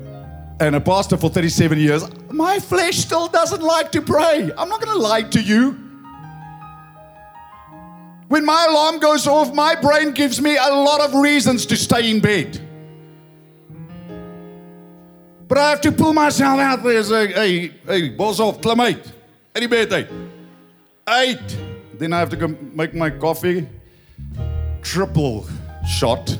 and 0.60 0.76
a 0.76 0.80
pastor 0.80 1.16
for 1.16 1.28
37 1.28 1.78
years. 1.78 2.04
My 2.30 2.60
flesh 2.60 2.98
still 2.98 3.26
doesn't 3.26 3.62
like 3.62 3.90
to 3.92 4.00
pray. 4.00 4.52
I'm 4.56 4.68
not 4.68 4.80
going 4.80 4.96
to 4.96 5.02
lie 5.02 5.22
to 5.22 5.42
you. 5.42 5.81
When 8.32 8.46
my 8.46 8.66
alarm 8.70 8.98
goes 8.98 9.26
off, 9.26 9.52
my 9.52 9.74
brain 9.74 10.12
gives 10.12 10.40
me 10.40 10.56
a 10.56 10.72
lot 10.72 11.02
of 11.02 11.12
reasons 11.14 11.66
to 11.66 11.76
stay 11.76 12.10
in 12.10 12.18
bed. 12.18 12.58
But 15.46 15.58
I 15.58 15.68
have 15.68 15.82
to 15.82 15.92
pull 15.92 16.14
myself 16.14 16.58
out. 16.58 16.82
There's 16.82 17.10
a, 17.10 17.26
hey, 17.26 17.68
hey, 17.84 18.16
Boshoff, 18.16 18.62
klim 18.62 18.80
uit. 18.80 19.12
Uit 19.54 19.60
die 19.60 19.66
bed. 19.66 20.08
Then 21.98 22.14
I 22.14 22.20
have 22.20 22.30
to 22.30 22.36
go 22.36 22.48
make 22.72 22.94
my 22.94 23.10
coffee. 23.10 23.68
Triple 24.80 25.46
shot. 25.86 26.38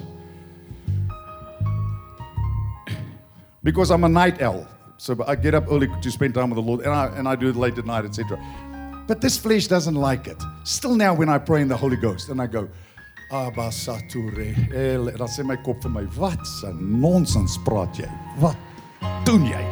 Because 3.62 3.90
I'm 3.90 4.04
a 4.04 4.08
night 4.08 4.40
owl. 4.40 4.66
So 4.96 5.22
I 5.26 5.34
get 5.34 5.54
up 5.54 5.70
early 5.70 5.88
to 6.00 6.10
spend 6.10 6.32
time 6.32 6.48
with 6.48 6.56
the 6.56 6.62
Lord 6.62 6.80
and 6.80 6.94
I, 6.94 7.08
and 7.18 7.28
I 7.28 7.36
do 7.36 7.50
it 7.50 7.56
late 7.56 7.76
at 7.76 7.84
night, 7.84 8.06
etc. 8.06 8.38
But 9.06 9.20
this 9.20 9.36
flesh 9.36 9.66
doesn't 9.66 9.94
like 9.94 10.26
it. 10.26 10.42
Still 10.64 10.94
now 10.94 11.14
when 11.14 11.28
I 11.28 11.38
pray 11.38 11.62
in 11.62 11.68
the 11.68 11.76
Holy 11.76 11.96
Ghost 11.96 12.28
and 12.28 12.40
I 12.40 12.46
go, 12.46 12.68
Abba 13.30 13.72
Sature, 13.72 14.54
dan 15.16 15.28
sê 15.28 15.44
my 15.44 15.56
kop 15.56 15.82
vir 15.82 15.88
my, 15.88 16.04
wat 16.16 16.38
'n 16.64 17.00
nonsens 17.00 17.56
praat 17.64 17.96
jy? 17.96 18.08
Wat 18.38 18.56
doen 19.24 19.46
jy? 19.48 19.62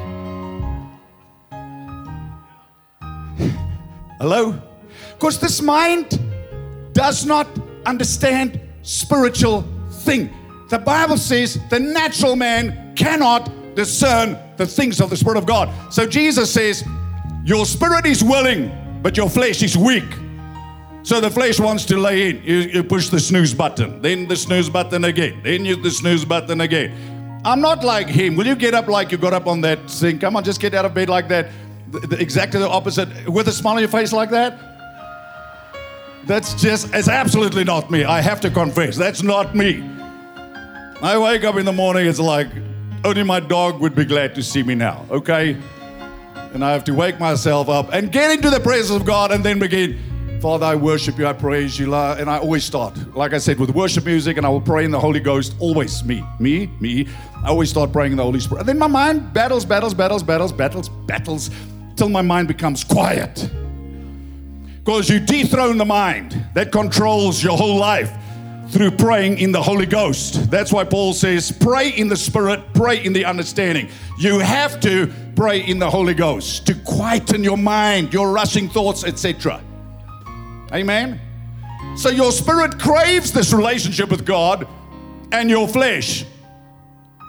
Hello? 4.21 4.55
Because 5.13 5.39
this 5.39 5.61
mind 5.61 6.19
does 6.95 7.27
not 7.27 7.47
understand 7.85 8.59
spiritual 8.83 9.65
thing. 10.05 10.31
The 10.71 10.79
Bible 10.79 11.19
says 11.19 11.59
the 11.69 11.79
natural 11.79 12.37
man 12.37 12.95
cannot 12.97 13.51
discern 13.75 14.39
the 14.57 14.67
things 14.67 15.01
of 15.01 15.11
the 15.11 15.17
Spirit 15.17 15.37
of 15.37 15.47
God. 15.47 15.69
So 15.93 16.07
Jesus 16.07 16.51
says, 16.51 16.85
Your 17.45 17.67
spirit 17.67 18.07
is 18.07 18.23
willing, 18.23 18.71
but 19.03 19.17
your 19.17 19.31
flesh 19.31 19.63
is 19.63 19.77
weak. 19.77 20.05
So 21.03 21.21
the 21.21 21.31
flesh 21.31 21.59
wants 21.59 21.85
to 21.87 21.97
lay 21.97 22.31
in. 22.31 22.43
You, 22.45 22.57
you 22.59 22.85
push 22.85 23.09
the 23.09 23.21
snooze 23.21 23.55
button, 23.55 24.03
then 24.03 24.29
the 24.29 24.37
snooze 24.37 24.69
button 24.69 25.05
again, 25.05 25.41
then 25.43 25.65
you 25.65 25.77
the 25.77 25.91
snooze 25.91 26.25
button 26.25 26.61
again. 26.61 26.93
I'm 27.45 27.61
not 27.61 27.83
like 27.83 28.07
him. 28.07 28.37
Will 28.37 28.47
you 28.47 28.55
get 28.55 28.75
up 28.75 28.87
like 28.87 29.11
you 29.11 29.17
got 29.17 29.33
up 29.33 29.47
on 29.47 29.63
that 29.63 29.91
thing? 29.91 30.19
Come 30.19 30.37
on, 30.37 30.45
just 30.45 30.61
get 30.61 30.75
out 30.75 30.85
of 30.85 30.93
bed 30.93 31.09
like 31.09 31.29
that. 31.29 31.49
The, 31.91 32.01
the, 32.01 32.21
exactly 32.21 32.61
the 32.61 32.69
opposite. 32.69 33.09
With 33.27 33.49
a 33.49 33.53
smile 33.53 33.77
on 33.77 33.81
your 33.81 33.89
face 33.89 34.13
like 34.13 34.31
that. 34.31 34.59
That's 36.27 36.53
just, 36.55 36.93
it's 36.95 37.09
absolutely 37.09 37.65
not 37.65 37.91
me. 37.91 38.05
I 38.05 38.21
have 38.21 38.43
to 38.43 38.51
confess, 38.51 38.97
that's 38.97 39.23
not 39.23 39.57
me. 39.57 39.83
I 41.03 41.17
wake 41.17 41.45
up 41.45 41.57
in 41.57 41.65
the 41.65 41.73
morning, 41.73 42.07
it's 42.07 42.21
like, 42.21 42.49
only 43.05 43.23
my 43.23 43.41
dog 43.41 43.81
would 43.81 43.95
be 43.95 44.05
glad 44.05 44.35
to 44.35 44.43
see 44.43 44.63
me 44.63 44.75
now, 44.75 45.07
okay? 45.11 45.57
And 46.53 46.65
I 46.65 46.73
have 46.73 46.85
to 46.85 46.95
wake 46.95 47.21
myself 47.21 47.69
up 47.69 47.93
and 47.93 48.11
get 48.11 48.33
into 48.33 48.51
the 48.51 48.61
presence 48.61 49.01
of 49.01 49.07
God 49.07 49.31
and 49.31 49.45
then 49.45 49.59
begin. 49.59 49.99
Father, 50.41 50.65
I 50.65 50.75
worship 50.75 51.19
you, 51.19 51.27
I 51.27 51.35
praise 51.35 51.79
you. 51.79 51.95
And 51.95 52.31
I 52.31 52.39
always 52.39 52.65
start, 52.65 52.97
like 53.15 53.35
I 53.35 53.39
said, 53.39 53.59
with 53.61 53.71
worship 53.71 54.07
music, 54.07 54.37
and 54.39 54.47
I 54.47 54.49
will 54.49 54.61
pray 54.61 54.85
in 54.85 54.91
the 54.91 54.99
Holy 54.99 55.21
Ghost. 55.21 55.55
Always 55.59 56.03
me, 56.03 56.25
me, 56.39 56.67
me. 56.81 57.07
I 57.45 57.49
always 57.49 57.69
start 57.69 57.93
praying 57.93 58.13
in 58.13 58.17
the 58.17 58.25
Holy 58.25 58.41
Spirit. 58.41 58.61
And 58.61 58.69
then 58.69 58.79
my 58.79 58.87
mind 58.87 59.33
battles, 59.35 59.65
battles, 59.65 59.93
battles, 59.93 60.23
battles, 60.23 60.51
battles, 60.51 60.89
battles, 60.89 61.51
till 61.95 62.09
my 62.09 62.23
mind 62.23 62.49
becomes 62.49 62.83
quiet. 62.85 63.51
Because 64.83 65.11
you 65.11 65.21
dethrone 65.21 65.77
the 65.77 65.85
mind 65.85 66.43
that 66.55 66.73
controls 66.73 67.45
your 67.45 67.57
whole 67.57 67.77
life 67.77 68.11
through 68.71 68.93
praying 68.93 69.39
in 69.39 69.51
the 69.51 69.61
Holy 69.61 69.87
Ghost. 69.87 70.49
That's 70.49 70.73
why 70.73 70.85
Paul 70.85 71.13
says, 71.13 71.51
pray 71.51 71.91
in 71.91 72.09
the 72.09 72.17
Spirit, 72.17 72.63
pray 72.73 73.05
in 73.05 73.13
the 73.13 73.25
understanding. 73.25 73.89
You 74.17 74.39
have 74.39 74.79
to 74.81 75.13
pray 75.35 75.61
in 75.67 75.81
the 75.81 75.91
Holy 75.91 76.15
Ghost 76.15 76.67
to 76.69 76.75
quieten 76.75 77.43
your 77.43 77.57
mind, 77.57 78.13
your 78.13 78.31
rushing 78.31 78.69
thoughts, 78.69 79.05
etc. 79.05 79.61
Amen. 80.73 81.21
So 81.97 82.11
your 82.11 82.31
spirit 82.31 82.79
craves 82.79 83.33
this 83.33 83.53
relationship 83.53 84.11
with 84.11 84.25
God, 84.25 84.69
and 85.33 85.51
your 85.51 85.67
flesh 85.67 86.25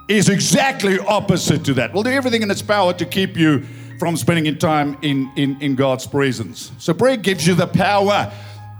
is 0.08 0.28
exactly 0.28 0.98
opposite 1.00 1.64
to 1.64 1.74
that. 1.74 1.92
Will 1.92 2.04
do 2.04 2.10
everything 2.10 2.42
in 2.42 2.50
its 2.50 2.62
power 2.62 2.92
to 2.92 3.04
keep 3.04 3.36
you 3.36 3.62
from 3.98 4.16
spending 4.16 4.46
in 4.46 4.58
time 4.58 4.96
in, 5.02 5.30
in, 5.36 5.60
in 5.60 5.74
God's 5.74 6.06
presence. 6.06 6.70
So 6.78 6.94
prayer 6.94 7.16
gives 7.16 7.46
you 7.46 7.54
the 7.54 7.66
power 7.66 8.32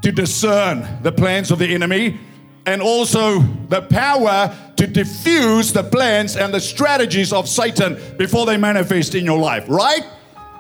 to 0.03 0.13
discern 0.13 0.87
the 1.03 1.13
plans 1.13 1.51
of 1.51 1.59
the 1.59 1.67
enemy 1.67 2.19
and 2.67 2.81
also 2.81 3.41
the 3.69 3.83
power 3.83 4.57
to 4.77 4.87
diffuse 4.87 5.73
the 5.73 5.83
plans 5.83 6.37
and 6.37 6.53
the 6.53 6.61
strategies 6.61 7.33
of 7.33 7.49
Satan 7.49 7.99
before 8.17 8.47
they 8.47 8.57
manifest 8.57 9.15
in 9.15 9.25
your 9.25 9.39
life, 9.39 9.65
right? 9.69 10.05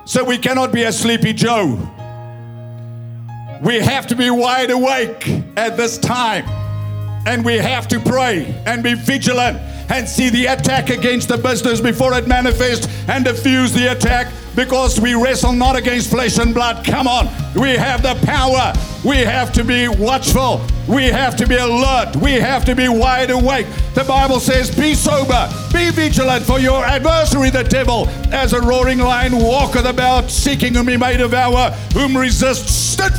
So 0.04 0.24
we 0.24 0.38
cannot 0.38 0.72
be 0.72 0.82
a 0.84 0.92
sleepy 0.92 1.32
Joe. 1.32 1.78
We 3.62 3.78
have 3.78 4.06
to 4.08 4.16
be 4.16 4.30
wide 4.30 4.70
awake 4.70 5.28
at 5.56 5.76
this 5.76 5.98
time. 5.98 6.44
And 7.24 7.44
we 7.44 7.54
have 7.54 7.86
to 7.88 8.00
pray 8.00 8.52
and 8.66 8.82
be 8.82 8.94
vigilant 8.94 9.60
and 9.88 10.08
see 10.08 10.30
the 10.30 10.46
attack 10.46 10.90
against 10.90 11.28
the 11.28 11.38
business 11.38 11.80
before 11.80 12.14
it 12.14 12.26
manifests 12.26 12.86
and 13.08 13.24
diffuse 13.24 13.72
the 13.72 13.92
attack 13.92 14.32
because 14.54 15.00
we 15.00 15.14
wrestle 15.14 15.52
not 15.52 15.76
against 15.76 16.10
flesh 16.10 16.38
and 16.38 16.54
blood. 16.54 16.84
Come 16.84 17.08
on, 17.08 17.26
we 17.54 17.70
have 17.70 18.02
the 18.02 18.14
power. 18.26 18.72
We 19.04 19.18
have 19.18 19.52
to 19.54 19.64
be 19.64 19.88
watchful. 19.88 20.64
We 20.88 21.04
have 21.04 21.36
to 21.36 21.46
be 21.46 21.56
alert. 21.56 22.16
We 22.16 22.32
have 22.32 22.64
to 22.66 22.74
be 22.74 22.88
wide 22.88 23.30
awake. 23.30 23.66
The 23.94 24.04
Bible 24.04 24.40
says, 24.40 24.74
Be 24.74 24.94
sober, 24.94 25.48
be 25.72 25.90
vigilant, 25.90 26.44
for 26.44 26.58
your 26.58 26.84
adversary, 26.84 27.50
the 27.50 27.64
devil, 27.64 28.08
as 28.32 28.52
a 28.52 28.60
roaring 28.60 28.98
lion, 28.98 29.36
walketh 29.36 29.86
about, 29.86 30.30
seeking 30.30 30.74
whom 30.74 30.88
he 30.88 30.96
may 30.96 31.16
devour, 31.16 31.70
whom 31.94 32.16
resist 32.16 32.68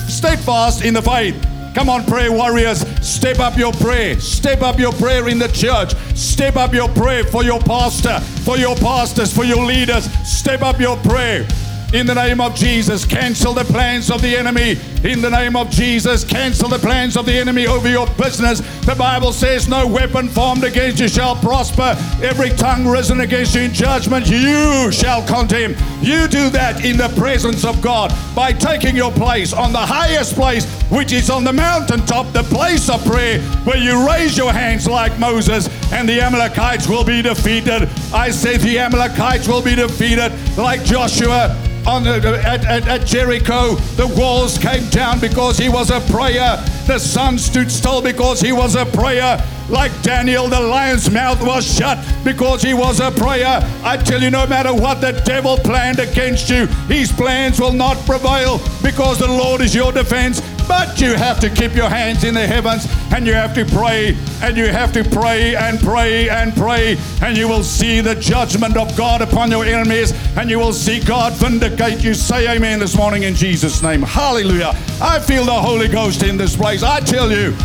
steadfast 0.09 0.84
in 0.84 0.93
the 0.93 1.01
faith. 1.01 1.53
Come 1.74 1.89
on, 1.89 2.05
prayer 2.05 2.32
warriors. 2.32 2.80
Step 3.05 3.39
up 3.39 3.57
your 3.57 3.74
prayer. 3.74 4.19
Step 4.19 4.61
up 4.61 4.80
your 4.80 4.93
prayer 4.93 5.28
in 5.28 5.39
the 5.39 5.47
church. 5.47 5.95
Step 6.15 6.55
up 6.55 6.74
your 6.74 6.89
prayer 6.89 7.24
for 7.24 7.43
your 7.43 7.59
pastor, 7.59 8.19
for 8.19 8.57
your 8.57 8.76
pastors, 8.76 9.34
for 9.34 9.43
your 9.43 9.65
leaders. 9.65 10.05
Step 10.28 10.61
up 10.61 10.80
your 10.80 10.97
prayer 10.97 11.47
in 11.93 12.07
the 12.07 12.15
name 12.15 12.41
of 12.41 12.55
Jesus. 12.55 13.05
Cancel 13.05 13.53
the 13.53 13.63
plans 13.65 14.09
of 14.09 14.21
the 14.21 14.36
enemy 14.36 14.78
in 15.03 15.21
the 15.21 15.30
name 15.30 15.55
of 15.55 15.69
Jesus. 15.69 16.24
Cancel 16.24 16.67
the 16.67 16.80
plans 16.80 17.15
of 17.15 17.26
the 17.26 17.34
enemy 17.34 17.67
over 17.67 17.88
your 17.88 18.07
business. 18.17 18.61
The 18.86 18.95
Bible 18.95 19.32
says, 19.32 19.69
No 19.69 19.86
weapon 19.86 20.28
formed 20.28 20.63
against 20.63 20.99
you 20.99 21.07
shall 21.07 21.36
prosper. 21.36 21.95
Every 22.21 22.49
tongue 22.49 22.88
risen 22.88 23.21
against 23.21 23.53
you 23.55 23.61
in 23.61 23.74
judgment, 23.74 24.28
you 24.28 24.91
shall 24.91 25.26
condemn. 25.28 25.76
You 26.01 26.28
do 26.28 26.49
that 26.49 26.84
in 26.84 26.97
the 26.97 27.09
presence 27.09 27.63
of 27.63 27.82
God 27.82 28.11
by 28.36 28.53
taking 28.53 28.95
your 28.95 29.11
place 29.11 29.53
on 29.53 29.71
the 29.71 29.78
highest 29.78 30.34
place, 30.34 30.65
which 30.90 31.12
is 31.12 31.30
on 31.30 31.44
the 31.44 31.54
mountaintop, 31.54 32.32
the 32.34 32.44
place 32.44 32.90
of 32.90 33.04
prayer, 33.06 33.42
where 33.66 33.78
you 33.78 34.08
raise 34.08 34.38
your 34.38 34.52
hands 34.52 34.88
like 34.88 35.18
Moses, 35.20 35.68
and 35.92 36.08
the 36.08 36.22
Amalekites 36.22 36.88
will 36.88 37.04
be 37.04 37.22
defeated. 37.22 37.90
I 38.14 38.30
say 38.30 38.58
the 38.58 38.80
Amalekites 38.80 39.48
will 39.48 39.62
be 39.62 39.76
defeated 39.76 40.32
like 40.58 40.84
Joshua 40.84 41.56
on 41.86 42.04
the, 42.04 42.42
at, 42.46 42.66
at, 42.66 42.88
at 42.88 43.06
Jericho. 43.06 43.76
The 43.96 44.08
walls 44.18 44.58
came 44.58 44.88
down 44.90 45.20
because 45.20 45.58
he 45.58 45.70
was 45.70 45.90
a 45.90 46.00
prayer. 46.12 46.58
The 46.88 47.00
sun 47.00 47.38
stood 47.38 47.72
still 47.72 48.02
because 48.02 48.42
he 48.42 48.52
was 48.52 48.76
a 48.76 48.86
prayer. 48.86 49.44
Like 49.70 49.92
Daniel, 50.02 50.48
the 50.50 50.60
lion's 50.60 51.10
mouth 51.10 51.42
was 51.42 51.66
shut 51.66 51.98
because 52.24 52.62
he 52.62 52.74
was 52.74 53.00
a 53.00 53.12
prayer. 53.12 53.62
I 53.84 53.98
tell 53.98 54.22
you, 54.22 54.30
no 54.30 54.46
matter 54.46 54.74
what 54.74 55.02
the 55.02 55.14
devil 55.26 55.58
planned 55.58 56.00
against 56.00 56.50
you, 56.50 56.68
his 56.88 57.12
plans 57.12 57.60
will 57.60 57.72
not 57.72 57.98
prevail 58.06 58.60
because 58.82 59.20
the 59.20 59.28
Lord 59.28 59.62
is 59.62 59.74
your 59.74 59.92
defense. 59.92 60.42
But 60.68 60.99
you 61.01 61.16
have 61.16 61.39
to 61.41 61.49
keep 61.49 61.76
your 61.76 61.89
hands 61.89 62.24
in 62.24 62.34
the 62.34 62.45
heavens 62.45 62.88
and 63.14 63.28
you 63.28 63.34
have 63.34 63.53
to 63.55 63.66
pray 63.66 64.18
and 64.41 64.57
you 64.57 64.68
have 64.68 64.91
to 64.93 65.03
pray 65.03 65.55
and 65.55 65.80
pray 65.80 66.30
and 66.30 66.53
pray 66.55 66.97
and 67.22 67.38
you 67.38 67.47
will 67.47 67.64
see 67.64 68.01
the 68.01 68.16
judgment 68.16 68.78
of 68.78 68.95
God 68.97 69.22
upon 69.22 69.51
your 69.51 69.66
enemies 69.66 70.14
and 70.38 70.49
you 70.49 70.59
will 70.59 70.74
see 70.74 70.99
God 70.99 71.34
vindicate 71.34 72.03
you. 72.03 72.14
Say 72.14 72.47
amen 72.55 72.80
this 72.80 72.95
morning 72.95 73.24
in 73.24 73.36
Jesus' 73.36 73.82
name. 73.82 74.01
Hallelujah. 74.01 74.74
I 75.01 75.20
feel 75.20 75.45
the 75.45 75.51
Holy 75.51 75.88
Ghost 75.88 76.24
in 76.24 76.38
this 76.38 76.55
place. 76.55 76.84
I 76.84 76.99
tell 76.99 77.32
you, 77.32 77.55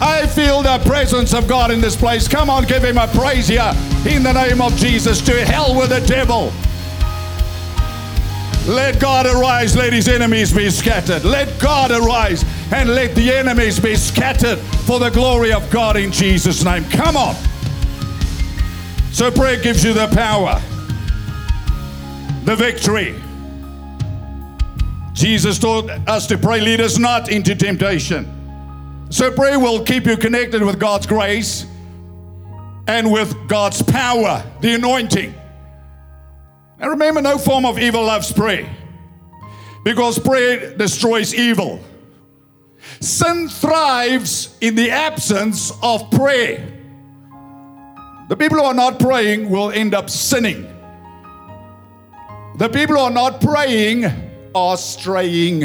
I 0.00 0.26
feel 0.26 0.62
the 0.62 0.78
presence 0.86 1.34
of 1.34 1.46
God 1.46 1.70
in 1.70 1.80
this 1.80 1.96
place. 1.96 2.26
Come 2.26 2.48
on, 2.48 2.64
give 2.64 2.84
him 2.84 2.96
a 2.96 3.06
praise 3.08 3.48
here 3.48 3.72
in 4.08 4.22
the 4.22 4.32
name 4.32 4.62
of 4.62 4.74
Jesus. 4.76 5.20
To 5.22 5.44
hell 5.44 5.76
with 5.76 5.90
the 5.90 6.00
devil. 6.06 6.52
Let 8.66 9.00
God 9.00 9.26
arise, 9.26 9.74
let 9.74 9.92
his 9.92 10.06
enemies 10.06 10.52
be 10.52 10.70
scattered. 10.70 11.24
Let 11.24 11.58
God 11.60 11.90
arise 11.90 12.44
and 12.72 12.90
let 12.90 13.14
the 13.14 13.32
enemies 13.32 13.80
be 13.80 13.96
scattered 13.96 14.58
for 14.58 14.98
the 14.98 15.10
glory 15.10 15.52
of 15.52 15.68
God 15.70 15.96
in 15.96 16.12
Jesus' 16.12 16.64
name. 16.64 16.84
Come 16.84 17.16
on. 17.16 17.34
So 19.12 19.30
prayer 19.30 19.60
gives 19.60 19.82
you 19.84 19.92
the 19.92 20.06
power, 20.08 20.60
the 22.44 22.54
victory. 22.54 23.14
Jesus 25.14 25.58
taught 25.58 25.90
us 26.08 26.26
to 26.28 26.38
pray, 26.38 26.60
lead 26.60 26.80
us 26.80 26.98
not 26.98 27.30
into 27.30 27.54
temptation. 27.54 28.26
So 29.10 29.32
prayer 29.32 29.58
will 29.58 29.82
keep 29.84 30.06
you 30.06 30.16
connected 30.16 30.62
with 30.62 30.78
God's 30.78 31.06
grace 31.06 31.66
and 32.86 33.10
with 33.10 33.34
God's 33.48 33.82
power, 33.82 34.44
the 34.60 34.74
anointing. 34.74 35.34
Now 36.80 36.88
remember, 36.88 37.20
no 37.20 37.36
form 37.36 37.66
of 37.66 37.78
evil 37.78 38.04
loves 38.04 38.32
prayer 38.32 38.68
because 39.84 40.18
prayer 40.18 40.76
destroys 40.76 41.34
evil. 41.34 41.80
Sin 43.00 43.48
thrives 43.48 44.56
in 44.60 44.74
the 44.74 44.90
absence 44.90 45.72
of 45.82 46.10
prayer. 46.10 46.66
The 48.28 48.36
people 48.36 48.58
who 48.58 48.64
are 48.64 48.74
not 48.74 48.98
praying 48.98 49.50
will 49.50 49.70
end 49.70 49.94
up 49.94 50.08
sinning. 50.08 50.62
The 52.56 52.68
people 52.68 52.96
who 52.96 53.02
are 53.02 53.10
not 53.10 53.40
praying 53.40 54.06
are 54.54 54.76
straying. 54.76 55.64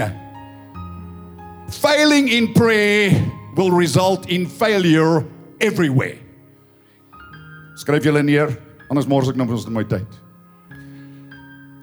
Failing 1.69 2.27
in 2.27 2.53
prayer 2.53 3.31
will 3.55 3.71
result 3.71 4.29
in 4.29 4.47
failure 4.47 5.25
everywhere. 5.61 6.17
Skryf 7.75 8.03
julle 8.03 8.23
neer, 8.23 8.51
anders 8.89 9.07
mors 9.07 9.27
ek 9.29 9.35
nou 9.35 9.47
ons 9.51 9.67
my 9.67 9.83
tyd. 9.83 10.24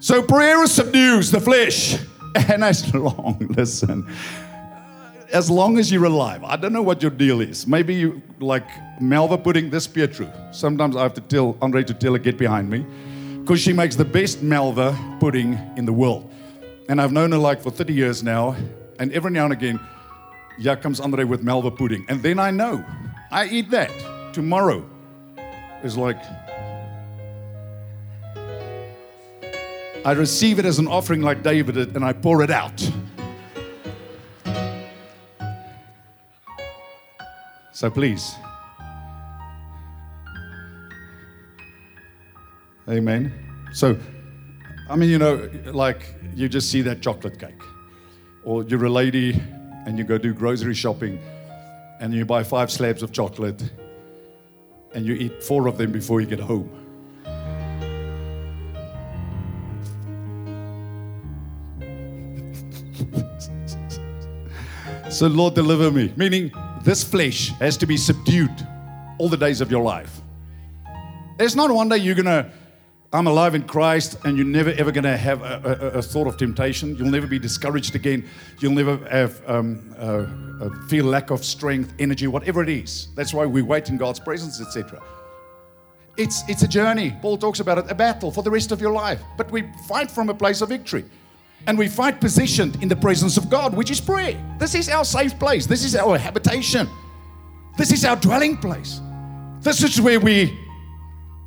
So 0.03 0.21
prayer 0.21 0.67
subdues 0.67 1.31
the 1.31 1.39
flesh. 1.39 1.97
And 2.49 2.63
as 2.63 2.93
long, 2.95 3.37
listen, 3.55 4.05
uh, 4.09 5.25
as 5.31 5.51
long 5.51 5.77
as 5.77 5.91
you're 5.91 6.05
alive, 6.05 6.43
I 6.43 6.55
don't 6.57 6.73
know 6.73 6.81
what 6.81 7.01
your 7.01 7.11
deal 7.11 7.41
is. 7.41 7.67
Maybe 7.67 7.93
you 7.93 8.23
like 8.39 8.67
Malva 8.99 9.37
pudding, 9.37 9.69
this 9.69 9.87
true. 9.87 10.29
Sometimes 10.51 10.95
I 10.95 11.03
have 11.03 11.13
to 11.13 11.21
tell 11.21 11.55
Andre 11.61 11.83
to 11.83 11.93
tell 11.93 12.13
her, 12.13 12.17
get 12.19 12.39
behind 12.39 12.71
me. 12.71 12.85
Because 13.41 13.61
she 13.61 13.71
makes 13.71 13.95
the 13.95 14.03
best 14.03 14.41
Malva 14.41 14.97
pudding 15.19 15.59
in 15.77 15.85
the 15.85 15.93
world. 15.93 16.29
And 16.89 16.99
I've 16.99 17.11
known 17.11 17.31
her 17.31 17.37
like 17.37 17.61
for 17.61 17.69
30 17.69 17.93
years 17.93 18.23
now. 18.23 18.55
And 18.97 19.13
every 19.13 19.31
now 19.31 19.43
and 19.43 19.53
again, 19.53 19.79
yeah, 20.57 20.75
comes 20.75 20.99
Andre 20.99 21.23
with 21.23 21.43
Malva 21.43 21.69
pudding. 21.69 22.03
And 22.09 22.21
then 22.23 22.39
I 22.39 22.49
know 22.49 22.83
I 23.31 23.45
eat 23.45 23.69
that. 23.69 23.91
Tomorrow 24.33 24.83
is 25.83 25.95
like 25.95 26.17
I 30.05 30.11
receive 30.11 30.59
it 30.59 30.65
as 30.65 30.79
an 30.79 30.87
offering 30.87 31.21
like 31.21 31.43
David 31.43 31.75
did, 31.75 31.95
and 31.95 32.03
I 32.03 32.11
pour 32.11 32.43
it 32.43 32.51
out. 32.51 32.91
So 37.71 37.89
please. 37.89 38.35
Amen. 42.89 43.31
So, 43.71 43.97
I 44.89 44.97
mean, 44.97 45.09
you 45.09 45.17
know, 45.17 45.49
like 45.67 46.13
you 46.35 46.49
just 46.49 46.69
see 46.69 46.81
that 46.81 47.01
chocolate 47.01 47.39
cake, 47.39 47.61
or 48.43 48.63
you're 48.63 48.83
a 48.83 48.89
lady 48.89 49.41
and 49.85 49.97
you 49.97 50.03
go 50.03 50.17
do 50.17 50.33
grocery 50.33 50.73
shopping 50.73 51.17
and 52.01 52.13
you 52.13 52.25
buy 52.25 52.43
five 52.43 52.69
slabs 52.69 53.03
of 53.03 53.13
chocolate 53.13 53.71
and 54.93 55.05
you 55.05 55.13
eat 55.13 55.41
four 55.41 55.67
of 55.67 55.77
them 55.77 55.93
before 55.93 56.19
you 56.19 56.27
get 56.27 56.41
home. 56.41 56.82
So, 65.13 65.27
Lord, 65.27 65.53
deliver 65.53 65.91
me. 65.91 66.11
Meaning, 66.15 66.51
this 66.81 67.03
flesh 67.03 67.49
has 67.59 67.77
to 67.77 67.85
be 67.85 67.97
subdued 67.97 68.67
all 69.19 69.29
the 69.29 69.37
days 69.37 69.61
of 69.61 69.69
your 69.69 69.83
life. 69.83 70.21
There's 71.37 71.55
not 71.55 71.69
one 71.69 71.87
day 71.87 71.97
you're 71.97 72.15
going 72.15 72.25
to, 72.25 72.49
I'm 73.13 73.27
alive 73.27 73.53
in 73.53 73.61
Christ, 73.61 74.17
and 74.25 74.35
you're 74.35 74.47
never 74.47 74.71
ever 74.71 74.91
going 74.91 75.03
to 75.03 75.15
have 75.15 75.43
a, 75.43 75.91
a, 75.93 75.99
a, 75.99 76.01
thought 76.01 76.25
of 76.25 76.37
temptation. 76.37 76.95
You'll 76.97 77.11
never 77.11 77.27
be 77.27 77.37
discouraged 77.37 77.93
again. 77.93 78.27
You'll 78.59 78.73
never 78.73 78.97
have 79.07 79.39
um, 79.47 80.75
feel 80.89 81.05
lack 81.05 81.29
of 81.29 81.45
strength, 81.45 81.93
energy, 81.99 82.25
whatever 82.25 82.63
it 82.63 82.69
is. 82.69 83.09
That's 83.13 83.35
why 83.35 83.45
we 83.45 83.61
wait 83.61 83.89
in 83.89 83.97
God's 83.97 84.19
presence, 84.19 84.59
etc. 84.61 84.99
It's, 86.17 86.41
it's 86.49 86.63
a 86.63 86.67
journey. 86.67 87.15
Paul 87.21 87.37
talks 87.37 87.59
about 87.59 87.77
it, 87.77 87.85
a 87.87 87.95
battle 87.95 88.31
for 88.31 88.41
the 88.41 88.49
rest 88.49 88.71
of 88.71 88.81
your 88.81 88.93
life. 88.93 89.21
But 89.37 89.51
we 89.51 89.69
fight 89.87 90.09
from 90.09 90.29
a 90.29 90.33
place 90.33 90.61
of 90.61 90.69
victory. 90.69 91.05
And 91.65 91.77
we 91.77 91.87
fight 91.87 92.19
positioned 92.19 92.81
in 92.81 92.89
the 92.89 92.95
presence 92.95 93.37
of 93.37 93.49
God, 93.49 93.73
which 93.73 93.89
is 93.89 94.01
prayer. 94.01 94.37
This 94.59 94.75
is 94.75 94.89
our 94.89 95.05
safe 95.05 95.37
place. 95.39 95.65
This 95.65 95.83
is 95.85 95.95
our 95.95 96.17
habitation. 96.17 96.89
This 97.77 97.91
is 97.91 98.03
our 98.05 98.15
dwelling 98.15 98.57
place. 98.57 98.99
This 99.61 99.81
is 99.81 99.99
where 100.01 100.19
we 100.19 100.59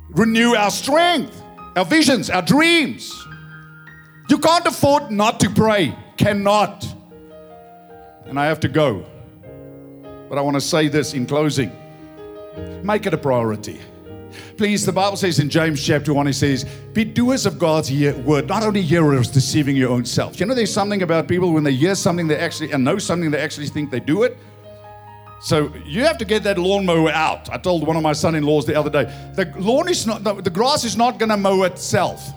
renew 0.09 0.55
our 0.55 0.71
strength, 0.71 1.41
our 1.75 1.85
visions, 1.85 2.29
our 2.29 2.41
dreams. 2.41 3.13
You 4.29 4.39
can't 4.39 4.65
afford 4.65 5.11
not 5.11 5.39
to 5.41 5.49
pray. 5.49 5.95
Cannot. 6.17 6.85
And 8.25 8.39
I 8.39 8.47
have 8.47 8.59
to 8.61 8.67
go. 8.67 9.05
But 10.27 10.37
I 10.37 10.41
want 10.41 10.55
to 10.55 10.61
say 10.61 10.87
this 10.87 11.13
in 11.13 11.25
closing 11.25 11.71
make 12.83 13.05
it 13.05 13.13
a 13.13 13.17
priority. 13.17 13.79
Please, 14.57 14.85
the 14.85 14.91
Bible 14.91 15.17
says 15.17 15.39
in 15.39 15.49
James 15.49 15.83
chapter 15.83 16.13
1, 16.13 16.27
it 16.27 16.33
says, 16.33 16.65
Be 16.93 17.03
doers 17.03 17.45
of 17.45 17.59
God's 17.59 17.91
word, 17.91 18.47
not 18.47 18.63
only 18.63 18.81
hearers 18.81 19.29
deceiving 19.29 19.75
your 19.75 19.91
own 19.91 20.05
self. 20.05 20.39
You 20.39 20.45
know, 20.45 20.55
there's 20.55 20.73
something 20.73 21.01
about 21.01 21.27
people 21.27 21.53
when 21.53 21.63
they 21.63 21.73
hear 21.73 21.95
something 21.95 22.27
they 22.27 22.37
actually 22.37 22.71
and 22.71 22.83
know 22.83 22.97
something 22.97 23.31
they 23.31 23.39
actually 23.39 23.67
think 23.67 23.91
they 23.91 23.99
do 23.99 24.23
it. 24.23 24.37
So 25.39 25.71
you 25.85 26.03
have 26.03 26.17
to 26.17 26.25
get 26.25 26.43
that 26.43 26.57
lawnmower 26.57 27.11
out. 27.11 27.49
I 27.51 27.57
told 27.57 27.85
one 27.85 27.95
of 27.95 28.01
my 28.01 28.13
son-in-laws 28.13 28.65
the 28.65 28.75
other 28.75 28.89
day, 28.89 29.03
the 29.35 29.53
lawn 29.57 29.87
is 29.87 30.07
not, 30.07 30.23
the 30.23 30.49
grass 30.49 30.83
is 30.83 30.97
not 30.97 31.19
going 31.19 31.29
to 31.29 31.37
mow 31.37 31.63
itself. 31.63 32.31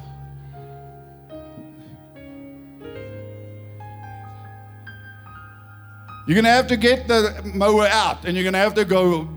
You're 6.27 6.35
going 6.35 6.45
to 6.45 6.51
have 6.51 6.69
to 6.69 6.77
get 6.77 7.09
the 7.09 7.41
mower 7.55 7.87
out, 7.87 8.25
and 8.25 8.37
you're 8.37 8.45
going 8.45 8.53
to 8.53 8.61
have 8.61 8.75
to 8.75 8.85
go 8.85 9.29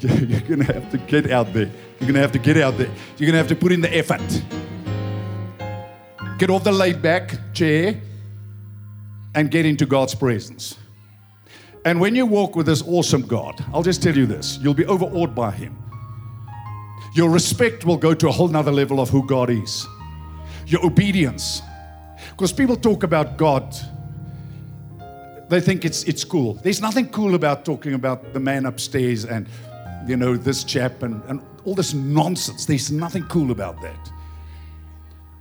you're 0.00 0.40
going 0.40 0.64
to 0.64 0.72
have 0.72 0.90
to 0.90 0.98
get 0.98 1.30
out 1.30 1.52
there. 1.52 1.70
You're 2.00 2.12
to 2.12 2.20
have 2.20 2.32
to 2.32 2.38
get 2.38 2.56
out 2.56 2.78
there. 2.78 2.90
You're 3.18 3.30
to 3.32 3.38
have 3.38 3.48
to 3.48 3.56
put 3.56 3.72
in 3.72 3.80
the 3.80 3.94
effort. 3.96 4.22
Get 6.38 6.50
off 6.50 6.64
the 6.64 6.72
laid 6.72 7.00
back 7.02 7.54
chair 7.54 8.00
and 9.34 9.50
get 9.50 9.66
into 9.66 9.86
God's 9.86 10.14
presence. 10.14 10.76
And 11.84 12.00
when 12.00 12.14
you 12.14 12.26
walk 12.26 12.56
with 12.56 12.66
this 12.66 12.82
awesome 12.82 13.22
God, 13.22 13.64
I'll 13.72 13.82
just 13.82 14.02
tell 14.02 14.16
you 14.16 14.26
this 14.26 14.58
you'll 14.60 14.74
be 14.74 14.86
overawed 14.86 15.34
by 15.34 15.50
Him. 15.50 15.76
Your 17.14 17.30
respect 17.30 17.86
will 17.86 17.96
go 17.96 18.12
to 18.12 18.28
a 18.28 18.32
whole 18.32 18.48
nother 18.48 18.72
level 18.72 19.00
of 19.00 19.08
who 19.08 19.26
God 19.26 19.50
is. 19.50 19.86
Your 20.66 20.84
obedience. 20.84 21.62
Because 22.30 22.52
people 22.52 22.76
talk 22.76 23.02
about 23.04 23.38
God 23.38 23.74
they 25.48 25.60
think 25.60 25.84
it's, 25.84 26.02
it's 26.04 26.24
cool. 26.24 26.54
There's 26.54 26.80
nothing 26.80 27.08
cool 27.10 27.34
about 27.34 27.64
talking 27.64 27.94
about 27.94 28.32
the 28.32 28.40
man 28.40 28.66
upstairs 28.66 29.24
and, 29.24 29.48
you 30.06 30.16
know, 30.16 30.36
this 30.36 30.64
chap 30.64 31.02
and, 31.02 31.22
and 31.28 31.40
all 31.64 31.74
this 31.74 31.94
nonsense. 31.94 32.66
There's 32.66 32.90
nothing 32.90 33.24
cool 33.24 33.52
about 33.52 33.80
that. 33.82 34.10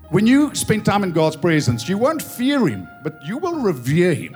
When 0.10 0.28
you 0.28 0.53
spend 0.53 0.86
time 0.86 1.03
in 1.03 1.12
God's 1.12 1.36
presence, 1.36 1.89
you 1.89 1.97
won't 1.97 2.22
fear 2.22 2.68
Him, 2.68 2.88
but 3.03 3.20
you 3.26 3.39
will 3.39 3.56
revere 3.56 4.14
Him. 4.14 4.36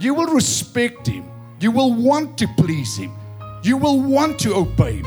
You 0.00 0.14
will 0.14 0.32
respect 0.32 1.06
Him. 1.06 1.30
You 1.60 1.70
will 1.70 1.92
want 1.92 2.38
to 2.38 2.48
please 2.56 2.96
Him. 2.96 3.12
You 3.62 3.76
will 3.76 4.00
want 4.00 4.38
to 4.40 4.54
obey 4.54 4.96
Him. 4.96 5.06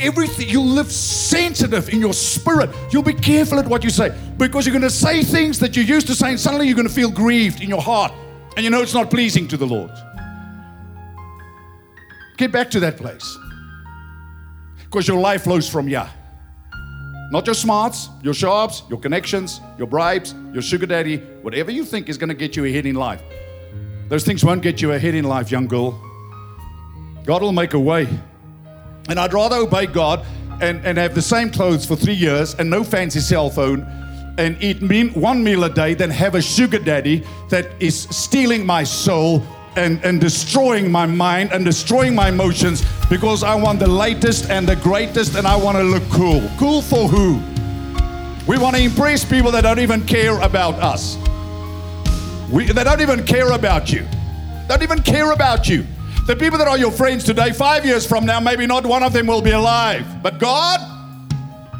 Everything, 0.00 0.48
you'll 0.48 0.64
live 0.64 0.90
sensitive 0.90 1.90
in 1.90 2.00
your 2.00 2.14
spirit. 2.14 2.70
You'll 2.90 3.02
be 3.02 3.14
careful 3.14 3.58
at 3.58 3.66
what 3.66 3.84
you 3.84 3.90
say 3.90 4.18
because 4.38 4.66
you're 4.66 4.72
going 4.72 4.82
to 4.82 4.90
say 4.90 5.22
things 5.22 5.58
that 5.60 5.76
you 5.76 5.82
used 5.82 6.06
to 6.06 6.14
say, 6.14 6.30
and 6.30 6.40
suddenly 6.40 6.66
you're 6.66 6.74
going 6.74 6.88
to 6.88 6.92
feel 6.92 7.10
grieved 7.10 7.62
in 7.62 7.68
your 7.68 7.82
heart 7.82 8.12
and 8.56 8.64
you 8.64 8.70
know 8.70 8.82
it's 8.82 8.94
not 8.94 9.10
pleasing 9.10 9.48
to 9.48 9.56
the 9.56 9.66
Lord. 9.66 9.90
Get 12.36 12.52
back 12.52 12.70
to 12.72 12.80
that 12.80 12.96
place. 12.96 13.38
Because 14.78 15.08
your 15.08 15.20
life 15.20 15.44
flows 15.44 15.68
from 15.68 15.88
Yah. 15.88 16.08
Not 17.30 17.46
your 17.46 17.54
smarts, 17.54 18.08
your 18.22 18.34
sharps, 18.34 18.82
your 18.88 18.98
connections, 19.00 19.60
your 19.78 19.86
bribes, 19.86 20.34
your 20.52 20.62
sugar 20.62 20.86
daddy, 20.86 21.18
whatever 21.42 21.70
you 21.70 21.84
think 21.84 22.08
is 22.08 22.18
going 22.18 22.28
to 22.28 22.34
get 22.34 22.54
you 22.54 22.64
ahead 22.64 22.86
in 22.86 22.94
life. 22.94 23.22
Those 24.08 24.24
things 24.24 24.44
won't 24.44 24.62
get 24.62 24.82
you 24.82 24.92
ahead 24.92 25.14
in 25.14 25.24
life, 25.24 25.50
young 25.50 25.66
girl. 25.66 26.00
God 27.24 27.42
will 27.42 27.52
make 27.52 27.74
a 27.74 27.80
way. 27.80 28.06
And 29.08 29.18
I'd 29.18 29.32
rather 29.32 29.56
obey 29.56 29.86
God 29.86 30.24
and, 30.60 30.84
and 30.84 30.98
have 30.98 31.14
the 31.14 31.22
same 31.22 31.50
clothes 31.50 31.86
for 31.86 31.96
three 31.96 32.14
years 32.14 32.54
and 32.54 32.68
no 32.68 32.84
fancy 32.84 33.20
cell 33.20 33.50
phone 33.50 33.80
and 34.38 34.56
eat 34.62 34.82
one 35.14 35.42
meal 35.42 35.64
a 35.64 35.70
day 35.70 35.94
than 35.94 36.10
have 36.10 36.34
a 36.34 36.42
sugar 36.42 36.78
daddy 36.78 37.24
that 37.48 37.70
is 37.80 38.02
stealing 38.10 38.66
my 38.66 38.82
soul 38.82 39.42
and, 39.76 40.02
and 40.04 40.20
destroying 40.20 40.90
my 40.90 41.06
mind 41.06 41.52
and 41.52 41.64
destroying 41.64 42.14
my 42.14 42.28
emotions 42.28 42.84
because 43.08 43.42
I 43.42 43.54
want 43.54 43.80
the 43.80 43.88
latest 43.88 44.50
and 44.50 44.68
the 44.68 44.76
greatest 44.76 45.34
and 45.36 45.46
I 45.46 45.56
want 45.56 45.76
to 45.78 45.84
look 45.84 46.02
cool. 46.10 46.48
Cool 46.58 46.82
for 46.82 47.08
who? 47.08 47.40
We 48.46 48.58
want 48.58 48.76
to 48.76 48.82
impress 48.82 49.24
people 49.24 49.50
that 49.52 49.62
don't 49.62 49.78
even 49.78 50.04
care 50.06 50.38
about 50.40 50.74
us. 50.74 51.16
We, 52.50 52.66
they 52.66 52.84
don't 52.84 53.00
even 53.00 53.24
care 53.24 53.52
about 53.52 53.92
you. 53.92 54.06
Don't 54.68 54.82
even 54.82 55.02
care 55.02 55.32
about 55.32 55.68
you. 55.68 55.86
The 56.26 56.36
people 56.36 56.58
that 56.58 56.68
are 56.68 56.78
your 56.78 56.90
friends 56.90 57.24
today, 57.24 57.52
five 57.52 57.84
years 57.84 58.06
from 58.06 58.24
now, 58.24 58.40
maybe 58.40 58.66
not 58.66 58.86
one 58.86 59.02
of 59.02 59.12
them 59.12 59.26
will 59.26 59.42
be 59.42 59.50
alive. 59.50 60.22
But 60.22 60.38
God, 60.38 60.80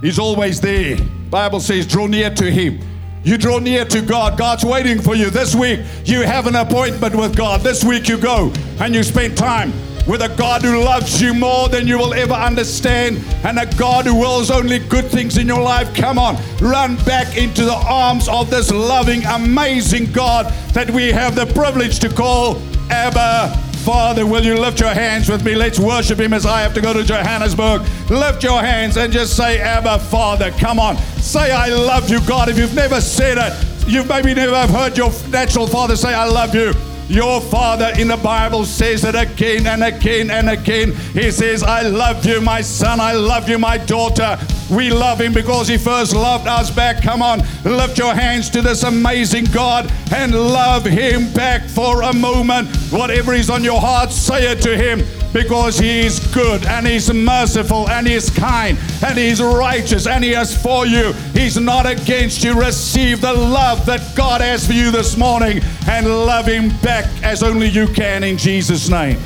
He's 0.01 0.19
always 0.19 0.61
there. 0.61 0.99
Bible 1.35 1.59
says, 1.59 1.85
draw 1.85 2.07
near 2.07 2.31
to 2.33 2.49
Him. 2.49 2.79
You 3.25 3.37
draw 3.37 3.59
near 3.59 3.85
to 3.87 4.03
God. 4.03 4.39
God's 4.39 4.65
waiting 4.65 5.03
for 5.03 5.17
you. 5.17 5.31
This 5.31 5.53
week, 5.53 5.81
you 6.05 6.21
have 6.21 6.47
an 6.47 6.55
appointment 6.55 7.13
with 7.13 7.37
God. 7.37 7.61
This 7.61 7.83
week, 7.83 8.07
you 8.07 8.19
go 8.19 8.53
and 8.79 8.95
you 8.95 9.03
spend 9.03 9.37
time 9.37 9.73
with 10.07 10.23
a 10.23 10.33
God 10.37 10.63
who 10.63 10.79
loves 10.79 11.21
you 11.21 11.35
more 11.35 11.69
than 11.69 11.89
you 11.89 11.99
will 11.99 12.15
ever 12.15 12.35
understand 12.35 13.19
and 13.45 13.59
a 13.59 13.67
God 13.77 14.05
who 14.05 14.15
wills 14.15 14.53
only 14.53 14.79
good 14.79 15.07
things 15.07 15.37
in 15.37 15.49
your 15.49 15.61
life. 15.61 15.93
Come 15.93 16.21
on, 16.21 16.37
run 16.61 16.95
back 17.05 17.37
into 17.37 17.65
the 17.65 17.83
arms 17.85 18.29
of 18.29 18.49
this 18.49 18.71
loving, 18.71 19.25
amazing 19.25 20.13
God 20.13 20.47
that 20.73 20.89
we 20.89 21.11
have 21.11 21.35
the 21.35 21.47
privilege 21.47 21.99
to 21.99 22.09
call 22.09 22.63
Abba 22.93 23.64
Father, 23.85 24.25
will 24.25 24.43
you 24.43 24.57
lift 24.57 24.81
your 24.81 24.95
hands 24.95 25.29
with 25.29 25.45
me? 25.45 25.55
Let's 25.55 25.79
worship 25.79 26.19
Him 26.19 26.33
as 26.33 26.47
I 26.47 26.63
have 26.63 26.73
to 26.73 26.81
go 26.81 26.95
to 26.95 27.05
Johannesburg. 27.05 27.83
Lift 28.09 28.43
your 28.43 28.63
hands 28.63 28.97
and 28.97 29.13
just 29.13 29.37
say, 29.37 29.61
Abba, 29.61 29.99
Father. 29.99 30.51
Come 30.53 30.81
on. 30.81 30.97
Say, 31.19 31.53
I 31.53 31.69
love 31.69 32.09
you, 32.09 32.21
God. 32.27 32.49
If 32.49 32.57
you've 32.57 32.75
never 32.75 33.03
said 33.03 33.37
it, 33.37 33.53
you've 33.87 34.09
maybe 34.09 34.33
never 34.33 34.67
heard 34.73 34.97
your 34.97 35.13
natural 35.29 35.67
father 35.67 35.97
say, 35.97 36.15
I 36.15 36.25
love 36.25 36.55
you. 36.55 36.73
Your 37.09 37.41
father 37.41 37.93
in 37.99 38.09
the 38.09 38.17
Bible 38.17 38.65
says 38.65 39.05
it 39.05 39.15
again 39.15 39.67
and 39.67 39.85
again 39.85 40.31
and 40.31 40.49
again. 40.49 40.93
He 41.13 41.31
says, 41.31 41.63
I 41.63 41.83
love 41.83 42.25
you, 42.25 42.41
my 42.41 42.61
son. 42.63 43.01
I 43.01 43.13
love 43.13 43.49
you, 43.49 43.59
my 43.59 43.77
daughter. 43.79 44.39
We 44.71 44.91
love 44.91 45.21
him 45.21 45.33
because 45.33 45.69
he 45.69 45.77
first 45.77 46.15
loved 46.15 46.47
us 46.47 46.71
back. 46.71 47.03
Come 47.03 47.21
on, 47.21 47.41
lift 47.65 47.99
your 47.99 48.15
hands 48.15 48.49
to 48.51 48.63
this 48.63 48.83
amazing 48.83 49.45
God 49.47 49.93
and 50.15 50.33
love 50.33 50.85
him 50.85 51.33
back 51.35 51.69
for 51.69 52.03
a 52.03 52.13
moment. 52.13 52.75
Whatever 52.91 53.35
is 53.35 53.51
on 53.51 53.63
your 53.63 53.81
heart, 53.81 54.11
say 54.11 54.51
it 54.51 54.63
to 54.63 54.77
him 54.77 55.05
because 55.35 55.79
he 55.79 56.07
is 56.07 56.21
good 56.33 56.65
and 56.65 56.87
he's 56.87 57.13
merciful 57.13 57.91
and 57.91 58.07
he's 58.07 58.31
kind 58.31 58.79
and 59.05 59.19
he's 59.19 59.43
righteous 59.43 60.07
and 60.07 60.23
he 60.23 60.31
has 60.31 60.57
for 60.57 60.87
you. 60.87 61.13
He's 61.35 61.59
not 61.59 61.87
against 61.87 62.45
you. 62.45 62.59
Receive 62.59 63.21
the 63.21 63.33
love 63.33 63.85
that 63.87 64.15
God 64.15 64.41
has 64.41 64.67
for 64.67 64.73
you 64.73 64.93
this 64.93 65.17
morning 65.17 65.61
and 65.89 66.07
love 66.07 66.47
him 66.47 66.69
back 66.79 66.94
as 67.23 67.43
only 67.43 67.69
you 67.69 67.87
can 67.89 68.23
in 68.23 68.37
Jesus' 68.37 68.89
name. 68.89 69.19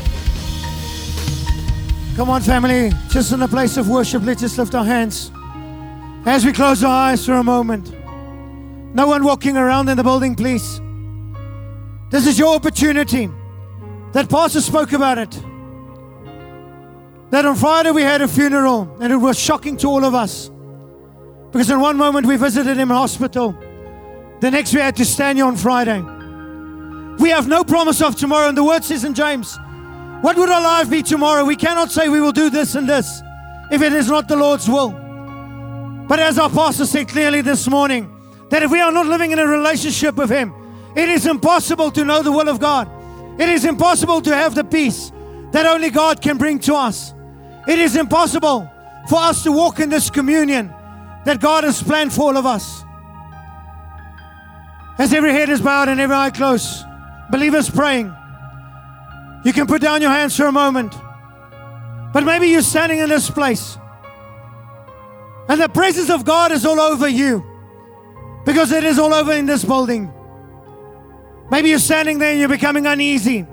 Come 2.17 2.31
on, 2.31 2.41
family. 2.41 2.91
Just 3.09 3.33
in 3.33 3.43
a 3.43 3.49
place 3.49 3.77
of 3.77 3.89
worship, 3.89 4.23
let's 4.25 4.41
just 4.41 4.59
lift 4.59 4.75
our 4.75 4.85
hands. 4.85 5.31
As 6.27 6.45
we 6.45 6.53
close 6.53 6.83
our 6.83 6.91
eyes 6.91 7.25
for 7.25 7.35
a 7.35 7.45
moment. 7.45 7.95
No 8.95 9.07
one 9.07 9.23
walking 9.23 9.57
around 9.57 9.89
in 9.89 9.97
the 9.97 10.03
building, 10.03 10.35
please. 10.35 10.81
This 12.11 12.27
is 12.27 12.39
your 12.39 12.55
opportunity. 12.55 13.31
That 14.13 14.29
pastor 14.29 14.61
spoke 14.61 14.93
about 14.93 15.19
it. 15.19 15.31
That 17.31 17.45
on 17.45 17.55
Friday 17.55 17.91
we 17.91 18.03
had 18.03 18.23
a 18.23 18.29
funeral 18.29 18.97
and 19.01 19.13
it 19.13 19.17
was 19.17 19.39
shocking 19.39 19.77
to 19.79 19.87
all 19.89 20.05
of 20.05 20.15
us. 20.15 20.51
Because 21.53 21.71
in 21.71 21.81
one 21.81 21.97
moment 21.97 22.27
we 22.27 22.37
visited 22.37 22.77
him 22.77 22.91
in 22.91 22.97
hospital. 22.97 23.57
The 24.41 24.51
next 24.51 24.75
we 24.75 24.81
had 24.81 24.97
to 24.97 25.05
stand 25.05 25.39
here 25.39 25.47
on 25.47 25.57
Friday. 25.57 26.03
We 27.19 27.31
have 27.31 27.49
no 27.49 27.65
promise 27.65 28.01
of 28.01 28.17
tomorrow. 28.17 28.49
And 28.49 28.57
the 28.57 28.65
word 28.65 28.85
says 28.85 29.05
in 29.05 29.15
James, 29.15 29.59
what 30.21 30.37
would 30.37 30.49
our 30.49 30.63
life 30.63 30.91
be 30.91 31.03
tomorrow? 31.03 31.45
We 31.45 31.57
cannot 31.57 31.91
say 31.91 32.09
we 32.09 32.21
will 32.21 32.33
do 32.33 32.51
this 32.51 32.75
and 32.75 32.89
this 32.89 33.23
if 33.71 33.83
it 33.83 33.93
is 33.93 34.09
not 34.09 34.29
the 34.29 34.37
Lord's 34.37 34.69
will. 34.69 34.91
But 36.09 36.21
as 36.21 36.39
our 36.39 36.51
pastor 36.51 36.87
said 36.87 37.09
clearly 37.09 37.41
this 37.43 37.69
morning, 37.69 38.15
that 38.49 38.63
if 38.63 38.71
we 38.71 38.81
are 38.81 38.91
not 38.91 39.07
living 39.07 39.31
in 39.31 39.39
a 39.39 39.47
relationship 39.47 40.17
with 40.17 40.31
Him, 40.31 40.55
it 40.97 41.09
is 41.09 41.27
impossible 41.27 41.91
to 41.93 42.05
know 42.05 42.23
the 42.23 42.33
will 42.33 42.49
of 42.49 42.59
God. 42.59 42.89
It 43.39 43.49
is 43.49 43.65
impossible 43.65 44.23
to 44.23 44.35
have 44.35 44.55
the 44.55 44.65
peace 44.65 45.13
that 45.53 45.67
only 45.67 45.91
God 45.91 46.21
can 46.21 46.39
bring 46.39 46.59
to 46.61 46.75
us. 46.75 47.15
It 47.69 47.79
is 47.79 47.95
impossible 47.95 48.71
for 49.09 49.19
us 49.19 49.43
to 49.45 49.53
walk 49.53 49.81
in 49.81 49.91
this 49.91 50.11
communion 50.11 50.73
that 51.25 51.41
God 51.41 51.65
has 51.65 51.83
planned 51.83 52.13
for 52.13 52.23
all 52.23 52.37
of 52.37 52.47
us. 52.47 52.85
As 54.99 55.13
every 55.13 55.33
head 55.33 55.51
is 55.51 55.61
bowed 55.61 55.89
and 55.89 56.01
every 56.01 56.17
eye 56.17 56.31
closed, 56.31 56.85
believers 57.31 57.69
praying, 57.71 58.15
you 59.45 59.53
can 59.53 59.67
put 59.67 59.83
down 59.83 60.03
your 60.03 60.11
hands 60.11 60.37
for 60.37 60.47
a 60.47 60.53
moment. 60.53 60.95
But 62.13 62.25
maybe 62.25 62.49
you're 62.49 62.63
standing 62.63 62.99
in 62.99 63.09
this 63.09 63.31
place 63.31 63.79
and 65.49 65.61
the 65.61 65.69
presence 65.69 66.11
of 66.11 66.25
God 66.25 66.53
is 66.53 66.67
all 66.67 66.79
over 66.79 67.09
you 67.09 67.45
because 68.45 68.71
it 68.71 68.85
is 68.85 68.99
all 68.99 69.15
over 69.15 69.33
in 69.33 69.47
this 69.47 69.65
building. 69.65 70.13
Maybe 71.51 71.71
you're 71.71 71.79
standing 71.79 72.19
there 72.19 72.31
and 72.31 72.39
you're 72.39 72.51
becoming 72.51 72.87
uneasy. 72.87 73.47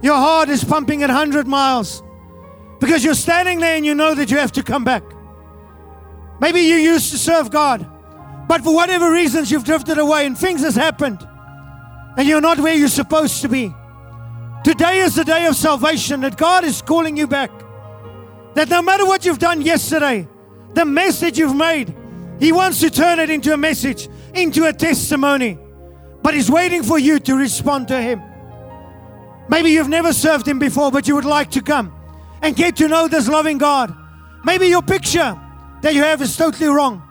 Your 0.00 0.16
heart 0.16 0.48
is 0.48 0.64
pumping 0.64 1.02
at 1.02 1.10
100 1.10 1.46
miles 1.46 2.02
because 2.80 3.04
you're 3.04 3.14
standing 3.14 3.60
there 3.60 3.76
and 3.76 3.84
you 3.84 3.94
know 3.94 4.14
that 4.14 4.30
you 4.30 4.38
have 4.38 4.52
to 4.52 4.62
come 4.62 4.82
back. 4.82 5.02
Maybe 6.40 6.60
you 6.60 6.76
used 6.76 7.12
to 7.12 7.18
serve 7.18 7.50
God, 7.50 7.86
but 8.48 8.62
for 8.64 8.74
whatever 8.74 9.12
reasons 9.12 9.50
you've 9.50 9.64
drifted 9.64 9.98
away 9.98 10.24
and 10.26 10.36
things 10.36 10.62
has 10.62 10.74
happened 10.74 11.26
and 12.16 12.28
you're 12.28 12.40
not 12.40 12.58
where 12.58 12.74
you're 12.74 12.88
supposed 12.88 13.42
to 13.42 13.48
be. 13.48 13.74
Today 14.64 14.98
is 14.98 15.14
the 15.16 15.24
day 15.24 15.46
of 15.46 15.56
salvation 15.56 16.20
that 16.20 16.36
God 16.36 16.64
is 16.64 16.82
calling 16.82 17.16
you 17.16 17.26
back. 17.26 17.50
That 18.54 18.68
no 18.68 18.82
matter 18.82 19.04
what 19.06 19.24
you've 19.24 19.38
done 19.38 19.60
yesterday, 19.62 20.28
the 20.74 20.84
message 20.84 21.38
you've 21.38 21.56
made, 21.56 21.94
He 22.38 22.52
wants 22.52 22.80
to 22.80 22.90
turn 22.90 23.18
it 23.18 23.30
into 23.30 23.52
a 23.52 23.56
message, 23.56 24.08
into 24.34 24.66
a 24.66 24.72
testimony. 24.72 25.58
But 26.22 26.34
He's 26.34 26.50
waiting 26.50 26.82
for 26.82 26.98
you 26.98 27.18
to 27.20 27.34
respond 27.34 27.88
to 27.88 28.00
Him. 28.00 28.22
Maybe 29.48 29.70
you've 29.70 29.88
never 29.88 30.12
served 30.12 30.46
Him 30.46 30.58
before, 30.58 30.90
but 30.92 31.08
you 31.08 31.14
would 31.14 31.24
like 31.24 31.50
to 31.52 31.60
come 31.60 31.92
and 32.40 32.54
get 32.54 32.76
to 32.76 32.88
know 32.88 33.08
this 33.08 33.28
loving 33.28 33.58
God. 33.58 33.94
Maybe 34.44 34.68
your 34.68 34.82
picture 34.82 35.38
that 35.80 35.94
you 35.94 36.02
have 36.02 36.22
is 36.22 36.36
totally 36.36 36.68
wrong. 36.68 37.02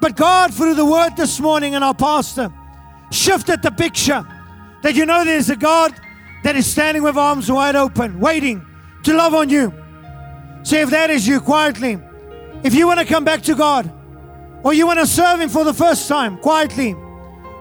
But 0.00 0.16
God, 0.16 0.52
through 0.52 0.74
the 0.74 0.84
word 0.84 1.16
this 1.16 1.40
morning 1.40 1.74
and 1.74 1.84
our 1.84 1.94
pastor, 1.94 2.52
shifted 3.10 3.62
the 3.62 3.70
picture 3.70 4.26
that 4.82 4.94
you 4.94 5.06
know 5.06 5.24
there's 5.24 5.50
a 5.50 5.56
God 5.56 5.94
that 6.44 6.56
is 6.56 6.70
standing 6.70 7.02
with 7.02 7.16
arms 7.16 7.50
wide 7.50 7.76
open, 7.76 8.20
waiting 8.20 8.64
to 9.02 9.14
love 9.14 9.34
on 9.34 9.48
you. 9.48 9.72
So 10.62 10.76
if 10.76 10.90
that 10.90 11.10
is 11.10 11.26
you, 11.26 11.40
quietly, 11.40 11.98
if 12.62 12.74
you 12.74 12.86
want 12.86 13.00
to 13.00 13.06
come 13.06 13.24
back 13.24 13.42
to 13.42 13.54
God 13.54 13.90
or 14.62 14.74
you 14.74 14.86
want 14.86 14.98
to 14.98 15.06
serve 15.06 15.40
Him 15.40 15.48
for 15.48 15.64
the 15.64 15.74
first 15.74 16.08
time, 16.08 16.38
quietly, 16.38 16.92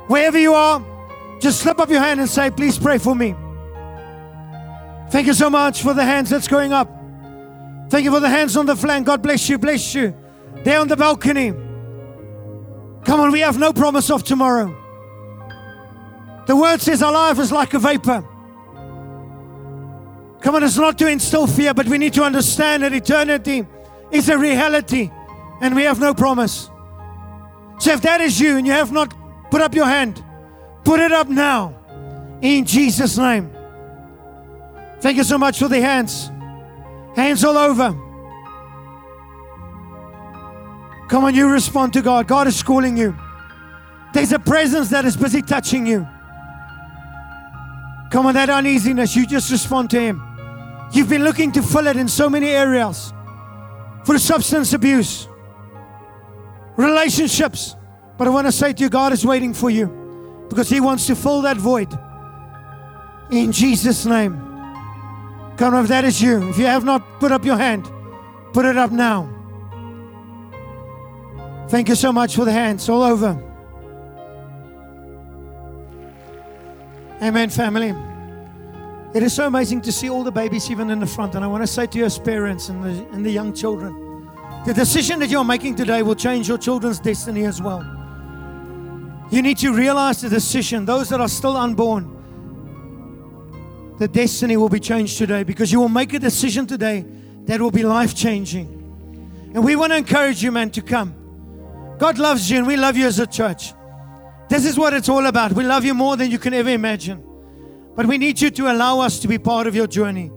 wherever 0.07 0.38
you 0.38 0.53
are, 0.53 0.84
just 1.39 1.59
slip 1.61 1.80
up 1.80 1.89
your 1.89 1.99
hand 1.99 2.20
and 2.20 2.30
say, 2.30 2.49
Please 2.49 2.78
pray 2.78 2.97
for 2.97 3.16
me. 3.16 3.36
Thank 5.09 5.28
you 5.28 5.34
so 5.34 5.49
much 5.49 5.82
for 5.82 5.93
the 5.93 6.03
hands 6.03 6.30
that's 6.30 6.47
going 6.47 6.74
up. 6.74 6.89
Thank 7.89 8.05
you 8.05 8.11
for 8.11 8.20
the 8.20 8.30
hands 8.30 8.57
on 8.57 8.66
the 8.66 8.76
flank. 8.76 9.05
God 9.05 9.22
bless 9.22 9.47
you, 9.47 9.57
bless 9.57 9.93
you. 9.93 10.16
There 10.63 10.80
on 10.80 10.88
the 10.88 10.97
balcony. 10.97 11.51
Come 13.03 13.20
on, 13.20 13.32
we 13.32 13.41
have 13.41 13.59
no 13.59 13.72
promise 13.72 14.09
of 14.09 14.24
tomorrow. 14.24 14.76
The 16.47 16.55
word 16.55 16.81
says 16.81 17.01
our 17.01 17.11
life 17.11 17.39
is 17.39 17.51
like 17.51 17.73
a 17.73 17.79
vapor. 17.79 18.23
Come 20.41 20.55
on, 20.55 20.63
it's 20.63 20.77
not 20.77 20.97
to 20.99 21.07
instill 21.07 21.47
fear, 21.47 21.73
but 21.73 21.87
we 21.87 21.97
need 21.97 22.13
to 22.13 22.23
understand 22.23 22.83
that 22.83 22.93
eternity 22.93 23.65
is 24.11 24.29
a 24.29 24.37
reality 24.37 25.09
and 25.61 25.75
we 25.75 25.83
have 25.83 25.99
no 25.99 26.13
promise. 26.13 26.69
So 27.79 27.91
if 27.91 28.01
that 28.01 28.21
is 28.21 28.39
you 28.39 28.57
and 28.57 28.67
you 28.67 28.73
have 28.73 28.91
not 28.91 29.13
put 29.49 29.61
up 29.61 29.73
your 29.73 29.87
hand, 29.87 30.23
put 30.83 30.99
it 30.99 31.11
up 31.11 31.27
now 31.27 31.75
in 32.41 32.65
Jesus' 32.65 33.17
name. 33.17 33.51
Thank 35.01 35.17
you 35.17 35.23
so 35.23 35.37
much 35.37 35.59
for 35.59 35.67
the 35.67 35.81
hands. 35.81 36.29
Hands 37.15 37.43
all 37.43 37.57
over. 37.57 37.89
Come 41.07 41.23
on, 41.23 41.35
you 41.35 41.49
respond 41.49 41.93
to 41.93 42.01
God. 42.01 42.27
God 42.27 42.47
is 42.47 42.61
calling 42.61 42.97
you. 42.97 43.15
There's 44.13 44.31
a 44.31 44.39
presence 44.39 44.89
that 44.89 45.05
is 45.05 45.17
busy 45.17 45.41
touching 45.41 45.85
you. 45.85 46.07
Come 48.16 48.28
on, 48.28 48.34
that 48.36 48.49
uneasiness, 48.49 49.13
you 49.13 49.28
just 49.28 49.51
respond 49.51 49.89
to 49.89 49.99
Him. 49.99 50.24
You've 50.93 51.09
been 51.09 51.26
looking 51.26 51.51
to 51.51 51.61
fill 51.61 51.86
it 51.88 51.97
in 51.97 52.07
so 52.07 52.30
many 52.30 52.47
areas 52.47 53.11
for 54.05 54.18
substance 54.18 54.72
abuse, 54.72 55.28
relationships. 56.78 57.76
But 58.18 58.30
I 58.30 58.32
want 58.32 58.47
to 58.47 58.53
say 58.53 58.72
to 58.72 58.84
you, 58.84 58.89
God 58.89 59.11
is 59.11 59.26
waiting 59.26 59.53
for 59.53 59.70
you 59.70 60.45
because 60.47 60.70
He 60.70 60.80
wants 60.80 61.07
to 61.07 61.16
fill 61.18 61.41
that 61.41 61.57
void. 61.57 61.89
In 63.32 63.51
Jesus' 63.51 64.05
name. 64.05 64.38
Come 65.57 65.74
on, 65.74 65.84
if 65.84 65.89
that 65.89 66.05
is 66.05 66.22
you, 66.22 66.47
if 66.47 66.57
you 66.57 66.68
have 66.68 66.86
not 66.86 67.20
put 67.20 67.34
up 67.34 67.43
your 67.43 67.57
hand, 67.57 67.86
put 68.53 68.63
it 68.63 68.78
up 68.78 68.93
now. 68.93 69.28
Thank 71.68 71.89
you 71.89 71.95
so 71.95 72.13
much 72.13 72.34
for 72.34 72.45
the 72.45 72.53
hands 72.53 72.88
all 72.88 73.03
over. 73.03 73.55
Amen, 77.22 77.49
family. 77.49 77.93
It 79.13 79.24
is 79.24 79.34
so 79.34 79.47
amazing 79.47 79.82
to 79.82 79.91
see 79.91 80.09
all 80.09 80.24
the 80.24 80.32
babies 80.32 80.70
even 80.70 80.89
in 80.89 80.99
the 80.99 81.07
front. 81.07 81.36
And 81.36 81.45
I 81.45 81.47
want 81.47 81.63
to 81.63 81.68
say 81.68 81.88
to 81.88 81.97
you 81.97 82.03
as 82.03 82.20
parents 82.20 82.68
and 82.68 82.84
the, 82.84 82.89
and 83.13 83.26
the 83.26 83.32
young 83.32 83.53
children, 83.53 84.30
the 84.66 84.74
decision 84.74 85.20
that 85.20 85.30
you're 85.30 85.45
making 85.45 85.76
today 85.76 86.01
will 86.03 86.16
change 86.16 86.49
your 86.49 86.57
children's 86.57 86.99
destiny 86.99 87.45
as 87.45 87.61
well. 87.61 87.86
You 89.32 89.41
need 89.41 89.57
to 89.59 89.74
realize 89.74 90.22
the 90.22 90.30
decision, 90.30 90.84
those 90.86 91.07
that 91.09 91.22
are 91.22 91.30
still 91.30 91.55
unborn, 91.55 92.11
the 93.97 94.09
destiny 94.09 94.57
will 94.57 94.70
be 94.70 94.82
changed 94.82 95.18
today 95.18 95.43
because 95.43 95.72
you 95.72 95.80
will 95.80 95.88
make 95.88 96.13
a 96.13 96.20
decision 96.20 96.68
today 96.68 97.05
that 97.45 97.61
will 97.61 97.72
be 97.72 97.84
life 97.84 98.13
changing. 98.13 98.68
And 99.53 99.63
we 99.63 99.78
want 99.78 99.93
to 99.93 99.97
encourage 99.97 100.43
you, 100.43 100.51
man, 100.51 100.70
to 100.72 100.82
come. 100.82 101.16
God 101.97 102.20
loves 102.20 102.51
you 102.51 102.57
and 102.57 102.68
we 102.68 102.76
love 102.76 102.97
you 102.97 103.07
as 103.07 103.20
a 103.20 103.28
church. 103.28 103.74
This 104.49 104.65
is 104.65 104.77
what 104.77 104.93
it's 104.93 105.09
all 105.09 105.25
about. 105.25 105.53
We 105.53 105.63
love 105.63 105.85
you 105.85 105.93
more 105.93 106.15
than 106.17 106.29
you 106.29 106.37
can 106.37 106.53
ever 106.53 106.69
imagine. 106.69 107.23
But 107.95 108.05
we 108.05 108.17
need 108.17 108.39
you 108.39 108.49
to 108.51 108.71
allow 108.71 108.99
us 108.99 109.19
to 109.19 109.27
be 109.27 109.37
part 109.37 109.67
of 109.67 109.75
your 109.75 109.87
journey. 109.87 110.31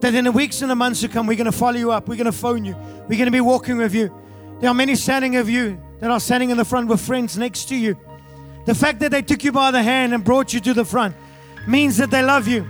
That 0.00 0.14
in 0.14 0.24
the 0.24 0.32
weeks 0.32 0.62
and 0.62 0.70
the 0.70 0.74
months 0.74 1.00
to 1.02 1.08
come, 1.08 1.26
we're 1.26 1.36
going 1.36 1.44
to 1.46 1.52
follow 1.52 1.76
you 1.76 1.92
up. 1.92 2.08
We're 2.08 2.16
going 2.16 2.26
to 2.26 2.32
phone 2.32 2.64
you. 2.64 2.74
We're 3.08 3.18
going 3.18 3.26
to 3.26 3.30
be 3.30 3.40
walking 3.40 3.76
with 3.76 3.94
you. 3.94 4.12
There 4.60 4.70
are 4.70 4.74
many 4.74 4.94
standing 4.96 5.36
of 5.36 5.48
you 5.48 5.80
that 6.00 6.10
are 6.10 6.20
standing 6.20 6.50
in 6.50 6.56
the 6.56 6.64
front 6.64 6.88
with 6.88 7.00
friends 7.00 7.38
next 7.38 7.66
to 7.66 7.76
you. 7.76 7.96
The 8.66 8.74
fact 8.74 9.00
that 9.00 9.10
they 9.10 9.22
took 9.22 9.44
you 9.44 9.52
by 9.52 9.70
the 9.70 9.82
hand 9.82 10.14
and 10.14 10.24
brought 10.24 10.52
you 10.52 10.60
to 10.60 10.74
the 10.74 10.84
front 10.84 11.14
means 11.66 11.96
that 11.98 12.10
they 12.10 12.22
love 12.22 12.48
you. 12.48 12.66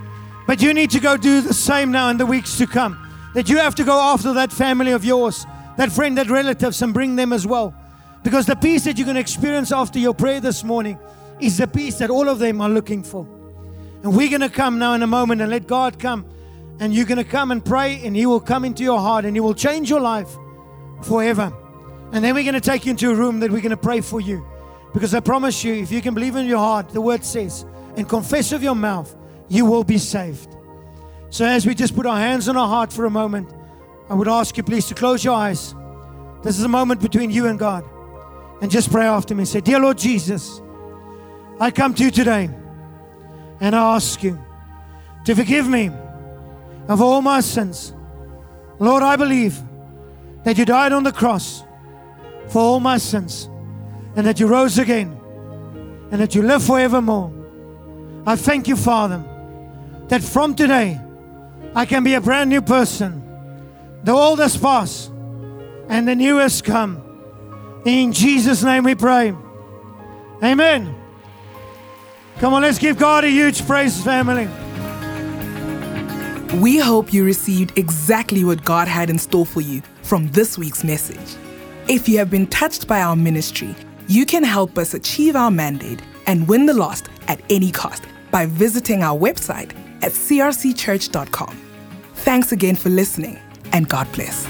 But 0.47 0.61
you 0.61 0.75
need 0.75 0.91
to 0.91 1.01
go 1.01 1.17
do 1.17 1.41
the 1.41 1.55
same 1.55 1.91
now 1.91 2.11
in 2.11 2.17
the 2.17 2.27
weeks 2.27 2.59
to 2.59 2.67
come. 2.67 3.01
That 3.35 3.49
you 3.49 3.59
have 3.59 3.75
to 3.77 3.85
go 3.85 4.01
after 4.01 4.33
that 4.35 4.53
family 4.53 4.93
of 4.93 5.05
yours, 5.05 5.47
that 5.77 5.91
friend, 5.91 6.19
that 6.19 6.29
relatives, 6.29 6.83
and 6.83 6.93
bring 6.93 7.17
them 7.17 7.33
as 7.33 7.47
well. 7.47 7.75
Because 8.25 8.47
the 8.47 8.57
peace 8.57 8.85
that 8.85 8.99
you're 8.99 9.05
going 9.05 9.15
to 9.15 9.21
experience 9.21 9.71
after 9.71 9.99
your 9.99 10.15
prayer 10.15 10.41
this 10.41 10.65
morning 10.65 10.99
is 11.41 11.59
the 11.59 11.69
peace 11.69 11.99
that 11.99 12.11
all 12.11 12.29
of 12.29 12.39
them 12.39 12.61
are 12.61 12.71
looking 12.71 13.05
for. 13.05 13.29
And 14.03 14.17
we're 14.17 14.31
going 14.31 14.41
to 14.41 14.49
come 14.49 14.79
now 14.79 14.95
in 14.95 15.03
a 15.03 15.07
moment 15.07 15.43
and 15.43 15.51
let 15.51 15.67
God 15.67 15.99
come. 15.99 16.27
And 16.81 16.93
you're 16.93 17.07
going 17.07 17.19
to 17.19 17.25
come 17.25 17.51
and 17.53 17.65
pray, 17.65 18.05
and 18.05 18.17
He 18.17 18.27
will 18.27 18.41
come 18.41 18.65
into 18.65 18.83
your 18.83 18.99
heart 18.99 19.25
and 19.25 19.37
He 19.37 19.41
will 19.41 19.55
change 19.55 19.89
your 19.89 20.01
life 20.01 20.29
forever. 21.03 21.53
And 22.13 22.25
then 22.25 22.35
we're 22.35 22.43
going 22.45 22.55
to 22.55 22.61
take 22.61 22.87
you 22.87 22.91
into 22.91 23.11
a 23.11 23.15
room 23.15 23.41
that 23.41 23.51
we're 23.51 23.61
going 23.61 23.71
to 23.71 23.77
pray 23.77 24.01
for 24.01 24.21
you. 24.21 24.45
Because 24.93 25.15
I 25.15 25.21
promise 25.21 25.63
you, 25.63 25.75
if 25.75 25.93
you 25.93 26.01
can 26.01 26.15
believe 26.15 26.35
in 26.35 26.47
your 26.47 26.59
heart, 26.59 26.89
the 26.89 27.01
word 27.01 27.25
says, 27.25 27.67
and 27.97 28.09
confess 28.09 28.53
with 28.53 28.63
your 28.63 28.75
mouth, 28.75 29.15
you 29.49 29.67
will 29.67 29.85
be 29.85 29.99
saved. 29.99 30.57
So 31.31 31.45
as 31.45 31.67
we 31.67 31.75
just 31.75 31.95
put 31.95 32.07
our 32.07 32.17
hands 32.17 32.49
on 32.49 32.57
our 32.57 32.69
heart 32.69 32.93
for 32.93 33.05
a 33.05 33.11
moment, 33.11 33.53
I 34.09 34.15
would 34.15 34.29
ask 34.29 34.57
you 34.57 34.63
please 34.63 34.87
to 34.87 34.95
close 34.95 35.25
your 35.25 35.35
eyes. 35.35 35.75
This 36.43 36.59
is 36.59 36.65
a 36.65 36.69
moment 36.69 37.01
between 37.01 37.31
you 37.31 37.47
and 37.47 37.59
God. 37.59 37.85
And 38.65 38.71
just 38.71 38.91
pray 38.91 39.05
after 39.05 39.35
me. 39.35 39.45
Say, 39.45 39.61
Dear 39.61 39.79
Lord 39.79 39.99
Jesus, 39.99 40.63
I 41.61 41.71
come 41.71 41.93
to 41.93 42.03
you 42.03 42.11
today 42.11 42.49
and 43.61 43.77
I 43.77 43.97
ask 43.97 44.23
you 44.23 44.43
to 45.27 45.35
forgive 45.35 45.69
me 45.69 45.91
of 46.89 47.03
all 47.03 47.21
my 47.21 47.41
sins. 47.41 47.93
Lord, 48.79 49.03
I 49.03 49.17
believe 49.17 49.61
that 50.45 50.57
you 50.57 50.65
died 50.65 50.93
on 50.93 51.03
the 51.03 51.13
cross 51.13 51.63
for 52.49 52.61
all 52.61 52.81
my 52.81 52.97
sins 52.97 53.51
and 54.17 54.27
that 54.27 54.41
you 54.41 54.47
rose 54.47 54.79
again 54.79 55.15
and 56.11 56.19
that 56.19 56.35
you 56.35 56.41
live 56.41 56.63
forevermore. 56.63 57.35
I 58.25 58.35
thank 58.35 58.67
you, 58.67 58.77
Father, 58.77 59.23
that 60.09 60.23
from 60.23 60.55
today 60.55 60.99
I 61.75 61.85
can 61.85 62.03
be 62.03 62.15
a 62.15 62.21
brand 62.23 62.49
new 62.49 62.63
person. 62.63 63.21
The 64.05 64.13
old 64.13 64.39
has 64.39 64.57
passed 64.57 65.11
and 65.91 66.09
the 66.09 66.15
new 66.15 66.39
has 66.39 66.63
come. 66.63 67.04
In 67.85 68.13
Jesus' 68.13 68.63
name 68.63 68.85
we 68.85 68.95
pray. 68.95 69.35
Amen. 70.43 70.95
Come 72.39 72.55
on, 72.55 72.63
let's 72.63 72.79
give 72.79 72.99
God 72.99 73.25
a 73.25 73.29
huge 73.29 73.67
praise, 73.67 74.03
family. 74.03 74.49
We 76.61 76.79
hope 76.79 77.13
you 77.13 77.25
received 77.25 77.77
exactly 77.79 78.45
what 78.45 78.65
God 78.65 78.89
had 78.89 79.11
in 79.11 79.19
store 79.19 79.47
for 79.47 79.61
you 79.61 79.83
from 80.03 80.29
this 80.31 80.57
week's 80.57 80.85
message. 80.85 81.37
If 81.89 82.09
you 82.09 82.19
have 82.19 82.31
been 82.31 82.47
touched 82.47 82.87
by 82.87 83.03
our 83.03 83.17
ministry, 83.17 83.75
You 84.07 84.27
can 84.27 84.45
help 84.45 84.77
us 84.77 84.93
achieve 84.93 85.35
our 85.35 85.51
mandate 85.51 86.03
and 86.27 86.47
win 86.47 86.67
the 86.67 86.75
lost 86.75 87.09
at 87.27 87.41
any 87.49 87.71
cost 87.71 88.05
by 88.31 88.47
visiting 88.47 89.03
our 89.03 89.19
website 89.19 89.73
at 90.03 90.13
crcchurch.com. 90.13 91.57
Thanks 92.17 92.53
again 92.53 92.77
for 92.77 92.91
listening, 92.91 93.39
and 93.73 93.89
God 93.89 94.11
bless. 94.13 94.47